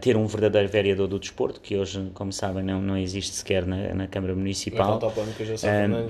ter 0.01 0.17
um 0.17 0.27
verdadeiro 0.27 0.69
vereador 0.69 1.09
do 1.09 1.19
desporto, 1.19 1.61
que 1.61 1.77
hoje, 1.77 2.11
como 2.15 2.33
sabem, 2.33 2.63
não, 2.63 2.81
não 2.81 2.97
existe 2.97 3.35
sequer 3.35 3.67
na, 3.67 3.95
na 3.95 4.07
Câmara 4.07 4.35
Municipal. 4.35 5.01
Não 5.01 5.11
falta 5.11 5.45
já 5.45 5.57
São 5.57 6.09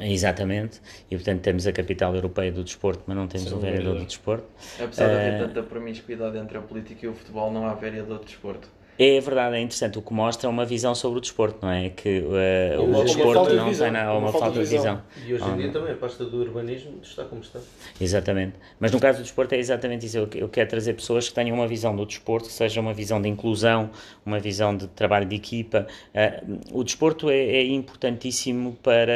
Exatamente, 0.00 0.80
e 1.10 1.16
portanto 1.16 1.40
temos 1.40 1.66
a 1.66 1.72
capital 1.72 2.14
europeia 2.14 2.52
do 2.52 2.62
desporto, 2.62 3.02
mas 3.06 3.16
não 3.16 3.26
temos 3.26 3.48
Sim, 3.48 3.54
um 3.56 3.58
vereador 3.58 3.98
do 3.98 4.04
desporto. 4.04 4.46
Apesar 4.78 5.08
de 5.08 5.14
haver 5.14 5.38
tanta 5.38 5.62
promiscuidade 5.62 6.38
entre 6.38 6.58
a 6.58 6.60
política 6.60 7.06
e 7.06 7.08
o 7.08 7.14
futebol, 7.14 7.52
não 7.52 7.66
há 7.66 7.74
vereador 7.74 8.20
de 8.20 8.26
desporto. 8.26 8.68
É 9.02 9.18
verdade, 9.18 9.56
é 9.56 9.60
interessante. 9.62 9.98
O 9.98 10.02
que 10.02 10.12
mostra 10.12 10.46
é 10.46 10.50
uma 10.50 10.66
visão 10.66 10.94
sobre 10.94 11.16
o 11.16 11.20
desporto, 11.22 11.60
não 11.62 11.72
é? 11.72 11.88
Que 11.88 12.20
uh, 12.20 12.98
o 12.98 13.02
desporto 13.02 13.54
não 13.54 13.72
tem 13.72 13.90
nada, 13.90 14.12
uma, 14.12 14.28
uma 14.28 14.32
falta 14.32 14.62
de 14.62 14.66
visão. 14.66 15.00
E 15.26 15.32
hoje 15.32 15.44
em 15.48 15.56
dia 15.56 15.72
também 15.72 15.94
a 15.94 15.96
pasta 15.96 16.22
do 16.26 16.36
urbanismo 16.36 16.98
está 17.02 17.24
como 17.24 17.40
está. 17.40 17.60
Exatamente. 17.98 18.56
Mas 18.78 18.92
no 18.92 19.00
caso 19.00 19.20
do 19.20 19.22
desporto 19.22 19.54
é 19.54 19.58
exatamente 19.58 20.04
isso. 20.04 20.18
Eu, 20.18 20.28
eu 20.34 20.48
quero 20.50 20.68
trazer 20.68 20.92
pessoas 20.92 21.30
que 21.30 21.34
tenham 21.34 21.56
uma 21.56 21.66
visão 21.66 21.96
do 21.96 22.04
desporto, 22.04 22.48
que 22.48 22.52
seja 22.52 22.78
uma 22.78 22.92
visão 22.92 23.22
de 23.22 23.28
inclusão, 23.30 23.88
uma 24.26 24.38
visão 24.38 24.76
de 24.76 24.86
trabalho 24.88 25.24
de 25.24 25.34
equipa. 25.34 25.86
Uh, 26.14 26.60
o 26.70 26.84
desporto 26.84 27.30
é, 27.30 27.38
é 27.38 27.64
importantíssimo 27.68 28.76
para 28.82 29.14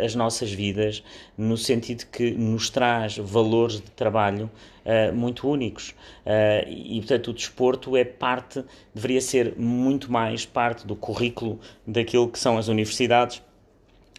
uh, 0.00 0.04
as 0.06 0.14
nossas 0.14 0.50
vidas, 0.50 1.04
no 1.36 1.58
sentido 1.58 2.06
que 2.10 2.30
nos 2.30 2.70
traz 2.70 3.18
valores 3.18 3.74
de 3.74 3.90
trabalho 3.90 4.50
uh, 4.88 5.14
muito 5.14 5.48
únicos. 5.48 5.90
Uh, 6.24 6.66
e, 6.68 6.98
portanto, 7.00 7.28
o 7.28 7.34
desporto 7.34 7.96
é 7.96 8.04
parte, 8.04 8.64
deveria 8.94 9.20
ser 9.20 9.54
muito 9.56 10.10
mais 10.10 10.46
parte 10.46 10.86
do 10.86 10.96
currículo 10.96 11.60
daquilo 11.86 12.28
que 12.28 12.38
são 12.38 12.56
as 12.56 12.68
universidades 12.68 13.42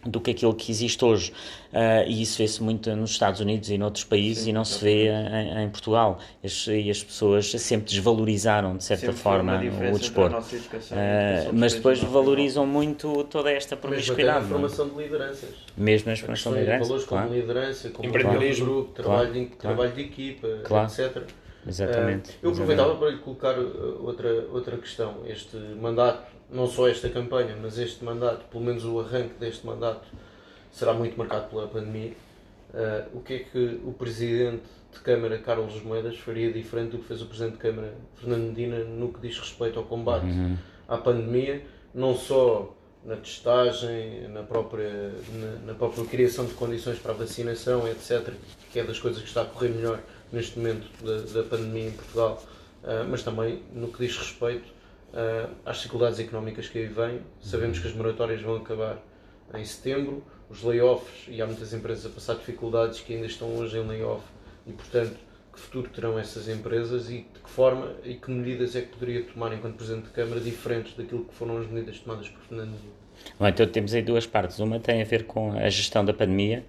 do 0.04 0.20
que 0.20 0.30
aquilo 0.30 0.54
que 0.54 0.70
existe 0.70 1.04
hoje. 1.04 1.32
Uh, 1.72 2.08
e 2.08 2.22
isso 2.22 2.38
vê-se 2.38 2.62
muito 2.62 2.94
nos 2.96 3.10
Estados 3.10 3.40
Unidos 3.40 3.70
e 3.70 3.78
noutros 3.78 4.04
países 4.04 4.44
Sim, 4.44 4.50
e 4.50 4.52
não 4.52 4.64
se 4.64 4.82
vê 4.82 5.08
em, 5.08 5.64
em 5.64 5.68
Portugal. 5.68 6.18
As, 6.42 6.66
e 6.66 6.90
as 6.90 7.02
pessoas 7.02 7.50
sempre 7.50 7.90
desvalorizaram, 7.90 8.76
de 8.76 8.84
certa 8.84 9.06
sempre 9.06 9.20
forma, 9.20 9.60
o 9.92 9.98
desporto. 9.98 10.38
Uh, 10.38 11.52
mas 11.52 11.74
depois 11.74 12.02
valorizam 12.02 12.66
muito 12.66 13.24
toda 13.24 13.50
esta 13.50 13.76
promiscuidade. 13.76 14.44
Mesmo 14.44 14.54
a 14.54 14.58
formação 14.58 14.88
de 14.88 15.02
lideranças. 15.02 15.50
Mesmo 15.76 16.12
a 16.12 16.16
formação 16.16 16.52
de 16.52 16.58
lideranças. 16.58 16.88
Valores 16.88 17.06
claro. 17.06 17.28
como 17.28 17.40
liderança, 17.40 17.90
como 17.90 18.08
empreendedorismo, 18.08 18.64
grupo, 18.66 18.92
trabalho, 18.92 19.32
de, 19.32 19.46
trabalho 19.46 19.92
de 19.92 20.00
equipa, 20.00 20.48
claro. 20.64 20.90
etc. 20.90 21.22
Exatamente. 21.66 22.30
Uh, 22.30 22.34
eu 22.42 22.50
aproveitava 22.50 22.96
para 22.96 23.10
lhe 23.10 23.18
colocar 23.18 23.58
outra, 23.58 24.46
outra 24.50 24.76
questão. 24.78 25.18
Este 25.26 25.56
mandato 25.56 26.29
não 26.52 26.66
só 26.66 26.88
esta 26.88 27.08
campanha, 27.08 27.56
mas 27.60 27.78
este 27.78 28.04
mandato, 28.04 28.44
pelo 28.50 28.64
menos 28.64 28.84
o 28.84 29.00
arranque 29.00 29.34
deste 29.38 29.66
mandato, 29.66 30.06
será 30.72 30.92
muito 30.92 31.16
marcado 31.16 31.48
pela 31.48 31.66
pandemia. 31.66 32.12
Uh, 32.72 33.18
o 33.18 33.20
que 33.20 33.34
é 33.34 33.38
que 33.40 33.80
o 33.84 33.92
Presidente 33.92 34.62
de 34.92 35.00
Câmara, 35.00 35.38
Carlos 35.38 35.82
Moedas, 35.82 36.16
faria 36.18 36.52
diferente 36.52 36.92
do 36.92 36.98
que 36.98 37.04
fez 37.04 37.22
o 37.22 37.26
Presidente 37.26 37.54
de 37.54 37.58
Câmara, 37.58 37.94
Fernando 38.16 38.48
Medina, 38.48 38.78
no 38.84 39.12
que 39.12 39.20
diz 39.20 39.38
respeito 39.38 39.78
ao 39.78 39.84
combate 39.84 40.26
uhum. 40.26 40.56
à 40.88 40.96
pandemia, 40.98 41.62
não 41.94 42.16
só 42.16 42.74
na 43.04 43.16
testagem, 43.16 44.28
na 44.28 44.42
própria, 44.42 45.12
na, 45.32 45.66
na, 45.66 45.74
própria 45.74 46.04
criação 46.04 46.44
de 46.44 46.52
condições 46.52 46.98
para 46.98 47.12
a 47.12 47.14
vacinação, 47.14 47.88
etc., 47.88 48.34
que 48.72 48.78
é 48.78 48.84
das 48.84 48.98
coisas 48.98 49.22
que 49.22 49.28
está 49.28 49.42
a 49.42 49.46
correr 49.46 49.70
melhor 49.70 50.00
neste 50.30 50.58
momento 50.58 50.86
da, 51.02 51.40
da 51.40 51.48
pandemia 51.48 51.88
em 51.88 51.92
Portugal, 51.92 52.42
uh, 52.84 53.08
mas 53.08 53.22
também 53.22 53.62
no 53.72 53.88
que 53.88 54.06
diz 54.06 54.16
respeito 54.16 54.79
uh, 55.12 55.54
às 55.64 55.76
dificuldades 55.76 56.18
económicas 56.18 56.68
que 56.68 56.78
aí 56.78 56.86
vêm. 56.86 57.20
Sabemos 57.40 57.78
que 57.78 57.86
as 57.86 57.94
moratórias 57.94 58.40
vão 58.42 58.56
acabar 58.56 58.98
em 59.54 59.64
setembro, 59.64 60.24
os 60.48 60.62
layoffs, 60.62 61.26
e 61.28 61.40
há 61.40 61.46
muitas 61.46 61.72
empresas 61.72 62.06
a 62.06 62.08
passar 62.08 62.34
dificuldades 62.34 63.00
que 63.00 63.14
ainda 63.14 63.26
estão 63.26 63.48
hoje 63.56 63.78
em 63.78 63.86
layoff, 63.86 64.24
e 64.66 64.72
portanto, 64.72 65.16
que 65.52 65.60
futuro 65.60 65.88
terão 65.90 66.18
essas 66.18 66.48
empresas 66.48 67.10
e 67.10 67.18
de 67.18 67.40
que 67.42 67.50
forma 67.50 67.92
e 68.04 68.14
que 68.14 68.30
medidas 68.30 68.76
é 68.76 68.82
que 68.82 68.88
poderia 68.88 69.24
tomar 69.24 69.52
enquanto 69.52 69.76
Presidente 69.76 70.04
de 70.04 70.10
Câmara 70.10 70.40
diferentes 70.40 70.94
daquilo 70.94 71.24
que 71.24 71.34
foram 71.34 71.58
as 71.58 71.66
medidas 71.66 71.98
tomadas 71.98 72.28
por 72.28 72.40
Fernando 72.42 72.78
Bom, 73.38 73.46
então 73.46 73.66
temos 73.66 73.92
aí 73.92 74.02
duas 74.02 74.26
partes. 74.26 74.58
Uma 74.58 74.80
tem 74.80 75.02
a 75.02 75.04
ver 75.04 75.24
com 75.24 75.52
a 75.52 75.68
gestão 75.68 76.04
da 76.04 76.12
pandemia, 76.12 76.64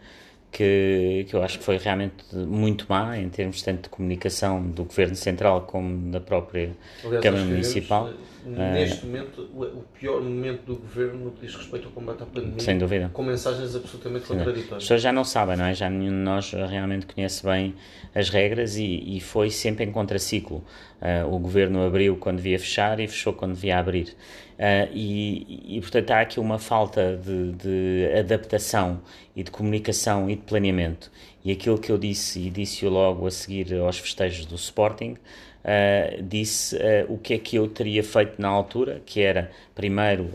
que, 0.52 1.26
que 1.30 1.36
eu 1.36 1.41
acho 1.41 1.60
que 1.60 1.64
foi 1.64 1.78
realmente 1.78 2.14
muito 2.34 2.86
má 2.89 3.18
em 3.18 3.30
termos 3.30 3.62
tanto 3.62 3.84
de 3.84 3.89
comunicação 3.89 4.62
do 4.62 4.84
Governo 4.84 5.16
Central 5.16 5.62
como 5.62 6.12
da 6.12 6.20
própria 6.20 6.72
Aliás, 7.04 7.24
Câmara 7.24 7.45
Municipal. 7.45 8.10
Neste 8.46 9.04
uh, 9.04 9.08
momento, 9.08 9.42
o 9.42 9.84
pior 9.98 10.22
momento 10.22 10.64
do 10.66 10.76
Governo 10.76 11.26
no 11.26 11.32
que 11.32 11.46
diz 11.46 11.56
respeito 11.56 11.88
ao 11.88 11.92
combate 11.92 12.24
à 12.24 12.26
pandemia, 12.26 12.60
sem 12.60 12.78
dúvida. 12.78 13.10
com 13.14 13.24
mensagens 13.24 13.76
absolutamente 13.76 14.26
contraditórias. 14.26 14.74
As 14.74 14.84
pessoas 14.84 15.02
já 15.02 15.12
não 15.12 15.24
sabem, 15.24 15.58
não 15.58 15.66
é? 15.66 15.74
Já 15.74 15.89
nenhum 15.89 16.12
de 16.12 16.18
nós 16.18 16.52
realmente 16.52 17.06
conhece 17.06 17.44
bem 17.44 17.76
as 18.14 18.30
regras 18.30 18.78
e, 18.78 19.18
e 19.18 19.20
foi 19.20 19.50
sempre 19.50 19.86
em 19.86 19.92
contraciclo. 19.92 20.64
Uh, 21.02 21.34
o 21.34 21.39
Governo 21.39 21.84
abriu 21.84 22.16
quando 22.18 22.38
devia 22.38 22.60
fechar 22.60 23.00
e 23.00 23.08
fechou 23.08 23.34
quando 23.34 23.54
devia 23.54 23.78
abrir. 23.80 24.16
Uh, 24.62 24.88
e, 24.94 25.78
e, 25.78 25.82
portanto, 25.82 26.12
há 26.12 26.22
aqui 26.22 26.39
uma 26.39 26.60
falta 26.60 27.18
de, 27.18 27.52
de, 27.54 28.20
adaptação 28.20 29.02
e 29.36 29.42
de 29.42 29.50
comunicação 29.50 30.30
e 30.30 30.36
de 30.36 30.44
planeamento. 30.44 31.12
E 31.44 31.52
aquilo 31.52 31.80
que 31.80 31.92
eu 31.92 31.98
disse, 31.98 32.39
e 32.39 32.50
disse-o 32.52 32.89
logo 32.89 33.26
a 33.26 33.32
seguir 33.32 33.74
aos 33.80 33.98
festejos 33.98 34.46
do 34.46 34.54
Sporting, 34.54 35.18
uh, 35.64 36.24
disse 36.24 36.76
uh, 36.76 37.14
o 37.14 37.18
que 37.18 37.34
é 37.34 37.38
que 37.38 37.55
eu 37.55 37.68
teria 37.68 38.03
feito 38.03 38.41
na 38.41 38.47
altura, 38.47 39.01
que 39.05 39.22
era, 39.22 39.51
primeiro, 39.76 40.30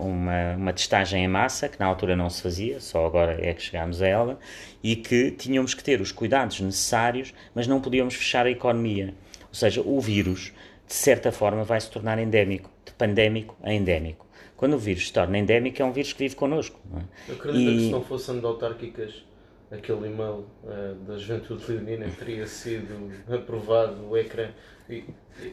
uma, 0.00 0.54
uma 0.56 0.72
testagem 0.72 1.24
em 1.24 1.28
massa, 1.28 1.68
que 1.68 1.78
na 1.78 1.86
altura 1.86 2.16
não 2.16 2.30
se 2.30 2.42
fazia, 2.42 2.80
só 2.80 3.04
agora 3.04 3.38
é 3.40 3.52
que 3.52 3.62
chegámos 3.62 4.00
a 4.00 4.06
ela, 4.06 4.38
e 4.82 4.96
que 4.96 5.30
tínhamos 5.30 5.74
que 5.74 5.82
ter 5.82 6.00
os 6.00 6.12
cuidados 6.12 6.60
necessários, 6.60 7.34
mas 7.54 7.66
não 7.66 7.80
podíamos 7.80 8.14
fechar 8.14 8.46
a 8.46 8.50
economia. 8.50 9.14
Ou 9.48 9.54
seja, 9.54 9.82
o 9.82 10.00
vírus, 10.00 10.52
de 10.86 10.94
certa 10.94 11.32
forma, 11.32 11.64
vai 11.64 11.80
se 11.80 11.90
tornar 11.90 12.18
endémico 12.18 12.70
pandémico 12.96 13.56
a 13.62 13.72
endémico. 13.72 14.26
Quando 14.56 14.74
o 14.74 14.78
vírus 14.78 15.06
se 15.06 15.12
torna 15.12 15.38
endémico, 15.38 15.82
é 15.82 15.84
um 15.84 15.92
vírus 15.92 16.12
que 16.12 16.20
vive 16.20 16.34
connosco. 16.34 16.80
É? 16.96 17.30
Eu 17.30 17.34
acredito 17.34 17.70
e... 17.70 17.76
que 17.76 17.84
se 17.84 17.90
não 17.90 18.02
fossem 18.02 18.40
autárquicas, 18.42 19.24
aquele 19.70 20.06
e-mail 20.06 20.46
uh, 20.64 20.94
da 21.06 21.18
Juventude 21.18 21.64
Leonina 21.68 22.06
teria 22.18 22.46
sido 22.46 23.12
aprovado 23.32 24.08
o 24.08 24.16
ecrã. 24.16 24.48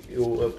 Eu, 0.10 0.54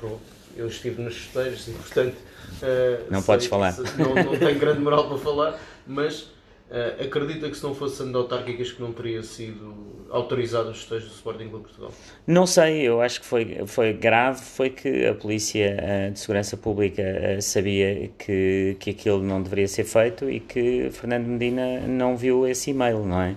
eu 0.57 0.69
estive 0.69 1.01
nos 1.01 1.17
festejos 1.17 1.69
e, 1.69 1.71
portanto. 1.73 2.17
Uh, 2.63 3.11
não 3.11 3.23
podes 3.23 3.47
falar. 3.47 3.75
Não, 3.99 4.15
não 4.15 4.39
tenho 4.39 4.59
grande 4.59 4.81
moral 4.81 5.09
para 5.09 5.19
falar, 5.19 5.61
mas 5.87 6.35
Uh, 6.71 7.05
acredita 7.05 7.49
que 7.49 7.57
se 7.57 7.63
não 7.63 7.75
fosse 7.75 8.03
autárquicas 8.03 8.73
que 8.73 8.81
não 8.81 8.91
teria 8.91 9.23
sido 9.23 10.04
autorizado 10.15 10.71
os 10.71 10.79
festejos 10.79 11.09
do 11.09 11.15
Sporting 11.15 11.49
Clube 11.49 11.65
Portugal? 11.65 11.91
Não 12.25 12.47
sei, 12.47 12.83
eu 12.83 13.01
acho 13.01 13.21
que 13.21 13.27
foi, 13.27 13.67
foi 13.67 13.93
grave, 13.93 14.41
foi 14.41 14.71
que 14.71 15.07
a 15.07 15.15
Polícia 15.15 15.77
uh, 15.77 16.13
de 16.13 16.21
Segurança 16.21 16.57
Pública 16.57 17.03
uh, 17.03 17.43
sabia 17.43 18.11
que, 18.17 18.77
que 18.79 18.91
aquilo 18.91 19.23
não 19.23 19.43
deveria 19.43 19.67
ser 19.67 19.85
feito 19.85 20.31
e 20.31 20.39
que 20.39 20.89
Fernando 20.93 21.27
Medina 21.27 21.81
não 21.81 22.17
viu 22.17 22.47
esse 22.47 22.71
e-mail, 22.71 23.05
não 23.05 23.21
é? 23.21 23.37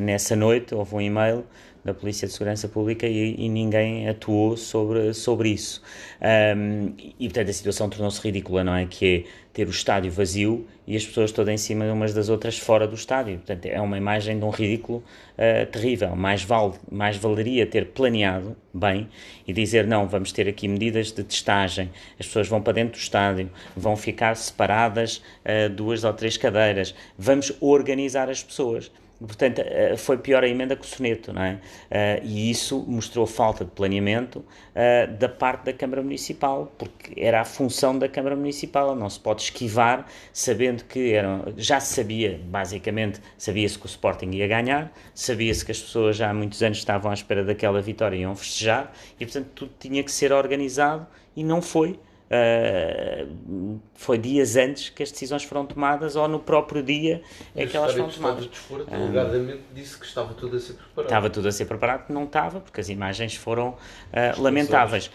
nessa 0.00 0.34
noite 0.34 0.74
houve 0.74 0.96
um 0.96 1.00
e-mail 1.00 1.44
da 1.84 1.94
Polícia 1.94 2.26
de 2.26 2.32
Segurança 2.32 2.68
Pública 2.68 3.06
e, 3.06 3.34
e 3.38 3.48
ninguém 3.48 4.08
atuou 4.08 4.56
sobre, 4.56 5.14
sobre 5.14 5.50
isso. 5.50 5.82
Um, 6.20 6.92
e, 7.18 7.28
portanto, 7.28 7.48
a 7.48 7.52
situação 7.52 7.88
tornou-se 7.88 8.20
ridícula, 8.20 8.62
não 8.62 8.74
é? 8.74 8.86
Que 8.86 9.26
é 9.26 9.50
ter 9.52 9.66
o 9.66 9.70
estádio 9.70 10.12
vazio 10.12 10.66
e 10.86 10.96
as 10.96 11.04
pessoas 11.04 11.32
todas 11.32 11.52
em 11.52 11.56
cima 11.56 11.84
umas 11.86 12.14
das 12.14 12.28
outras 12.28 12.56
fora 12.58 12.86
do 12.86 12.94
estádio. 12.94 13.36
Portanto, 13.38 13.66
é 13.66 13.80
uma 13.80 13.96
imagem 13.96 14.38
de 14.38 14.44
um 14.44 14.50
ridículo 14.50 14.98
uh, 14.98 15.66
terrível. 15.66 16.14
Mais, 16.14 16.42
vale, 16.42 16.74
mais 16.90 17.16
valeria 17.16 17.66
ter 17.66 17.86
planeado 17.86 18.56
bem 18.72 19.08
e 19.46 19.52
dizer, 19.52 19.86
não, 19.86 20.06
vamos 20.06 20.32
ter 20.32 20.48
aqui 20.48 20.68
medidas 20.68 21.10
de 21.12 21.24
testagem, 21.24 21.90
as 22.18 22.26
pessoas 22.26 22.46
vão 22.48 22.62
para 22.62 22.74
dentro 22.74 22.92
do 22.92 23.02
estádio, 23.02 23.50
vão 23.76 23.96
ficar 23.96 24.36
separadas 24.36 25.16
uh, 25.16 25.68
duas 25.68 26.04
ou 26.04 26.12
três 26.12 26.36
cadeiras, 26.36 26.94
vamos 27.18 27.52
organizar 27.60 28.28
as 28.30 28.42
pessoas 28.42 28.90
Portanto, 29.20 29.58
eh, 29.58 29.96
foi 29.98 30.16
pior 30.16 30.42
a 30.42 30.48
emenda 30.48 30.74
que 30.74 30.82
o 30.82 30.88
soneto, 30.88 31.30
não 31.30 31.42
é? 31.42 31.54
Uh, 31.90 32.24
e 32.24 32.50
isso 32.50 32.82
mostrou 32.88 33.26
falta 33.26 33.66
de 33.66 33.70
planeamento 33.70 34.38
uh, 34.38 35.12
da 35.18 35.28
parte 35.28 35.64
da 35.64 35.72
Câmara 35.74 36.02
Municipal, 36.02 36.72
porque 36.78 37.12
era 37.20 37.42
a 37.42 37.44
função 37.44 37.98
da 37.98 38.08
Câmara 38.08 38.34
Municipal, 38.34 38.96
não 38.96 39.10
se 39.10 39.20
pode 39.20 39.42
esquivar, 39.42 40.06
sabendo 40.32 40.84
que 40.84 41.12
era, 41.12 41.52
já 41.58 41.78
se 41.80 41.94
sabia, 41.94 42.40
basicamente, 42.44 43.20
sabia-se 43.36 43.78
que 43.78 43.84
o 43.84 43.88
Sporting 43.88 44.30
ia 44.30 44.48
ganhar, 44.48 44.90
sabia-se 45.14 45.66
que 45.66 45.72
as 45.72 45.80
pessoas 45.80 46.16
já 46.16 46.30
há 46.30 46.34
muitos 46.34 46.62
anos 46.62 46.78
estavam 46.78 47.10
à 47.10 47.14
espera 47.14 47.44
daquela 47.44 47.82
vitória 47.82 48.16
e 48.16 48.20
iam 48.20 48.34
festejar, 48.34 48.90
e 49.18 49.26
portanto 49.26 49.48
tudo 49.54 49.72
tinha 49.78 50.02
que 50.02 50.10
ser 50.10 50.32
organizado 50.32 51.06
e 51.36 51.44
não 51.44 51.60
foi. 51.60 51.98
Uh, 52.32 53.80
foi 53.92 54.16
dias 54.16 54.54
antes 54.54 54.88
que 54.88 55.02
as 55.02 55.10
decisões 55.10 55.42
foram 55.42 55.66
tomadas 55.66 56.14
ou 56.14 56.28
no 56.28 56.38
próprio 56.38 56.80
dia 56.80 57.22
é 57.56 57.66
que 57.66 57.76
elas 57.76 57.92
foram 57.92 58.08
tomadas. 58.08 58.44
O 58.46 58.48
Desporto, 58.48 58.88
uh, 58.88 58.94
alegadamente, 58.94 59.62
disse 59.74 59.98
que 59.98 60.06
estava 60.06 60.32
tudo 60.34 60.56
a 60.56 60.60
ser 60.60 60.74
preparado. 60.74 61.06
Estava 61.06 61.30
tudo 61.30 61.48
a 61.48 61.52
ser 61.52 61.64
preparado, 61.64 62.12
não 62.12 62.22
estava, 62.22 62.60
porque 62.60 62.80
as 62.80 62.88
imagens 62.88 63.34
foram 63.34 63.70
uh, 63.70 64.40
lamentáveis. 64.40 65.10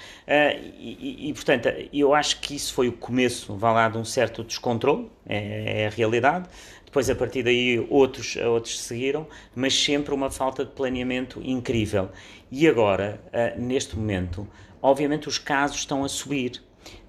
E, 0.78 1.30
e, 1.30 1.34
portanto, 1.34 1.70
eu 1.94 2.14
acho 2.14 2.42
que 2.42 2.54
isso 2.54 2.74
foi 2.74 2.90
o 2.90 2.92
começo, 2.94 3.56
vá 3.56 3.72
lá, 3.72 3.88
de 3.88 3.98
um 3.98 4.04
certo 4.04 4.44
descontrole, 4.44 5.10
é, 5.26 5.84
é 5.84 5.88
a 5.88 5.90
realidade. 5.90 6.50
Depois, 6.84 7.10
a 7.10 7.16
partir 7.16 7.44
daí, 7.44 7.88
outros, 7.90 8.36
outros 8.36 8.78
seguiram, 8.82 9.26
mas 9.56 9.74
sempre 9.74 10.14
uma 10.14 10.30
falta 10.30 10.66
de 10.66 10.72
planeamento 10.72 11.42
incrível. 11.42 12.10
E 12.52 12.68
agora, 12.68 13.22
neste 13.58 13.98
momento, 13.98 14.46
obviamente 14.82 15.30
os 15.30 15.38
casos 15.38 15.78
estão 15.78 16.04
a 16.04 16.10
subir 16.10 16.62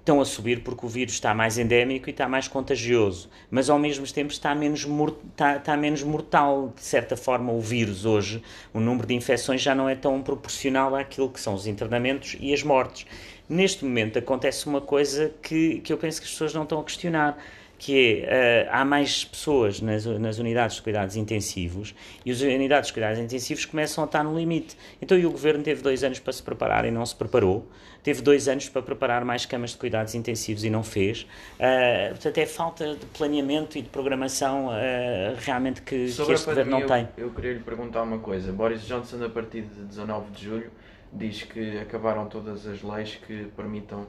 estão 0.07 0.21
a 0.21 0.25
subir 0.25 0.61
porque 0.61 0.85
o 0.85 0.89
vírus 0.89 1.15
está 1.15 1.33
mais 1.33 1.57
endémico 1.57 2.07
e 2.07 2.11
está 2.11 2.29
mais 2.29 2.47
contagioso, 2.47 3.29
mas 3.51 3.69
ao 3.69 3.77
mesmo 3.77 4.07
tempo 4.07 4.31
está 4.31 4.55
menos, 4.55 4.87
está, 5.29 5.57
está 5.57 5.75
menos 5.75 6.01
mortal. 6.01 6.71
De 6.73 6.81
certa 6.81 7.17
forma, 7.17 7.51
o 7.51 7.59
vírus 7.59 8.05
hoje, 8.05 8.41
o 8.73 8.79
número 8.79 9.05
de 9.05 9.13
infecções 9.13 9.61
já 9.61 9.75
não 9.75 9.89
é 9.89 9.95
tão 9.95 10.21
proporcional 10.21 10.95
àquilo 10.95 11.29
que 11.29 11.41
são 11.41 11.53
os 11.53 11.67
internamentos 11.67 12.37
e 12.39 12.53
as 12.53 12.63
mortes. 12.63 13.05
Neste 13.49 13.83
momento 13.83 14.17
acontece 14.17 14.65
uma 14.65 14.79
coisa 14.79 15.33
que, 15.41 15.81
que 15.81 15.91
eu 15.91 15.97
penso 15.97 16.21
que 16.21 16.25
as 16.25 16.31
pessoas 16.31 16.53
não 16.53 16.63
estão 16.63 16.79
a 16.79 16.83
questionar 16.85 17.37
que 17.77 18.23
é, 18.25 18.67
uh, 18.67 18.75
há 18.75 18.83
mais 18.83 19.23
pessoas 19.23 19.81
nas, 19.81 20.05
nas, 20.05 20.39
unidades 20.39 20.77
de 20.77 20.81
cuidados 20.81 21.15
intensivos 21.15 21.93
e 22.25 22.31
as 22.31 22.41
unidades 22.41 22.87
de 22.87 22.93
cuidados 22.93 23.19
intensivos 23.19 23.65
começam 23.65 24.03
a 24.03 24.07
estar 24.07 24.23
no 24.23 24.37
limite. 24.37 24.75
Então, 25.01 25.17
o 25.17 25.31
governo 25.31 25.63
teve 25.63 25.81
dois 25.81 26.03
anos 26.03 26.19
para 26.19 26.33
se 26.33 26.41
preparar 26.41 26.85
e 26.85 26.91
não 26.91 27.05
se 27.05 27.15
preparou, 27.15 27.67
teve 28.01 28.21
dois 28.21 28.47
anos 28.47 28.67
para 28.67 28.81
preparar 28.81 29.23
mais 29.23 29.45
camas 29.45 29.71
de 29.71 29.77
cuidados 29.77 30.15
intensivos 30.15 30.63
e 30.63 30.69
não 30.69 30.83
fez. 30.83 31.23
Uh, 31.59 32.09
portanto, 32.09 32.37
é 32.37 32.45
falta 32.45 32.95
de 32.95 33.05
planeamento 33.07 33.77
e 33.77 33.81
de 33.81 33.89
programação 33.89 34.67
uh, 34.67 35.35
realmente 35.39 35.81
que, 35.81 36.11
que 36.11 36.31
este 36.31 36.45
governo 36.45 36.71
não 36.71 36.79
eu, 36.81 36.87
tem. 36.87 37.07
Eu 37.17 37.29
queria 37.31 37.53
lhe 37.53 37.59
perguntar 37.59 38.01
uma 38.01 38.19
coisa. 38.19 38.51
Boris 38.51 38.81
Johnson, 38.87 39.23
a 39.23 39.29
partir 39.29 39.61
de 39.61 39.83
19 39.83 40.31
de 40.31 40.43
julho, 40.43 40.71
diz 41.13 41.43
que 41.43 41.77
acabaram 41.77 42.27
todas 42.27 42.65
as 42.65 42.81
leis 42.81 43.15
que 43.15 43.45
permitam 43.55 44.07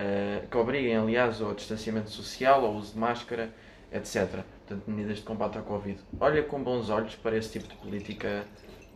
eh, 0.00 0.44
que 0.50 0.56
obriguem, 0.56 0.96
aliás, 0.96 1.42
ao 1.42 1.54
distanciamento 1.54 2.08
social, 2.08 2.64
ao 2.64 2.74
uso 2.74 2.94
de 2.94 2.98
máscara, 2.98 3.50
etc. 3.92 4.42
Portanto, 4.66 4.82
medidas 4.86 5.18
de 5.18 5.24
combate 5.24 5.58
à 5.58 5.60
Covid. 5.60 5.98
Olha 6.18 6.42
com 6.42 6.62
bons 6.62 6.88
olhos 6.88 7.14
para 7.16 7.36
esse 7.36 7.52
tipo 7.52 7.68
de 7.68 7.74
política 7.74 8.46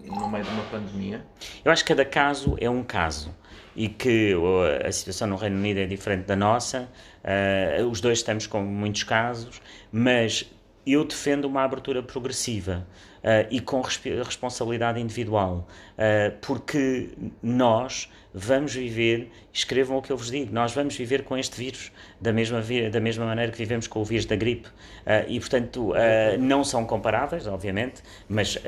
no 0.03 0.29
meio 0.31 0.45
de 0.45 0.51
uma 0.51 0.65
pandemia? 0.65 1.25
Eu 1.63 1.71
acho 1.71 1.85
que 1.85 1.89
cada 1.89 2.05
caso 2.05 2.57
é 2.59 2.71
um 2.71 2.83
caso 2.83 3.35
e 3.77 3.89
que 3.89 4.33
a 4.83 4.91
situação 4.93 5.29
no 5.29 5.37
Reino 5.37 5.57
Unido 5.57 5.81
é 5.81 5.87
diferente 5.87 6.25
da 6.25 6.37
nossa. 6.37 6.89
Uh, 7.23 7.87
os 7.87 8.01
dois 8.01 8.19
estamos 8.19 8.47
com 8.47 8.63
muitos 8.63 9.03
casos, 9.03 9.61
mas 9.93 10.51
eu 10.87 11.05
defendo 11.05 11.47
uma 11.47 11.65
abertura 11.65 12.03
progressiva 12.03 12.87
uh, 13.19 13.49
e 13.51 13.61
com 13.61 13.81
responsabilidade 13.81 15.01
individual, 15.01 15.67
uh, 15.94 15.94
porque 16.41 17.11
nós 17.43 18.09
vamos 18.37 18.75
viver, 18.75 19.31
escrevam 19.53 19.97
o 19.97 20.03
que 20.03 20.11
eu 20.11 20.17
vos 20.17 20.29
digo, 20.29 20.53
nós 20.53 20.73
vamos 20.73 20.97
viver 20.97 21.23
com 21.23 21.39
este 21.39 21.57
vírus 21.57 21.93
da 22.21 22.33
mesma, 22.33 22.61
da 22.91 22.99
mesma 22.99 23.25
maneira 23.25 23.53
que 23.53 23.59
vivemos 23.59 23.87
com 23.87 24.01
o 24.01 24.05
vírus 24.05 24.27
da 24.27 24.35
gripe. 24.35 24.67
Uh, 24.69 25.29
e, 25.29 25.39
portanto, 25.39 25.93
uh, 25.93 25.95
não 26.37 26.65
são 26.65 26.85
comparáveis, 26.85 27.47
obviamente, 27.47 28.03
mas 28.29 28.59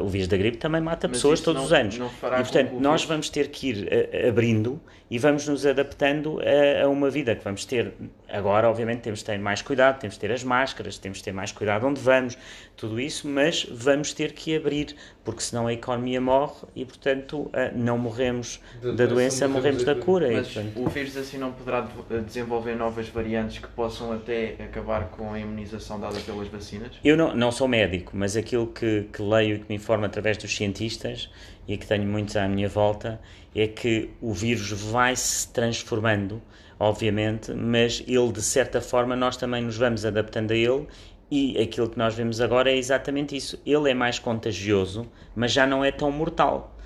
o 0.00 0.08
vírus 0.08 0.28
da 0.28 0.36
gripe 0.38 0.56
também 0.56 0.80
mata 0.80 1.06
mas 1.06 1.18
pessoas 1.18 1.40
todos 1.40 1.60
não, 1.60 1.66
os 1.66 1.72
anos. 1.74 1.96
e, 1.96 2.42
portanto, 2.42 2.72
nós 2.80 3.04
vamos 3.04 3.28
ter 3.28 3.48
que 3.48 3.68
ir 3.68 3.88
abrindo 4.26 4.80
e 5.10 5.18
vamos 5.18 5.46
nos 5.46 5.66
adaptando 5.66 6.40
a, 6.40 6.84
a, 6.84 6.88
uma 6.88 7.10
vida 7.10 7.36
que 7.36 7.44
vamos 7.44 7.66
ter. 7.66 7.92
Agora, 8.30 8.70
obviamente, 8.70 9.00
temos 9.00 9.18
de 9.18 9.26
ter 9.26 9.38
mais 9.38 9.60
cuidado, 9.60 10.00
temos 10.00 10.14
de 10.14 10.20
ter 10.20 10.32
as 10.32 10.42
máscaras, 10.42 10.96
temos 10.96 11.18
de 11.18 11.24
ter 11.24 11.32
mais 11.32 11.52
cuidado 11.52 11.86
onde 11.86 12.00
vamos, 12.00 12.38
tudo 12.78 12.98
isso, 12.98 13.28
mas 13.28 13.66
vamos 13.70 14.14
ter 14.14 14.32
que 14.32 14.56
abrir, 14.56 14.96
porque 15.22 15.42
senão 15.42 15.66
a 15.66 15.72
economia 15.74 16.18
morre 16.18 16.61
e, 16.74 16.84
portanto, 16.84 17.50
não 17.74 17.98
morremos 17.98 18.60
de, 18.80 18.92
da 18.92 19.06
doença, 19.06 19.46
morremos 19.46 19.84
da 19.84 19.94
cura. 19.94 20.30
Mas 20.32 20.48
e, 20.48 20.54
portanto... 20.54 20.84
o 20.84 20.88
vírus 20.88 21.16
assim 21.16 21.38
não 21.38 21.52
poderá 21.52 21.86
desenvolver 22.24 22.74
novas 22.74 23.02
novas 23.02 23.08
variantes 23.08 23.58
que 23.58 23.68
possam 23.68 24.12
até 24.12 24.56
acabar 24.62 25.08
com 25.08 25.32
a 25.32 25.38
imunização 25.38 25.98
dada 25.98 26.18
pelas 26.20 26.48
vacinas? 26.48 26.90
Eu 27.02 27.16
não, 27.16 27.34
não 27.34 27.50
sou 27.50 27.66
médico, 27.66 28.12
mas 28.14 28.36
aquilo 28.36 28.66
que, 28.66 29.08
que 29.12 29.22
leio 29.22 29.56
e 29.56 29.58
que 29.60 29.64
me 29.68 29.76
informo 29.76 30.04
através 30.04 30.36
dos 30.36 30.54
cientistas 30.54 31.30
e 31.66 31.76
que 31.76 31.86
tenho 31.86 32.06
muitos 32.06 32.36
à 32.36 32.46
minha 32.46 32.68
volta 32.68 33.20
é 33.54 33.66
que 33.66 34.10
o 34.20 34.32
vírus 34.32 34.70
vai 34.70 35.16
se 35.16 35.48
transformando, 35.52 36.40
obviamente, 36.78 37.52
mas 37.52 38.02
ele 38.06 38.32
de 38.32 38.42
certa 38.42 38.80
forma 38.80 39.16
nós 39.16 39.36
também 39.36 39.62
nos 39.62 39.76
vamos 39.76 40.04
adaptando 40.04 40.52
a 40.52 40.56
ele 40.56 40.86
e 41.34 41.58
aquilo 41.62 41.88
que 41.88 41.96
nós 41.96 42.14
vemos 42.14 42.42
agora 42.42 42.70
é 42.70 42.76
exatamente 42.76 43.34
isso. 43.34 43.58
Ele 43.64 43.90
é 43.90 43.94
mais 43.94 44.18
contagioso, 44.18 45.10
mas 45.34 45.50
já 45.50 45.66
não 45.66 45.82
é 45.82 45.90
tão 45.90 46.12
mortal. 46.12 46.76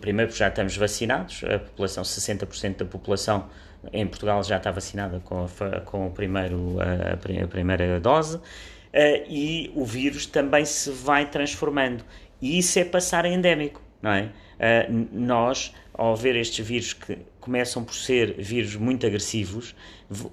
Primeiro, 0.00 0.30
porque 0.30 0.38
já 0.38 0.46
estamos 0.46 0.76
vacinados, 0.76 1.42
a 1.42 1.58
população, 1.58 2.04
60% 2.04 2.76
da 2.76 2.84
população 2.84 3.48
em 3.92 4.06
Portugal 4.06 4.44
já 4.44 4.58
está 4.58 4.70
vacinada 4.70 5.20
com, 5.24 5.44
a, 5.44 5.80
com 5.80 6.06
o 6.06 6.10
primeiro, 6.12 6.76
a, 6.80 7.14
a 7.14 7.48
primeira 7.48 7.98
dose, 7.98 8.36
uh, 8.36 8.42
e 9.28 9.72
o 9.74 9.84
vírus 9.84 10.24
também 10.24 10.64
se 10.64 10.88
vai 10.92 11.28
transformando. 11.28 12.04
E 12.40 12.58
isso 12.58 12.78
é 12.78 12.84
passar 12.84 13.24
a 13.24 13.28
endémico, 13.28 13.82
não 14.00 14.12
é? 14.12 14.30
Uh, 14.86 15.08
nós, 15.12 15.74
ao 15.92 16.14
ver 16.14 16.36
estes 16.36 16.64
vírus 16.64 16.92
que 16.92 17.18
começam 17.46 17.84
por 17.84 17.94
ser 17.94 18.34
vírus 18.38 18.74
muito 18.74 19.06
agressivos, 19.06 19.72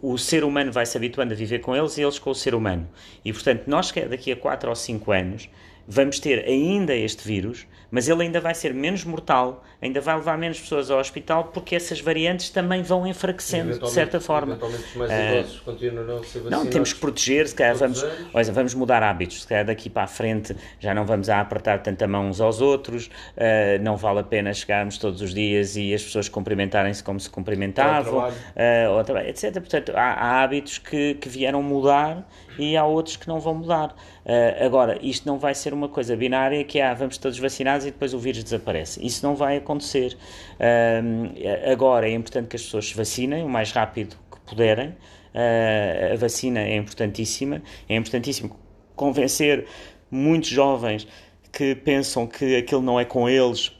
o 0.01 0.17
ser 0.17 0.43
humano 0.43 0.71
vai 0.71 0.83
se 0.83 0.97
habituando 0.97 1.31
a 1.31 1.37
viver 1.37 1.59
com 1.59 1.75
eles 1.75 1.95
e 1.95 2.01
eles 2.01 2.17
com 2.17 2.31
o 2.31 2.35
ser 2.35 2.55
humano. 2.55 2.89
E, 3.23 3.31
portanto, 3.31 3.67
nós 3.67 3.91
daqui 4.09 4.31
a 4.31 4.35
4 4.35 4.67
ou 4.67 4.75
5 4.75 5.11
anos 5.11 5.49
vamos 5.87 6.19
ter 6.19 6.43
ainda 6.43 6.95
este 6.95 7.23
vírus, 7.27 7.67
mas 7.91 8.09
ele 8.09 8.23
ainda 8.23 8.41
vai 8.41 8.55
ser 8.55 8.73
menos 8.73 9.03
mortal, 9.03 9.63
ainda 9.83 9.99
vai 9.99 10.15
levar 10.15 10.37
menos 10.37 10.59
pessoas 10.59 10.89
ao 10.89 10.97
hospital, 10.97 11.45
porque 11.53 11.75
essas 11.75 11.99
variantes 11.99 12.49
também 12.49 12.81
vão 12.81 13.05
enfraquecendo 13.05 13.77
de 13.77 13.91
certa 13.91 14.19
forma. 14.19 14.53
Eventualmente 14.53 14.97
mais 14.97 15.11
uh, 15.11 15.13
idosos 15.13 15.59
continuarão 15.59 16.17
a 16.17 16.23
ser 16.23 16.39
vacinados. 16.39 16.65
Não, 16.65 16.65
temos 16.71 16.93
que 16.93 16.99
proteger, 16.99 17.47
se 17.47 17.55
calhar 17.55 17.75
vamos, 17.75 18.05
olha, 18.33 18.51
vamos 18.53 18.73
mudar 18.73 19.03
hábitos, 19.03 19.41
se 19.41 19.47
calhar 19.47 19.65
daqui 19.65 19.89
para 19.89 20.03
a 20.03 20.07
frente 20.07 20.55
já 20.79 20.93
não 20.93 21.05
vamos 21.05 21.29
a 21.29 21.41
apertar 21.41 21.79
tanta 21.79 22.07
mão 22.07 22.29
uns 22.29 22.39
aos 22.39 22.61
outros, 22.61 23.07
uh, 23.07 23.81
não 23.81 23.97
vale 23.97 24.19
a 24.19 24.23
pena 24.23 24.53
chegarmos 24.53 24.97
todos 24.97 25.21
os 25.21 25.33
dias 25.33 25.75
e 25.75 25.93
as 25.93 26.01
pessoas 26.01 26.29
cumprimentarem-se 26.29 27.03
como 27.03 27.19
se 27.19 27.29
cumprimentavam, 27.29 28.29
uh, 28.29 29.17
etc. 29.27 29.53
Portanto, 29.53 29.91
há, 29.95 30.13
há 30.13 30.43
hábitos 30.43 30.77
que, 30.77 31.15
que 31.15 31.27
vieram 31.27 31.61
mudar 31.61 32.25
e 32.57 32.77
há 32.77 32.85
outros 32.85 33.17
que 33.17 33.27
não 33.27 33.39
vão 33.39 33.55
mudar. 33.55 33.95
Uh, 34.25 34.65
agora, 34.65 34.97
isto 35.01 35.27
não 35.27 35.37
vai 35.37 35.53
ser 35.53 35.73
uma 35.73 35.89
coisa 35.89 36.15
binária 36.15 36.63
que 36.63 36.79
ah, 36.79 36.93
vamos 36.93 37.17
todos 37.17 37.37
vacinados 37.37 37.85
e 37.85 37.91
depois 37.91 38.13
o 38.13 38.19
vírus 38.19 38.43
desaparece. 38.43 39.05
Isso 39.05 39.25
não 39.25 39.35
vai 39.35 39.57
acontecer. 39.57 39.72
Uh, 39.81 41.71
agora 41.71 42.07
é 42.07 42.13
importante 42.13 42.47
que 42.47 42.55
as 42.55 42.63
pessoas 42.63 42.87
se 42.89 42.95
vacinem 42.95 43.43
o 43.43 43.49
mais 43.49 43.71
rápido 43.71 44.15
que 44.31 44.39
puderem. 44.45 44.89
Uh, 44.89 46.13
a 46.13 46.15
vacina 46.17 46.59
é 46.59 46.75
importantíssima. 46.75 47.61
É 47.87 47.95
importantíssimo 47.95 48.55
convencer 48.95 49.65
muitos 50.11 50.49
jovens 50.49 51.07
que 51.51 51.75
pensam 51.75 52.27
que 52.27 52.55
aquilo 52.55 52.81
não 52.81 52.99
é 52.99 53.05
com 53.05 53.29
eles 53.29 53.71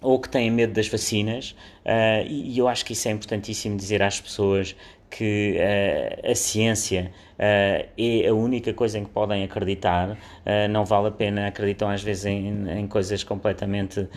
ou 0.00 0.20
que 0.20 0.28
têm 0.28 0.50
medo 0.50 0.74
das 0.74 0.86
vacinas, 0.86 1.56
uh, 1.86 2.26
e, 2.26 2.52
e, 2.52 2.58
eu 2.58 2.68
acho 2.68 2.84
que 2.84 2.92
isso 2.92 3.08
é 3.08 3.10
importantíssimo 3.10 3.74
dizer 3.74 4.02
às 4.02 4.20
pessoas 4.20 4.76
que 5.16 5.56
uh, 5.58 6.30
a 6.30 6.34
ciência 6.34 7.12
uh, 7.34 7.88
é 7.96 8.26
a 8.28 8.34
única 8.34 8.74
coisa 8.74 8.98
em 8.98 9.04
que 9.04 9.10
podem 9.10 9.44
acreditar, 9.44 10.10
uh, 10.10 10.68
não 10.68 10.84
vale 10.84 11.06
a 11.06 11.10
pena, 11.12 11.46
acreditam 11.46 11.88
às 11.88 12.02
vezes 12.02 12.26
em, 12.26 12.68
em 12.68 12.88
coisas 12.88 13.22
completamente 13.22 14.08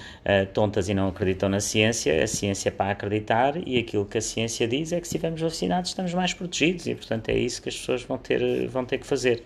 tontas 0.53 0.89
e 0.89 0.93
não 0.93 1.07
acreditam 1.07 1.49
na 1.49 1.59
ciência, 1.59 2.23
a 2.23 2.27
ciência 2.27 2.69
é 2.69 2.71
para 2.71 2.91
acreditar 2.91 3.55
e 3.67 3.77
aquilo 3.77 4.05
que 4.05 4.17
a 4.17 4.21
ciência 4.21 4.67
diz 4.67 4.91
é 4.91 4.99
que 4.99 5.07
se 5.07 5.15
estivermos 5.15 5.41
vacinados 5.41 5.91
estamos 5.91 6.13
mais 6.13 6.33
protegidos 6.33 6.87
e 6.87 6.95
portanto 6.95 7.29
é 7.29 7.37
isso 7.37 7.61
que 7.61 7.69
as 7.69 7.77
pessoas 7.77 8.03
vão 8.03 8.17
ter, 8.17 8.67
vão 8.67 8.83
ter 8.83 8.97
que 8.97 9.05
fazer. 9.05 9.43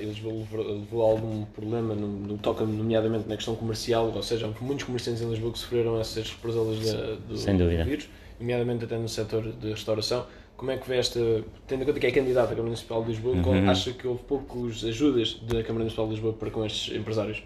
Eles 0.00 0.22
levou, 0.22 0.46
levou 0.52 1.02
algum 1.02 1.44
problema, 1.44 1.94
no, 1.94 2.08
no, 2.08 2.38
toca 2.38 2.64
nomeadamente 2.64 3.28
na 3.28 3.36
questão 3.36 3.54
comercial, 3.54 4.12
ou 4.14 4.22
seja, 4.22 4.52
muitos 4.60 4.84
comerciantes 4.84 5.22
em 5.22 5.30
Lisboa 5.30 5.52
que 5.52 5.58
sofreram 5.58 6.00
essas 6.00 6.30
represas 6.30 6.78
do, 7.20 7.36
dúvida. 7.58 7.84
vírus 7.84 8.08
nomeadamente 8.38 8.84
até 8.84 8.96
no 8.96 9.08
setor 9.08 9.52
de 9.52 9.70
restauração, 9.70 10.26
como 10.56 10.70
é 10.70 10.78
que 10.78 10.88
vê 10.88 10.96
esta, 10.96 11.20
tendo 11.66 11.82
em 11.82 11.86
conta 11.86 12.00
que 12.00 12.06
é 12.06 12.10
candidata 12.10 12.46
à 12.46 12.50
Câmara 12.50 12.64
Municipal 12.64 13.02
de 13.02 13.10
Lisboa, 13.10 13.36
uhum. 13.36 13.70
acha 13.70 13.92
que 13.92 14.06
houve 14.06 14.22
poucos 14.22 14.84
ajudas 14.84 15.34
da 15.42 15.62
Câmara 15.62 15.80
Municipal 15.80 16.06
de 16.06 16.12
Lisboa 16.12 16.32
para 16.32 16.50
com 16.50 16.64
estes 16.64 16.96
empresários? 16.96 17.42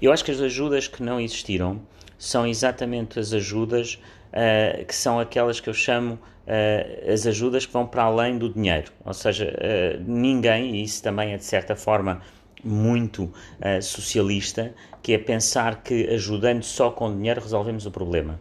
Eu 0.00 0.12
acho 0.12 0.24
que 0.24 0.30
as 0.30 0.40
ajudas 0.40 0.86
que 0.86 1.02
não 1.02 1.20
existiram 1.20 1.80
são 2.16 2.46
exatamente 2.46 3.18
as 3.18 3.32
ajudas 3.32 3.98
uh, 4.32 4.84
que 4.84 4.94
são 4.94 5.18
aquelas 5.18 5.58
que 5.58 5.68
eu 5.68 5.74
chamo 5.74 6.14
uh, 6.14 7.12
as 7.12 7.26
ajudas 7.26 7.66
que 7.66 7.72
vão 7.72 7.86
para 7.86 8.04
além 8.04 8.38
do 8.38 8.48
dinheiro. 8.48 8.92
Ou 9.04 9.14
seja, 9.14 9.46
uh, 9.46 10.02
ninguém, 10.06 10.76
e 10.76 10.84
isso 10.84 11.02
também 11.02 11.32
é 11.32 11.36
de 11.36 11.44
certa 11.44 11.74
forma 11.74 12.22
muito 12.64 13.24
uh, 13.24 13.82
socialista, 13.82 14.72
que 15.02 15.12
é 15.12 15.18
pensar 15.18 15.82
que 15.82 16.08
ajudando 16.10 16.62
só 16.62 16.90
com 16.90 17.12
dinheiro 17.12 17.40
resolvemos 17.40 17.86
o 17.86 17.90
problema. 17.90 18.40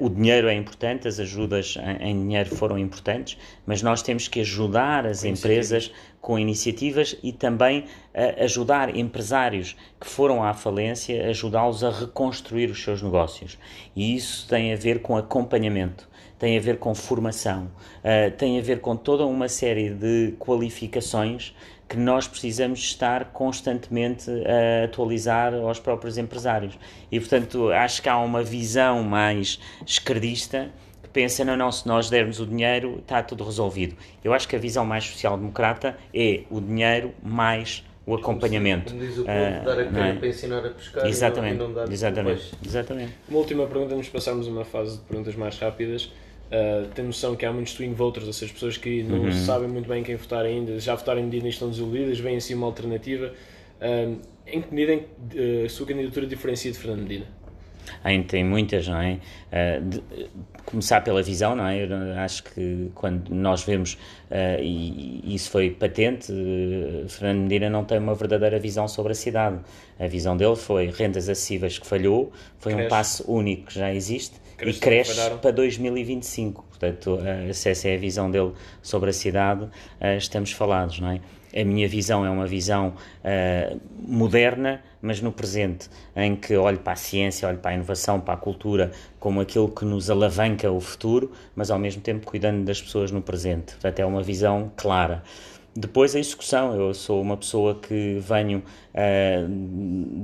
Uh, 0.00 0.06
o 0.06 0.08
dinheiro 0.08 0.48
é 0.48 0.54
importante, 0.54 1.06
as 1.06 1.20
ajudas 1.20 1.76
em, 2.00 2.20
dinheiro 2.20 2.54
foram 2.54 2.78
importantes, 2.78 3.38
mas 3.66 3.82
nós 3.82 4.02
temos 4.02 4.28
que 4.28 4.40
ajudar 4.40 5.06
as 5.06 5.22
com 5.22 5.28
empresas 5.28 5.92
com 6.20 6.38
iniciativas 6.38 7.16
e 7.22 7.32
também 7.32 7.80
uh, 7.80 8.42
ajudar 8.42 8.96
empresários 8.96 9.76
que 10.00 10.08
foram 10.08 10.42
à 10.42 10.52
falência, 10.54 11.28
ajudá-los 11.28 11.84
a 11.84 11.90
reconstruir 11.90 12.70
os 12.70 12.82
seus 12.82 13.02
negócios. 13.02 13.58
E 13.94 14.16
isso 14.16 14.48
tem 14.48 14.72
a 14.72 14.76
ver 14.76 15.02
com 15.02 15.16
acompanhamento 15.16 16.08
tem 16.38 16.58
a 16.58 16.60
ver 16.60 16.78
com 16.78 16.94
formação, 16.94 17.70
uh, 18.04 18.30
tem 18.36 18.58
a 18.58 18.62
ver 18.62 18.80
com 18.80 18.94
toda 18.94 19.24
uma 19.24 19.48
série 19.48 19.88
de 19.90 20.34
qualificações 20.38 21.54
que 21.88 21.96
nós 21.96 22.26
precisamos 22.26 22.80
estar 22.80 23.26
constantemente 23.26 24.30
a 24.30 24.84
atualizar 24.84 25.54
aos 25.54 25.78
próprios 25.78 26.18
empresários. 26.18 26.76
E, 27.10 27.20
portanto, 27.20 27.70
acho 27.70 28.02
que 28.02 28.08
há 28.08 28.18
uma 28.18 28.42
visão 28.42 29.02
mais 29.02 29.60
esquerdista 29.86 30.70
que 31.02 31.08
pensa, 31.10 31.44
não, 31.44 31.56
não, 31.56 31.70
se 31.70 31.86
nós 31.86 32.10
dermos 32.10 32.40
o 32.40 32.46
dinheiro, 32.46 32.98
está 32.98 33.22
tudo 33.22 33.44
resolvido. 33.44 33.96
Eu 34.24 34.32
acho 34.32 34.48
que 34.48 34.56
a 34.56 34.58
visão 34.58 34.84
mais 34.84 35.04
social-democrata 35.04 35.96
é 36.12 36.42
o 36.50 36.60
dinheiro 36.60 37.14
mais 37.22 37.84
o 38.06 38.14
acompanhamento. 38.14 38.92
Como 38.92 39.04
diz 39.04 39.18
o 39.18 39.24
povo, 39.24 39.30
uh, 39.30 39.64
dar 39.64 39.80
a 39.80 39.84
cara 39.84 40.06
é? 40.06 40.12
para 40.14 40.28
ensinar 40.28 40.64
a 40.64 40.70
pescar 40.70 41.06
exatamente, 41.06 41.54
e 41.54 41.58
não, 41.58 41.64
e 41.64 41.68
não 41.68 41.74
dar 41.74 41.92
exatamente, 41.92 42.52
exatamente. 42.64 43.12
Uma 43.28 43.38
última 43.38 43.66
pergunta, 43.66 43.90
vamos 43.90 44.08
passarmos 44.08 44.46
uma 44.46 44.64
fase 44.64 44.98
de 44.98 45.04
perguntas 45.04 45.34
mais 45.34 45.58
rápidas. 45.58 46.12
Uh, 46.46 46.86
tem 46.94 47.04
noção 47.04 47.34
que 47.34 47.44
há 47.44 47.52
muitos 47.52 47.72
swing 47.72 47.94
voters, 47.94 48.26
ou 48.26 48.32
seja, 48.32 48.52
pessoas 48.52 48.76
que 48.76 49.02
não 49.02 49.22
uhum. 49.22 49.32
sabem 49.32 49.68
muito 49.68 49.88
bem 49.88 50.04
quem 50.04 50.14
votar 50.14 50.44
ainda, 50.44 50.78
já 50.78 50.94
votaram 50.94 51.20
em 51.20 51.24
medida 51.24 51.46
e 51.46 51.50
estão 51.50 51.68
desiludidas, 51.68 52.18
vem 52.20 52.36
assim 52.36 52.54
uma 52.54 52.66
alternativa. 52.66 53.32
Uh, 53.80 54.18
em 54.46 54.62
que 54.62 54.72
medida 54.72 54.94
em 54.94 55.62
uh, 55.62 55.66
a 55.66 55.68
sua 55.68 55.86
candidatura 55.86 56.26
diferencia 56.26 56.70
de 56.70 56.78
Fernando 56.78 57.02
Medina? 57.02 57.26
Ainda 58.02 58.26
tem 58.26 58.44
muitas, 58.44 58.86
não 58.88 59.00
é? 59.00 59.18
Uh, 59.50 59.88
de, 59.88 60.02
começar 60.64 61.00
pela 61.02 61.22
visão, 61.22 61.54
não 61.54 61.66
é? 61.66 61.84
Eu 61.84 62.18
acho 62.18 62.42
que 62.42 62.90
quando 62.94 63.30
nós 63.30 63.64
vemos, 63.64 63.94
uh, 64.30 64.60
e, 64.60 65.20
e, 65.24 65.34
isso 65.34 65.50
foi 65.50 65.70
patente, 65.70 66.32
uh, 66.32 67.08
Fernando 67.08 67.42
Medina 67.42 67.70
não 67.70 67.84
tem 67.84 67.98
uma 67.98 68.14
verdadeira 68.14 68.58
visão 68.58 68.88
sobre 68.88 69.12
a 69.12 69.14
cidade. 69.14 69.58
A 69.98 70.06
visão 70.06 70.36
dele 70.36 70.56
foi 70.56 70.90
rendas 70.90 71.28
acessíveis 71.28 71.78
que 71.78 71.86
falhou, 71.86 72.32
foi 72.58 72.72
Cresce. 72.72 72.86
um 72.86 72.90
passo 72.90 73.30
único 73.30 73.66
que 73.66 73.74
já 73.74 73.92
existe 73.92 74.45
cresce 74.56 74.78
e 74.78 74.80
cresce 74.80 75.30
para 75.40 75.50
2025. 75.50 76.64
Portanto, 76.68 77.18
se 77.52 77.70
essa 77.70 77.88
é 77.88 77.94
a 77.94 77.98
visão 77.98 78.30
dele 78.30 78.52
sobre 78.82 79.10
a 79.10 79.12
cidade, 79.12 79.68
estamos 80.18 80.52
falados, 80.52 81.00
não 81.00 81.10
é? 81.10 81.20
A 81.56 81.64
minha 81.64 81.88
visão 81.88 82.22
é 82.22 82.28
uma 82.28 82.46
visão 82.46 82.92
uh, 83.24 83.80
moderna, 84.06 84.82
mas 85.00 85.22
no 85.22 85.32
presente, 85.32 85.88
em 86.14 86.36
que 86.36 86.54
olho 86.54 86.78
para 86.78 86.92
a 86.92 86.96
ciência, 86.96 87.48
olho 87.48 87.56
para 87.56 87.70
a 87.70 87.74
inovação, 87.74 88.20
para 88.20 88.34
a 88.34 88.36
cultura, 88.36 88.90
como 89.18 89.40
aquilo 89.40 89.70
que 89.70 89.82
nos 89.82 90.10
alavanca 90.10 90.70
o 90.70 90.78
futuro, 90.80 91.32
mas 91.54 91.70
ao 91.70 91.78
mesmo 91.78 92.02
tempo 92.02 92.26
cuidando 92.26 92.62
das 92.62 92.82
pessoas 92.82 93.10
no 93.10 93.22
presente. 93.22 93.72
Portanto, 93.72 94.00
é 94.00 94.04
uma 94.04 94.22
visão 94.22 94.70
clara. 94.76 95.22
Depois 95.74 96.14
a 96.14 96.18
execução, 96.18 96.74
eu 96.74 96.92
sou 96.92 97.22
uma 97.22 97.38
pessoa 97.38 97.74
que 97.74 98.18
venho 98.18 98.58
uh, 98.58 99.48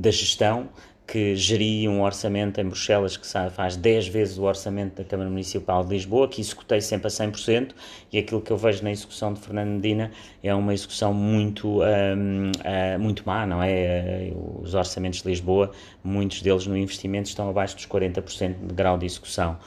da 0.01 0.11
gestão, 0.11 0.69
que 1.13 1.37
geria 1.37 1.91
um 1.91 2.01
orçamento 2.01 2.59
em 2.59 2.65
Bruxelas 2.65 3.19
que 3.19 3.27
faz 3.51 3.77
10 3.77 4.09
vezes 4.09 4.39
o 4.39 4.45
orçamento 4.45 4.97
da 4.97 5.05
Câmara 5.05 5.29
Municipal 5.29 5.85
de 5.85 5.91
Lisboa, 5.91 6.27
que 6.27 6.41
executei 6.41 6.81
sempre 6.81 7.09
a 7.09 7.11
100%, 7.11 7.73
e 8.11 8.17
aquilo 8.17 8.41
que 8.41 8.51
eu 8.51 8.57
vejo 8.57 8.83
na 8.83 8.91
execução 8.91 9.35
de 9.35 9.41
Fernando 9.41 9.69
Medina 9.73 10.11
é 10.43 10.55
uma 10.55 10.73
execução 10.73 11.13
muito, 11.13 11.83
um, 11.83 11.83
uh, 11.83 12.53
ah, 12.65 12.99
muito 12.99 13.25
má, 13.27 13.45
não 13.45 13.63
é? 13.63 14.33
Os 14.63 14.73
orçamentos 14.73 15.21
de 15.21 15.29
Lisboa, 15.29 15.71
muitos 16.03 16.41
deles 16.41 16.67
no 16.67 16.75
investimento 16.79 17.29
estão 17.29 17.51
abaixo 17.51 17.77
dos 17.77 17.85
40% 17.85 18.69
de 18.69 18.75
grau 18.75 18.97
de 18.97 19.05
execução. 19.05 19.59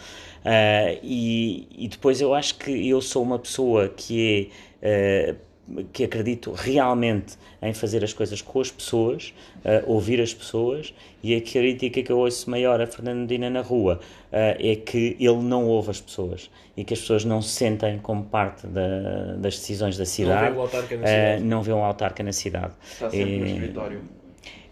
Uh, 0.44 0.98
e, 1.04 1.68
e, 1.78 1.88
depois 1.88 2.22
eu 2.22 2.34
acho 2.34 2.56
que 2.56 2.90
eu 2.90 3.02
sou 3.02 3.22
uma 3.22 3.38
pessoa 3.38 3.88
que 3.88 4.50
é. 4.82 5.36
Uh, 5.42 5.45
que 5.92 6.04
acredito 6.04 6.52
realmente 6.52 7.38
em 7.62 7.74
fazer 7.74 8.04
as 8.04 8.14
coisas 8.14 8.42
com 8.42 8.62
as 8.62 8.70
pessoas, 8.70 9.34
uh, 9.58 9.92
ouvir 9.92 10.22
as 10.22 10.34
pessoas, 10.34 10.94
e 11.24 11.36
a 11.36 11.42
crítica 11.42 12.04
que 12.04 12.12
eu 12.12 12.20
ouço 12.20 12.50
maior 12.50 12.80
a 12.80 12.88
Fernando 12.88 13.22
Medina 13.22 13.50
na 13.50 13.62
rua 13.62 14.00
uh, 14.32 14.36
é 14.60 14.76
que 14.76 15.18
ele 15.20 15.42
não 15.42 15.66
ouve 15.66 15.92
as 15.92 16.00
pessoas 16.00 16.50
e 16.78 16.84
que 16.84 16.94
as 16.94 17.00
pessoas 17.00 17.26
não 17.26 17.42
se 17.42 17.50
sentem 17.50 17.98
como 18.00 18.24
parte 18.26 18.68
da, 18.68 19.36
das 19.38 19.56
decisões 19.56 19.98
da 19.98 20.06
cidade. 20.06 20.54
Não 20.54 20.54
vê 20.54 20.60
o 20.60 20.62
autarca 20.62 20.98
na 20.98 21.04
cidade. 21.08 21.42
Uh, 21.42 21.46
não 21.46 21.64
vê 21.64 21.74
um 21.74 21.84
autarca 21.84 22.24
na 22.24 22.34
cidade. 22.34 22.74
Está 22.84 23.10
sempre 23.10 23.36
e, 23.36 23.40
no 23.40 23.46
escritório. 23.48 24.02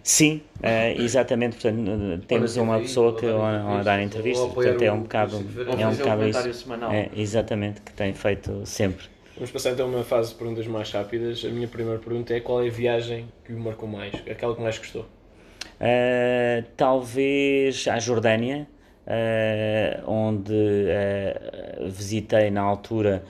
Sim, 0.03 0.41
uh, 0.57 1.01
exatamente. 1.01 1.55
Portanto, 1.55 2.25
temos 2.27 2.57
uma 2.57 2.77
pessoa 2.79 3.15
que 3.15 3.25
a, 3.25 3.79
a 3.79 3.83
dar 3.83 4.01
entrevistas, 4.03 4.51
portanto 4.51 4.81
é 4.81 4.91
um 4.91 5.01
bocado, 5.01 5.37
é 5.79 5.87
um 5.87 5.95
bocado 5.95 6.27
isso. 6.27 6.73
É, 6.91 7.09
exatamente, 7.15 7.81
que 7.81 7.93
tem 7.93 8.13
feito 8.13 8.65
sempre. 8.65 9.12
Vamos 9.35 9.49
passar 9.49 9.71
então 9.71 9.87
a 9.87 9.89
uma 9.89 10.03
fase 10.03 10.29
de 10.29 10.35
perguntas 10.35 10.67
mais 10.67 10.91
rápidas. 10.91 11.43
A 11.43 11.49
minha 11.49 11.67
primeira 11.67 11.99
pergunta 11.99 12.35
é 12.35 12.39
qual 12.39 12.63
é 12.63 12.67
a 12.67 12.71
viagem 12.71 13.27
que 13.43 13.51
o 13.51 13.59
marcou 13.59 13.89
mais? 13.89 14.13
Aquela 14.29 14.55
que 14.55 14.61
mais 14.61 14.77
gostou? 14.77 15.07
Uh, 15.81 16.63
talvez 16.77 17.87
a 17.87 17.97
Jordânia, 17.97 18.67
uh, 19.07 20.09
onde 20.09 20.53
uh, 20.53 21.89
visitei 21.89 22.51
na 22.51 22.61
altura 22.61 23.23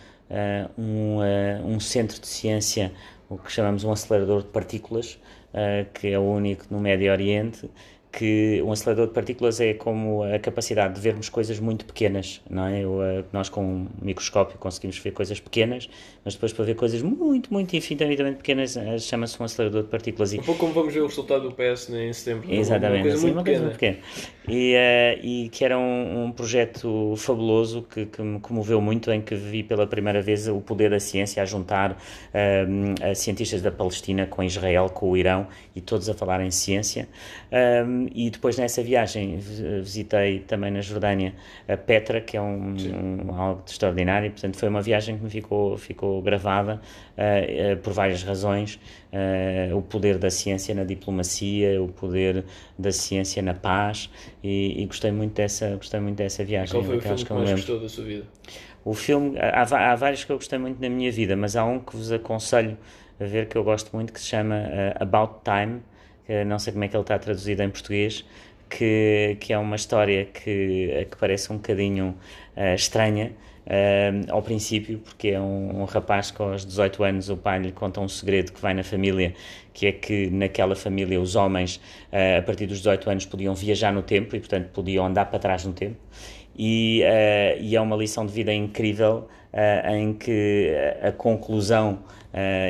um, 0.78 1.20
um 1.64 1.80
centro 1.80 2.20
de 2.20 2.26
ciência, 2.26 2.91
o 3.30 3.38
que 3.38 3.51
chamamos 3.51 3.84
um 3.84 3.91
acelerador 3.91 4.41
de 4.41 4.47
partículas, 4.47 5.20
que 5.93 6.08
é 6.08 6.18
o 6.18 6.24
único 6.24 6.66
no 6.72 6.80
Médio 6.80 7.12
Oriente, 7.12 7.70
que 8.14 8.61
um 8.64 8.72
acelerador 8.72 9.07
de 9.07 9.14
partículas 9.14 9.59
é 9.59 9.74
como 9.74 10.22
a 10.24 10.38
capacidade 10.38 10.93
de 10.93 11.01
vermos 11.01 11.30
coisas 11.30 11.59
muito 11.59 11.84
pequenas, 11.84 12.41
não 12.47 12.68
é? 12.68 12.82
Eh, 12.82 13.24
nós 13.34 13.49
com 13.49 13.66
um 13.66 13.88
microscópio 13.99 14.55
conseguimos 14.59 14.99
ver 14.99 15.11
coisas 15.11 15.39
pequenas, 15.39 15.89
mas 16.24 16.36
depois 16.36 16.53
para 16.53 16.64
ver 16.64 16.76
coisas 16.76 17.01
muito, 17.01 17.51
muito 17.51 17.76
infinitamente 17.76 18.38
pequenas 18.38 18.78
eh, 18.78 18.99
chama-se 18.99 19.41
um 19.41 19.45
acelerador 19.45 19.82
de 19.82 19.89
partículas. 19.89 20.32
Um 20.32 20.38
pouco 20.43 20.59
como 20.59 20.74
vamos 20.74 20.93
ver 20.93 21.01
o 21.01 21.07
resultado 21.07 21.49
do 21.49 21.55
PS 21.55 21.89
em 21.89 22.14
setembro. 22.14 22.53
Exatamente, 22.53 22.99
uma 22.99 23.01
coisa, 23.01 23.18
assim, 23.18 23.26
muito, 23.26 23.36
uma 23.36 23.43
pequena. 23.43 23.59
coisa 23.59 23.64
muito 23.64 23.80
pequena. 23.80 24.34
E, 24.47 24.76
uh, 24.76 25.26
e 25.26 25.49
que 25.49 25.66
era 25.66 25.78
um, 25.80 26.26
um, 26.26 26.32
projeto 26.32 27.16
fabuloso 27.18 27.82
que, 27.82 28.05
que 28.05 28.22
me 28.22 28.39
comoveu 28.41 28.80
muito, 28.80 29.09
em 29.09 29.22
que 29.22 29.34
vi 29.34 29.64
pela 29.64 29.88
primeira 29.88 30.22
vez 30.22 30.47
o 30.47 30.59
poder 30.59 30.89
da 30.89 30.99
ciência 30.99 31.41
a 31.41 31.45
juntar 31.45 31.93
uh, 31.93 33.16
cientistas 33.16 33.61
da 33.61 33.72
Palestina 33.72 34.28
com 34.28 34.43
Israel, 34.43 34.89
com 34.89 35.09
o 35.09 35.18
Irão 35.18 35.47
e 35.76 35.82
todos 35.82 36.09
a 36.09 36.14
falar 36.14 36.41
em 36.41 36.51
ciência. 36.51 37.07
Um, 37.54 38.08
e 38.16 38.32
depois 38.32 38.58
nessa 38.58 38.82
viagem 38.82 39.38
visitei 39.38 40.39
também 40.39 40.72
na 40.72 40.82
Jordânia 40.82 41.36
a 41.68 41.78
Petra, 41.78 42.20
que 42.20 42.36
é 42.36 42.41
um, 42.41 42.76
um 43.28 43.36
algo 43.36 43.62
extraordinário, 43.68 44.32
portanto 44.32 44.58
foi 44.58 44.70
uma 44.70 44.82
viagem 44.82 45.20
que 45.20 45.24
me 45.24 45.30
ficou, 45.30 45.78
ficou 45.78 46.20
gravada 46.24 46.82
uh, 47.16 47.74
uh, 47.74 47.78
por 47.78 47.93
várias 47.93 48.24
razões, 48.24 48.80
uh, 49.14 49.78
o 49.78 49.84
poder 49.84 50.18
da 50.18 50.32
ciência 50.32 50.74
na 50.74 50.84
diplomacia, 50.84 51.80
o 51.80 51.89
poder 51.89 52.43
da 52.80 52.91
ciência 52.91 53.39
na 53.43 53.54
paz 53.54 54.10
e, 54.43 54.82
e 54.82 54.86
gostei 54.88 55.12
muito 55.12 55.36
dessa, 55.36 55.76
gostei 55.76 55.99
muito 55.99 56.18
dessa 56.18 56.43
viagem. 56.43 56.74
Qual 56.74 56.84
foi 56.84 56.97
o 56.97 57.01
filme 57.01 57.18
que, 57.18 57.26
que 57.26 57.34
mais 57.34 57.51
gostou 57.51 57.80
da 57.80 57.88
sua 57.88 58.04
vida? 58.04 58.26
O 58.84 58.95
filme, 58.95 59.38
há, 59.38 59.91
há 59.91 59.95
vários 59.95 60.24
que 60.24 60.32
eu 60.32 60.38
gostei 60.38 60.58
muito 60.58 60.82
na 60.82 60.89
minha 60.89 61.12
vida, 61.12 61.36
mas 61.36 61.56
há 61.56 61.64
um 61.64 61.80
que 61.80 61.95
vos 61.95 62.12
aconselho 62.12 62.76
a 63.20 63.26
ver 63.26 63.47
que 63.47 63.56
eu 63.56 63.64
gosto 63.64 63.95
muito 63.95 64.12
que 64.12 64.20
se 64.20 64.26
chama 64.26 64.56
About 64.99 65.36
Time, 65.43 65.82
não 66.45 66.57
sei 66.59 66.74
como 66.74 66.86
é 66.86 66.88
que 66.88 66.95
ele 66.95 67.03
está 67.03 67.19
traduzido 67.19 67.61
em 67.63 67.69
português, 67.69 68.26
que, 68.78 69.38
que 69.39 69.53
é 69.53 69.57
uma 69.57 69.76
história 69.76 70.26
que, 70.26 71.07
que 71.09 71.17
parece 71.17 71.51
um 71.51 71.57
bocadinho 71.57 72.15
uh, 72.57 72.76
estranha 72.76 73.32
uh, 73.67 74.32
ao 74.32 74.41
princípio, 74.41 74.99
porque 74.99 75.30
é 75.30 75.39
um, 75.39 75.82
um, 75.82 75.86
rapaz 75.86 76.32
que 76.32 76.41
aos 76.41 76.65
18 76.65 77.03
anos 77.03 77.30
o 77.30 77.38
pai 77.38 77.59
lhe 77.59 77.71
conta 77.71 78.01
um 78.01 78.07
segredo 78.07 78.51
que 78.51 78.59
vai 78.59 78.74
na 78.74 78.84
família, 78.84 79.34
que 79.74 79.86
é 79.86 79.91
que 79.91 80.30
naquela 80.30 80.76
família 80.76 81.21
os 81.21 81.36
homens, 81.36 81.78
uh, 82.11 82.39
a 82.39 82.41
partir 82.41 82.65
dos 82.65 82.80
18 82.80 83.09
anos, 83.09 83.26
podiam 83.26 83.53
viajar 83.53 83.93
no 83.93 84.01
tempo 84.01 84.36
e, 84.36 84.39
portanto, 84.39 84.69
podiam 84.74 85.05
andar 85.05 85.26
para 85.26 85.39
trás 85.39 85.65
no 85.65 85.74
tempo. 85.74 85.97
E, 86.55 87.01
e 87.61 87.76
é 87.76 87.82
uma 87.82 87.95
lição 87.95 88.28
de 88.28 88.32
vida 88.32 88.53
incrível 88.53 89.28
em 89.91 90.14
que 90.14 90.72
a 91.01 91.12
conclusão 91.12 91.99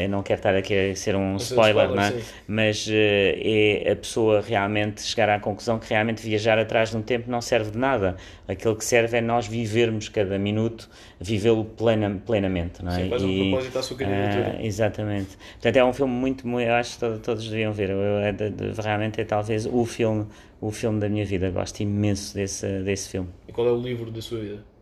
eu 0.04 0.10
não 0.10 0.22
quero 0.22 0.40
estar 0.40 0.54
aqui 0.54 0.92
a 0.92 0.94
ser 0.94 1.16
um 1.16 1.36
é 1.36 1.38
spoiler, 1.38 1.86
spoiler, 1.86 1.96
não 1.96 2.04
é? 2.04 2.22
mas 2.46 2.86
eh, 2.92 3.84
é 3.86 3.92
a 3.94 3.96
pessoa 3.96 4.42
realmente 4.42 5.02
chegar 5.02 5.30
à 5.30 5.40
conclusão 5.40 5.80
que 5.80 5.90
realmente 5.90 6.22
viajar 6.22 6.60
atrás 6.60 6.90
de 6.90 6.98
um 6.98 7.02
tempo 7.02 7.32
não 7.32 7.40
serve 7.40 7.72
de 7.72 7.78
nada. 7.78 8.18
Aquilo 8.46 8.76
que 8.76 8.84
serve 8.84 9.16
é 9.20 9.22
nós 9.22 9.48
vivermos 9.48 10.10
cada 10.10 10.38
minuto, 10.38 10.90
vivê-lo 11.18 11.64
plena, 11.64 12.22
plenamente, 12.26 12.84
não 12.84 12.92
é? 12.92 13.04
Sim, 13.04 13.10
faz 13.10 13.24
um 13.24 13.38
propósito 13.50 13.80
à 13.80 13.82
sua 13.84 13.98
candidatura. 13.98 14.56
ah, 14.60 14.66
exatamente. 14.66 15.38
Portanto, 15.54 15.78
é 15.78 15.86
um 15.86 15.94
filme 15.94 16.14
muito, 16.14 16.46
muito 16.46 16.68
eu 16.68 16.74
acho 16.74 16.96
que 16.96 17.00
to- 17.00 17.20
todos 17.20 17.48
deviam 17.48 17.72
ver. 17.72 17.90
Eu, 17.92 18.18
é 18.20 18.34
de- 18.34 18.50
de- 18.50 18.82
realmente 18.82 19.22
é 19.22 19.24
talvez 19.24 19.66
o 19.66 19.86
filme, 19.86 20.26
o 20.60 20.72
filme 20.72 21.00
da 21.00 21.08
minha 21.08 21.24
vida. 21.26 21.50
Gosto 21.50 21.80
imenso 21.80 22.36
desse, 22.36 22.68
desse 22.82 23.08
filme. 23.08 23.30
E 23.48 23.54
qual 23.54 23.66
é 23.66 23.72
o 23.72 23.78
livro 23.80 24.12
da 24.12 24.22
sua 24.22 24.40
vida? 24.42 24.73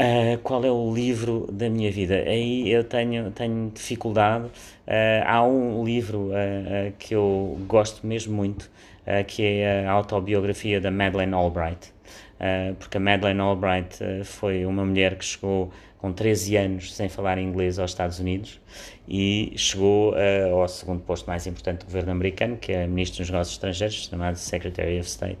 Ah, 0.00 0.38
qual 0.44 0.64
é 0.64 0.70
o 0.70 0.94
livro 0.94 1.48
da 1.50 1.68
minha 1.68 1.90
vida? 1.90 2.14
Aí 2.14 2.70
eu 2.70 2.84
tenho, 2.84 3.32
tenho 3.32 3.70
dificuldade. 3.74 4.48
Ah, 4.86 5.24
há 5.26 5.44
um 5.44 5.84
livro 5.84 6.30
ah, 6.32 6.92
que 6.98 7.16
eu 7.16 7.58
gosto 7.66 8.06
mesmo 8.06 8.32
muito, 8.36 8.70
que 9.26 9.42
é 9.42 9.86
a 9.86 9.90
autobiografia 9.90 10.80
da 10.80 10.90
Madeleine 10.90 11.34
Albright. 11.34 11.92
Porque 12.78 12.96
a 12.98 13.00
Madeleine 13.00 13.40
Albright 13.40 13.98
foi 14.24 14.64
uma 14.64 14.84
mulher 14.84 15.16
que 15.16 15.24
chegou 15.24 15.72
com 15.98 16.12
13 16.12 16.56
anos 16.56 16.94
sem 16.94 17.08
falar 17.08 17.38
inglês 17.38 17.78
aos 17.78 17.90
Estados 17.90 18.20
Unidos 18.20 18.60
e 19.08 19.52
chegou 19.56 20.14
ah, 20.14 20.52
ao 20.52 20.68
segundo 20.68 21.00
posto 21.02 21.26
mais 21.26 21.44
importante 21.48 21.80
do 21.80 21.86
governo 21.86 22.12
americano, 22.12 22.56
que 22.56 22.70
é 22.72 22.86
Ministro 22.86 23.18
dos 23.22 23.30
Negócios 23.30 23.56
Estrangeiros, 23.56 24.08
chamado 24.08 24.36
Secretary 24.36 25.00
of 25.00 25.08
State 25.08 25.38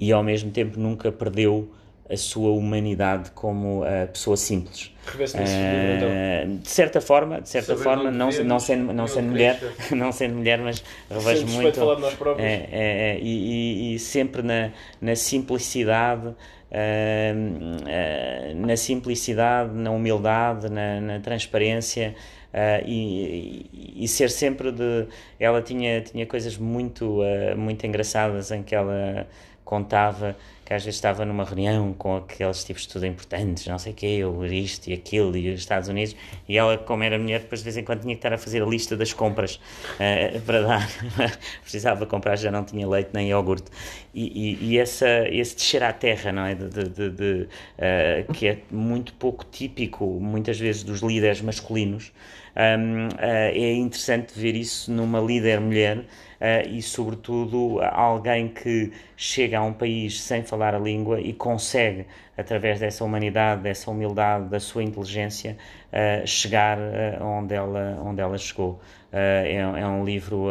e 0.00 0.12
ao 0.12 0.22
mesmo 0.22 0.50
tempo 0.50 0.78
nunca 0.78 1.10
perdeu 1.10 1.70
a 2.10 2.16
sua 2.16 2.50
humanidade 2.52 3.30
como 3.32 3.82
a 3.84 4.06
pessoa 4.06 4.36
simples. 4.36 4.90
Então. 5.34 5.40
Eh, 5.40 6.46
de 6.62 6.68
certa 6.70 7.00
forma, 7.00 7.40
de 7.40 7.48
certa 7.48 7.72
Saber 7.72 7.82
forma, 7.82 8.10
não, 8.10 8.30
não 8.44 8.58
sendo, 8.60 8.92
não 8.92 9.06
sendo 9.06 9.28
mulher, 9.28 9.60
não 9.92 10.12
sendo 10.12 10.34
mulher, 10.36 10.58
mas 10.58 10.82
revejo 11.10 11.40
Sempre 11.46 11.54
muito 11.54 11.80
falar 11.80 11.94
de 11.96 12.00
nós 12.02 12.14
próprios. 12.14 12.46
é, 12.46 12.54
é, 12.70 13.16
é, 13.16 13.18
e, 13.20 13.92
e- 13.92 13.94
e 13.94 13.98
sempre 13.98 14.42
na, 14.42 14.70
na 15.00 15.14
simplicidade, 15.16 16.34
ah, 16.70 18.54
na 18.54 18.76
simplicidade, 18.76 19.72
na 19.74 19.90
humildade, 19.90 20.68
na, 20.68 21.00
na 21.00 21.20
transparência 21.20 22.14
ah, 22.52 22.80
e, 22.84 23.66
e- 23.72 24.04
e 24.04 24.08
ser 24.08 24.30
sempre 24.30 24.70
de. 24.72 25.06
Ela 25.38 25.62
tinha, 25.62 26.00
tinha 26.00 26.26
coisas 26.26 26.56
muito, 26.56 27.20
ah, 27.22 27.54
muito 27.56 27.86
engraçadas 27.86 28.50
em 28.50 28.62
que 28.62 28.74
ela 28.74 29.26
contava 29.64 30.34
que 30.68 30.74
às 30.74 30.84
vezes 30.84 30.96
estava 30.98 31.24
numa 31.24 31.44
reunião 31.44 31.94
com 31.94 32.16
aqueles 32.18 32.62
tipos 32.62 32.82
de 32.82 32.88
estudo 32.88 33.06
importantes, 33.06 33.66
não 33.66 33.78
sei 33.78 33.92
o 33.92 33.94
quê, 33.94 34.22
ou 34.22 34.44
isto 34.44 34.88
e 34.90 34.92
aquilo, 34.92 35.34
e 35.34 35.50
os 35.50 35.60
Estados 35.60 35.88
Unidos, 35.88 36.14
e 36.46 36.58
ela, 36.58 36.76
como 36.76 37.02
era 37.02 37.18
mulher, 37.18 37.40
depois 37.40 37.60
de 37.60 37.64
vez 37.64 37.78
em 37.78 37.84
quando 37.84 38.02
tinha 38.02 38.14
que 38.14 38.18
estar 38.18 38.34
a 38.34 38.36
fazer 38.38 38.62
a 38.62 38.66
lista 38.66 38.94
das 38.94 39.14
compras 39.14 39.58
eh, 39.98 40.38
para 40.44 40.60
dar, 40.60 40.88
precisava 41.62 42.04
comprar, 42.04 42.36
já 42.36 42.50
não 42.50 42.64
tinha 42.64 42.86
leite 42.86 43.08
nem 43.14 43.30
iogurte, 43.30 43.70
e, 44.14 44.56
e, 44.62 44.72
e 44.72 44.78
essa, 44.78 45.08
esse 45.30 45.56
descer 45.56 45.82
à 45.82 45.92
terra, 45.92 46.32
não 46.32 46.44
é, 46.44 46.54
de, 46.54 46.68
de- 46.68 47.10
de- 47.10 47.48
eh, 47.78 48.26
que 48.34 48.46
é 48.48 48.58
muito 48.70 49.14
pouco 49.14 49.46
típico, 49.50 50.04
muitas 50.20 50.58
vezes, 50.58 50.82
dos 50.82 51.00
líderes 51.00 51.40
masculinos, 51.40 52.12
Hum, 52.60 53.08
eh, 53.18 53.52
é 53.56 53.72
interessante 53.74 54.32
ver 54.36 54.56
isso 54.56 54.90
numa 54.90 55.20
líder 55.20 55.60
mulher 55.60 56.04
eh, 56.40 56.66
e, 56.68 56.82
sobretudo, 56.82 57.78
alguém 57.80 58.48
que 58.48 58.90
chega 59.18 59.58
a 59.58 59.62
um 59.64 59.72
país 59.72 60.20
sem 60.22 60.44
falar 60.44 60.76
a 60.76 60.78
língua 60.78 61.20
e 61.20 61.32
consegue, 61.32 62.06
através 62.36 62.78
dessa 62.78 63.04
humanidade, 63.04 63.62
dessa 63.62 63.90
humildade, 63.90 64.48
da 64.48 64.60
sua 64.60 64.84
inteligência, 64.84 65.56
eh, 65.90 66.22
chegar 66.26 66.78
eh, 66.78 67.18
onde, 67.20 67.54
ela, 67.54 67.98
onde 68.04 68.20
ela 68.20 68.36
chegou. 68.38 68.78
Eh, 69.10 69.54
é, 69.54 69.80
é 69.80 69.86
um 69.86 70.04
livro 70.04 70.48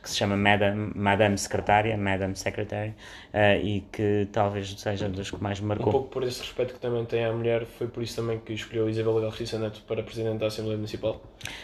que 0.00 0.08
se 0.08 0.16
chama 0.16 0.36
Madame, 0.36 0.92
Madame 0.94 1.36
Secretária, 1.36 1.96
Madame 1.98 2.36
Secretary, 2.36 2.94
e 3.62 3.82
que 3.92 4.28
talvez 4.32 4.72
seja 4.78 5.08
dos 5.08 5.30
que 5.32 5.42
mais 5.42 5.58
me 5.60 5.66
Um 5.66 5.68
marcou. 5.68 5.92
pouco 5.92 6.08
por 6.08 6.22
esse 6.22 6.40
respeito 6.40 6.74
que 6.74 6.80
também 6.80 7.04
tem 7.04 7.24
à 7.24 7.32
mulher, 7.32 7.66
foi 7.66 7.88
por 7.88 8.02
isso 8.02 8.16
também 8.16 8.38
que 8.38 8.52
escolheu 8.52 8.88
Isabel 8.88 9.20
Galriça 9.20 9.58
Neto 9.58 9.82
para 9.86 10.02
Presidente 10.02 10.38
da 10.38 10.46
Assembleia 10.46 10.76
Municipal. 10.76 11.20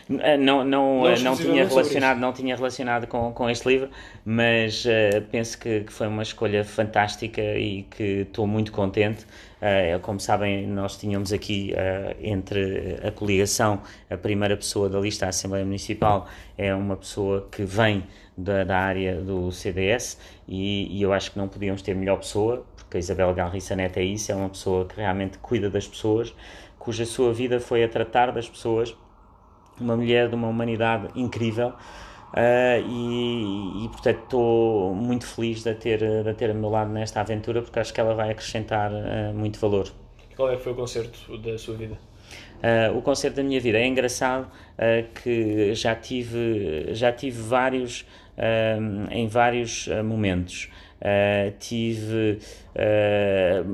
Não, 0.08 0.64
não, 0.64 0.64
Não 0.64 1.14
não, 1.16 1.36
tinha 1.36 1.66
relacionado, 1.66 2.18
não 2.18 2.32
tinha 2.32 2.56
relacionado 2.56 3.06
com, 3.06 3.32
com 3.32 3.48
este 3.48 3.68
livro, 3.68 3.88
mas 4.24 4.84
penso 5.30 5.56
que, 5.58 5.84
que 5.84 5.92
foi 5.92 6.01
uma 6.08 6.22
escolha 6.22 6.64
fantástica 6.64 7.40
e 7.40 7.84
que 7.84 8.22
estou 8.22 8.46
muito 8.46 8.72
contente. 8.72 9.26
Eh, 9.60 9.98
como 10.02 10.18
sabem, 10.18 10.66
nós 10.66 10.96
tínhamos 10.96 11.32
aqui 11.32 11.72
eh, 11.74 12.16
entre 12.22 12.98
a 13.06 13.10
coligação 13.12 13.80
a 14.10 14.16
primeira 14.16 14.56
pessoa 14.56 14.88
da 14.88 14.98
lista 14.98 15.26
à 15.26 15.28
Assembleia 15.28 15.64
Municipal 15.64 16.26
é 16.58 16.74
uma 16.74 16.96
pessoa 16.96 17.48
que 17.50 17.64
vem 17.64 18.04
da, 18.36 18.64
da 18.64 18.78
área 18.78 19.20
do 19.20 19.50
CDS 19.52 20.18
e, 20.48 20.98
e 20.98 21.02
eu 21.02 21.12
acho 21.12 21.32
que 21.32 21.38
não 21.38 21.48
podíamos 21.48 21.82
ter 21.82 21.94
melhor 21.94 22.18
pessoa, 22.18 22.64
porque 22.76 22.96
a 22.96 23.00
Isabel 23.00 23.32
Galriça 23.34 23.76
Neto 23.76 23.98
é 23.98 24.02
isso, 24.02 24.32
é 24.32 24.34
uma 24.34 24.48
pessoa 24.48 24.86
que 24.86 24.96
realmente 24.96 25.38
cuida 25.38 25.70
das 25.70 25.86
pessoas, 25.86 26.34
cuja 26.78 27.06
sua 27.06 27.32
vida 27.32 27.60
foi 27.60 27.84
a 27.84 27.88
tratar 27.88 28.32
das 28.32 28.48
pessoas 28.48 28.96
uma 29.80 29.96
mulher 29.96 30.28
de 30.28 30.34
uma 30.34 30.48
humanidade 30.48 31.08
incrível 31.14 31.72
ah, 32.34 32.78
e, 32.78 33.84
e, 33.84 33.88
portanto 33.88 34.22
estou 34.22 34.94
muito 34.94 35.26
feliz 35.26 35.62
de 35.62 35.70
a, 35.70 35.74
ter, 35.74 35.98
de 35.98 36.28
a 36.28 36.34
ter 36.34 36.50
a 36.50 36.54
meu 36.54 36.70
lado 36.70 36.90
nesta 36.90 37.20
aventura 37.20 37.60
porque 37.60 37.78
acho 37.78 37.92
que 37.92 38.00
ela 38.00 38.14
vai 38.14 38.30
acrescentar 38.30 38.90
ah, 38.92 39.32
muito 39.34 39.58
valor. 39.58 39.88
Qual 40.34 40.50
é 40.50 40.56
que 40.56 40.62
foi 40.62 40.72
o 40.72 40.74
concerto 40.74 41.36
da 41.38 41.58
sua 41.58 41.76
vida? 41.76 41.98
Ah, 42.62 42.90
o 42.94 43.02
concerto 43.02 43.36
da 43.36 43.42
minha 43.42 43.60
vida 43.60 43.78
é 43.78 43.86
engraçado 43.86 44.50
que 45.22 45.74
já 45.74 45.94
tive 45.94 46.94
já 46.94 47.12
tive 47.12 47.40
vários 47.40 48.06
em 49.10 49.28
vários 49.28 49.86
momentos 50.02 50.70
Ah, 51.04 51.50
tive 51.58 52.38
ah, 52.76 53.64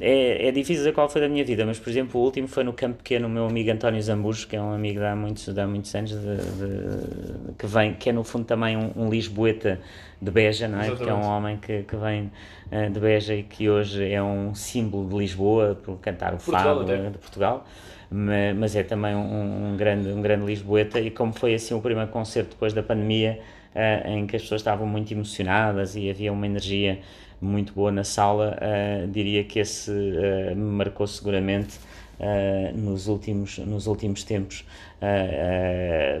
é, 0.00 0.46
é 0.48 0.52
difícil 0.52 0.76
dizer 0.76 0.92
qual 0.92 1.08
foi 1.08 1.20
da 1.20 1.28
minha 1.28 1.44
vida 1.44 1.66
mas 1.66 1.78
por 1.78 1.90
exemplo 1.90 2.20
o 2.20 2.24
último 2.24 2.46
foi 2.46 2.62
no 2.62 2.72
Campo 2.72 2.98
Pequeno 2.98 3.26
o 3.26 3.30
meu 3.30 3.46
amigo 3.46 3.70
António 3.72 4.00
Zambujo 4.00 4.46
que 4.46 4.54
é 4.54 4.62
um 4.62 4.72
amigo 4.72 5.00
de 5.00 5.04
há 5.06 5.16
muitos, 5.16 5.52
de 5.52 5.60
há 5.60 5.66
muitos 5.66 5.92
anos 5.94 6.10
de- 6.10 6.18
de- 6.18 7.52
que 7.58 7.66
vem 7.66 7.94
que 7.94 8.10
é 8.10 8.12
no 8.12 8.22
fundo 8.22 8.44
também 8.44 8.76
um, 8.76 8.92
um 8.96 9.10
lisboeta 9.10 9.80
de 10.22 10.30
Beja 10.30 10.68
não 10.68 10.80
é? 10.80 10.86
porque 10.90 11.08
é 11.10 11.12
um 11.12 11.18
Exatamente. 11.18 11.36
homem 11.36 11.56
que, 11.56 11.82
que 11.82 11.96
vem 11.96 12.30
ah, 12.70 12.88
de 12.88 13.00
Beja 13.00 13.34
e 13.34 13.42
que 13.42 13.68
hoje 13.68 14.08
é 14.12 14.22
um 14.22 14.54
símbolo 14.54 15.08
de 15.08 15.16
Lisboa 15.16 15.76
por 15.82 15.98
cantar 15.98 16.32
o 16.32 16.36
Portugal 16.36 16.62
fado 16.78 16.82
até. 16.82 17.10
de 17.10 17.18
Portugal, 17.18 17.66
ma- 18.10 18.54
mas 18.56 18.76
é 18.76 18.82
também 18.84 19.14
um, 19.16 19.72
um 19.72 19.76
grande, 19.76 20.08
um 20.10 20.22
grande 20.22 20.44
lisboeta 20.46 21.00
e 21.00 21.10
como 21.10 21.32
foi 21.32 21.54
assim 21.54 21.74
o 21.74 21.80
primeiro 21.80 22.10
concerto 22.10 22.50
depois 22.50 22.72
da 22.72 22.82
pandemia, 22.82 23.40
eh, 23.78 24.02
em 24.12 24.26
que 24.26 24.34
as 24.34 24.42
pessoas 24.42 24.60
estavam 24.60 24.86
muito 24.86 25.12
emocionadas 25.12 25.94
e 25.94 26.10
havia 26.10 26.32
uma 26.32 26.46
energia 26.46 26.98
muito 27.40 27.72
boa 27.72 27.92
na 27.92 28.02
sala, 28.02 28.56
eh, 28.60 29.06
diria 29.08 29.44
que 29.44 29.60
esse 29.60 29.92
eh, 29.92 30.54
me 30.54 30.70
marcou 30.72 31.06
seguramente 31.06 31.78
eh, 32.20 32.72
nos, 32.74 33.06
últimos, 33.06 33.58
nos 33.58 33.86
últimos 33.86 34.24
tempos. 34.24 34.64
Eh, 35.00 36.18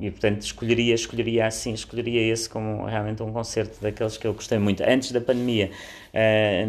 e 0.00 0.10
portanto 0.10 0.40
escolheria, 0.40 0.94
escolheria 0.94 1.46
assim, 1.46 1.74
escolheria 1.74 2.32
esse 2.32 2.48
como 2.48 2.86
realmente 2.86 3.22
um 3.22 3.30
concerto 3.30 3.78
daqueles 3.82 4.16
que 4.16 4.26
eu 4.26 4.32
gostei 4.32 4.58
muito. 4.58 4.82
Antes 4.82 5.12
da 5.12 5.20
pandemia, 5.20 5.70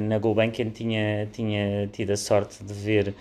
na 0.07 0.19
Gulbenkian 0.19 0.69
tinha, 0.71 1.27
tinha 1.31 1.87
tido 1.87 2.11
a 2.11 2.17
sorte 2.17 2.63
de 2.63 2.73
ver 2.73 3.15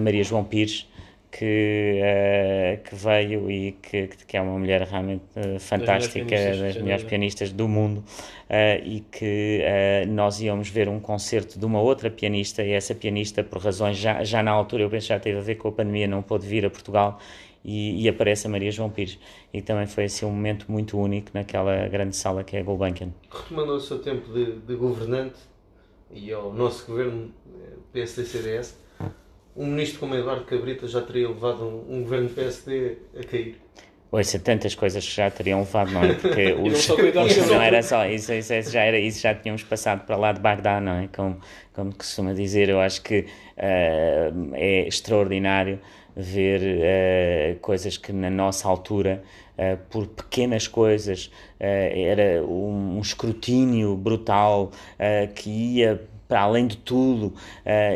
Maria 0.00 0.22
João 0.22 0.44
Pires, 0.44 0.86
que, 1.32 1.98
eh, 2.02 2.80
que 2.84 2.94
veio 2.94 3.50
e 3.50 3.72
que, 3.72 4.06
que 4.06 4.36
é 4.36 4.42
uma 4.42 4.58
mulher 4.58 4.82
realmente 4.82 5.24
eh, 5.34 5.58
fantástica, 5.58 6.36
das 6.36 6.74
sem 6.74 6.82
melhores 6.82 7.04
pianistas 7.04 7.50
do 7.50 7.66
mundo, 7.66 8.04
eh, 8.50 8.82
e 8.84 9.00
que 9.00 9.64
nós 10.08 10.42
íamos 10.42 10.68
ver 10.68 10.90
um 10.90 11.00
concerto 11.00 11.58
de 11.58 11.64
uma 11.64 11.80
outra 11.80 12.10
pianista, 12.10 12.62
e 12.62 12.72
essa 12.72 12.94
pianista, 12.94 13.42
por 13.42 13.62
razões 13.62 13.96
já, 13.96 14.22
já 14.22 14.42
na 14.42 14.50
altura, 14.50 14.82
eu 14.82 14.90
penso 14.90 15.06
que 15.06 15.14
já 15.14 15.18
teve 15.18 15.38
a 15.38 15.42
ver 15.42 15.54
com 15.54 15.68
a 15.68 15.72
pandemia, 15.72 16.06
não 16.06 16.22
pôde 16.22 16.46
vir 16.46 16.66
a 16.66 16.70
Portugal, 16.70 17.18
e, 17.64 18.02
e 18.02 18.08
aparece 18.08 18.46
a 18.46 18.50
Maria 18.50 18.70
João 18.70 18.90
Pires. 18.90 19.18
E 19.54 19.62
também 19.62 19.86
foi 19.86 20.04
assim 20.04 20.26
um 20.26 20.30
momento 20.30 20.70
muito 20.70 20.98
único 20.98 21.30
naquela 21.32 21.88
grande 21.88 22.14
sala 22.14 22.44
que 22.44 22.56
é 22.56 22.60
a 22.60 22.62
Gulbenkian. 22.62 23.10
Retomando 23.30 23.72
o 23.72 23.80
seu 23.80 24.00
tempo 24.00 24.30
de, 24.32 24.56
de 24.58 24.74
governante 24.74 25.38
e 26.10 26.30
ao 26.32 26.52
nosso 26.52 26.86
governo 26.86 27.32
PSD-CDS, 27.92 28.82
um 29.56 29.66
ministro 29.66 30.00
como 30.00 30.14
Eduardo 30.14 30.44
Cabrita 30.44 30.86
já 30.86 31.00
teria 31.02 31.28
levado 31.28 31.64
um, 31.64 31.96
um 31.96 32.02
governo 32.02 32.28
PSD 32.30 32.96
a 33.18 33.24
cair. 33.24 33.56
Ouça, 34.10 34.38
tantas 34.38 34.74
coisas 34.74 35.06
que 35.06 35.14
já 35.14 35.30
teriam 35.30 35.60
levado, 35.60 35.90
não 35.90 36.04
é? 36.04 36.12
Porque 36.12 36.52
não 36.54 36.64
os, 36.64 36.88
os- 36.88 37.46
não 37.48 37.62
era 37.62 37.82
só 37.82 38.06
isso, 38.06 38.32
isso, 38.34 38.52
isso 38.52 38.70
já 38.70 38.82
era 38.82 38.98
isso, 38.98 39.20
já 39.22 39.34
tínhamos 39.34 39.62
passado 39.62 40.04
para 40.04 40.16
lá 40.16 40.32
de 40.32 40.40
Bagdá, 40.40 40.80
não 40.80 40.92
é? 40.92 41.08
Como, 41.08 41.40
como 41.72 41.94
costuma 41.94 42.34
dizer, 42.34 42.68
eu 42.68 42.78
acho 42.80 43.00
que 43.02 43.26
ah, 43.56 44.30
é 44.52 44.86
extraordinário 44.86 45.78
ver 46.14 46.60
ah, 46.82 47.58
coisas 47.62 47.96
que 47.96 48.12
na 48.12 48.28
nossa 48.28 48.68
altura, 48.68 49.22
ah, 49.56 49.78
por 49.88 50.06
pequenas 50.06 50.68
coisas, 50.68 51.30
era 51.58 52.42
um, 52.44 52.98
um 52.98 53.00
escrutínio 53.00 53.96
brutal 53.96 54.72
que 55.34 55.48
ia 55.48 56.02
para 56.32 56.40
além 56.40 56.66
de 56.66 56.78
tudo, 56.78 57.26
uh, 57.26 57.34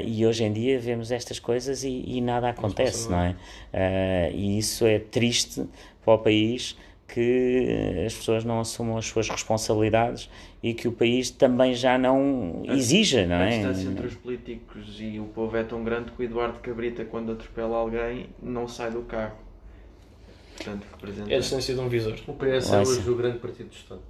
e 0.05 0.27
hoje 0.27 0.45
em 0.45 0.53
dia 0.53 0.79
vemos 0.79 1.11
estas 1.11 1.39
coisas 1.39 1.83
e, 1.85 2.05
e 2.07 2.21
nada 2.21 2.51
acontece, 2.51 3.11
não 3.11 3.19
é? 3.19 3.31
Uh, 3.73 4.37
e 4.37 4.59
isso 4.59 4.85
é 4.85 4.99
triste 4.99 5.65
para 6.05 6.13
o 6.13 6.19
país 6.19 6.77
que 7.09 8.05
as 8.05 8.13
pessoas 8.13 8.45
não 8.45 8.61
assumam 8.61 8.99
as 8.99 9.07
suas 9.07 9.31
responsabilidades 9.31 10.29
e 10.63 10.75
que 10.75 10.87
o 10.87 10.93
país 10.93 11.31
também 11.31 11.75
já 11.75 11.97
não 11.97 12.63
exija, 12.69 13.27
não 13.27 13.37
é? 13.37 13.47
A 13.47 13.49
distância 13.49 13.89
entre 13.89 14.07
os 14.07 14.15
políticos 14.17 14.97
e 15.01 15.19
o 15.19 15.25
povo 15.25 15.57
é 15.57 15.65
tão 15.65 15.83
grande 15.83 16.11
que 16.11 16.21
o 16.21 16.23
Eduardo 16.23 16.59
Cabrita, 16.59 17.07
quando 17.07 17.33
atropela 17.33 17.79
alguém, 17.79 18.29
não 18.43 18.69
sai 18.69 18.91
do 18.91 19.01
carro. 19.01 19.39
Portanto, 20.57 20.87
representa... 20.93 21.33
É 21.33 21.37
a 21.37 21.41
distância 21.41 21.75
de 21.75 21.81
um 21.81 21.89
visor. 21.89 22.19
O 22.27 22.35
PS 22.35 22.71
é 22.71 22.81
hoje 22.83 23.09
o 23.09 23.17
grande 23.17 23.39
partido 23.39 23.71
do 23.71 23.75
Estado. 23.75 24.03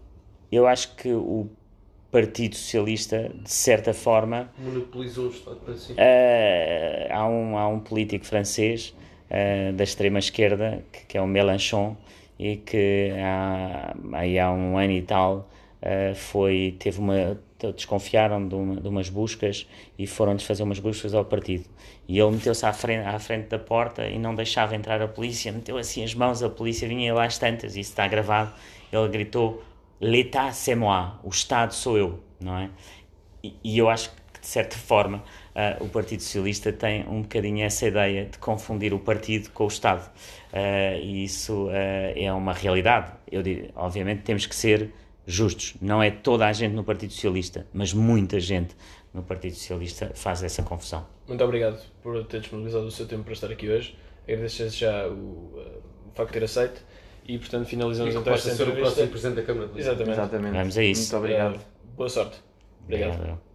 Eu 0.51 0.67
acho 0.67 0.97
que 0.97 1.13
o 1.13 1.49
Partido 2.17 2.57
Socialista, 2.57 3.31
de 3.43 3.51
certa 3.51 3.93
forma. 3.93 4.51
Monopolizou 4.59 5.27
o 5.27 5.31
Estado 5.31 5.57
para 5.57 5.77
si. 5.77 5.93
Uh, 5.93 5.97
há, 7.11 7.29
um, 7.29 7.59
há 7.59 7.69
um 7.69 7.79
político 7.79 8.25
francês 8.25 8.95
uh, 9.31 9.75
da 9.75 9.85
extrema-esquerda, 9.85 10.83
que, 10.91 11.05
que, 11.09 11.19
é 11.19 11.21
o 11.21 11.27
Mélenchon, 11.27 11.95
e 12.39 12.57
que 12.57 13.11
há, 13.23 13.95
aí 14.15 14.39
há 14.39 14.51
um 14.51 14.79
ano 14.79 14.93
e 14.95 15.03
tal 15.03 15.47
uh, 15.83 16.15
foi, 16.15 16.75
teve 16.79 17.01
uma, 17.01 17.39
desconfiaram 17.77 18.49
de, 18.49 18.55
uma, 18.55 18.81
de 18.81 18.89
umas 18.89 19.11
buscas 19.11 19.67
e 19.99 20.07
foram-lhes 20.07 20.43
fazer 20.43 20.63
umas 20.63 20.79
buscas 20.79 21.13
ao 21.13 21.27
partido. 21.27 21.67
E 22.09 22.19
ele 22.19 22.31
meteu-se 22.31 22.65
à 22.65 22.73
frente, 22.73 23.07
à 23.07 23.19
frente 23.19 23.49
da 23.49 23.59
porta 23.59 24.07
e 24.07 24.19
não 24.19 24.35
deixava 24.35 24.75
entrar 24.75 25.03
a 25.03 25.09
polícia, 25.09 25.53
meteu 25.53 25.77
assim 25.77 26.03
as 26.03 26.15
mãos, 26.15 26.43
a 26.43 26.49
polícia 26.49 26.89
vinha 26.89 27.13
lá 27.13 27.27
às 27.27 27.37
tantas, 27.37 27.73
isso 27.77 27.91
está 27.91 28.09
gravado. 28.09 28.55
Ele 28.91 29.09
gritou: 29.09 29.63
L'État 30.01 30.53
c'est 30.53 30.75
moi, 30.75 31.19
o 31.25 31.31
Estado 31.31 31.73
sou 31.73 31.97
eu, 31.97 32.21
não 32.41 32.57
é? 32.59 32.71
E, 33.43 33.55
e 33.65 33.79
eu 33.79 33.89
acho 33.89 34.11
que, 34.11 34.41
de 34.41 34.47
certa 34.47 34.77
forma, 34.77 35.19
uh, 35.19 35.85
o 35.85 35.89
Partido 35.89 36.23
Socialista 36.23 36.73
tem 36.73 37.07
um 37.09 37.23
bocadinho 37.23 37.65
essa 37.65 37.87
ideia 37.87 38.27
de 38.27 38.39
confundir 38.39 38.93
o 38.93 38.99
partido 38.99 39.51
com 39.51 39.65
o 39.65 39.69
Estado. 39.69 40.07
Uh, 40.53 41.01
e 41.03 41.25
isso 41.25 41.67
uh, 41.67 42.13
é 42.15 42.33
uma 42.33 42.53
realidade. 42.53 43.13
Eu 43.31 43.43
digo, 43.43 43.69
obviamente 43.75 44.23
temos 44.23 44.45
que 44.47 44.55
ser 44.55 44.93
justos. 45.27 45.75
Não 45.81 46.03
é 46.03 46.11
toda 46.11 46.47
a 46.47 46.53
gente 46.53 46.73
no 46.73 46.85
Partido 46.85 47.13
Socialista, 47.13 47.67
mas 47.73 47.93
muita 47.93 48.39
gente 48.39 48.77
no 49.15 49.23
Partido 49.23 49.55
Socialista 49.55 50.13
faz 50.15 50.43
essa 50.43 50.63
confusão. 50.63 51.07
Muito 51.27 51.43
obrigado 51.43 51.83
por 52.03 52.23
ter 52.27 52.41
disponibilizado 52.41 52.87
o 52.87 52.91
seu 52.91 53.07
tempo 53.09 53.25
para 53.25 53.33
estar 53.33 53.51
aqui 53.51 53.69
hoje. 53.69 53.97
Agradeço 54.25 54.69
já 54.69 55.09
o, 55.09 55.59
o 56.07 56.11
facto 56.15 56.33
de 56.33 56.39
ter 56.39 56.45
aceito 56.45 56.83
e, 57.29 57.39
portanto, 57.39 57.67
finalizamos 57.67 58.15
e 58.15 58.19
então 58.19 58.33
esta 58.33 58.51
entrevista. 58.51 58.75
ser 58.75 58.81
o 58.81 58.83
próximo 58.83 59.09
Presidente 59.09 59.37
da 59.37 59.43
Câmara 59.43 59.71
Exatamente. 59.75 60.11
Exatamente. 60.11 60.53
Vamos 60.57 60.79
a 60.79 60.83
isso. 60.85 61.03
Muito 61.03 61.17
obrigado. 61.17 61.61
Boa 61.97 62.09
sorte. 62.09 62.37
obrigado. 62.85 63.15
obrigado. 63.15 63.46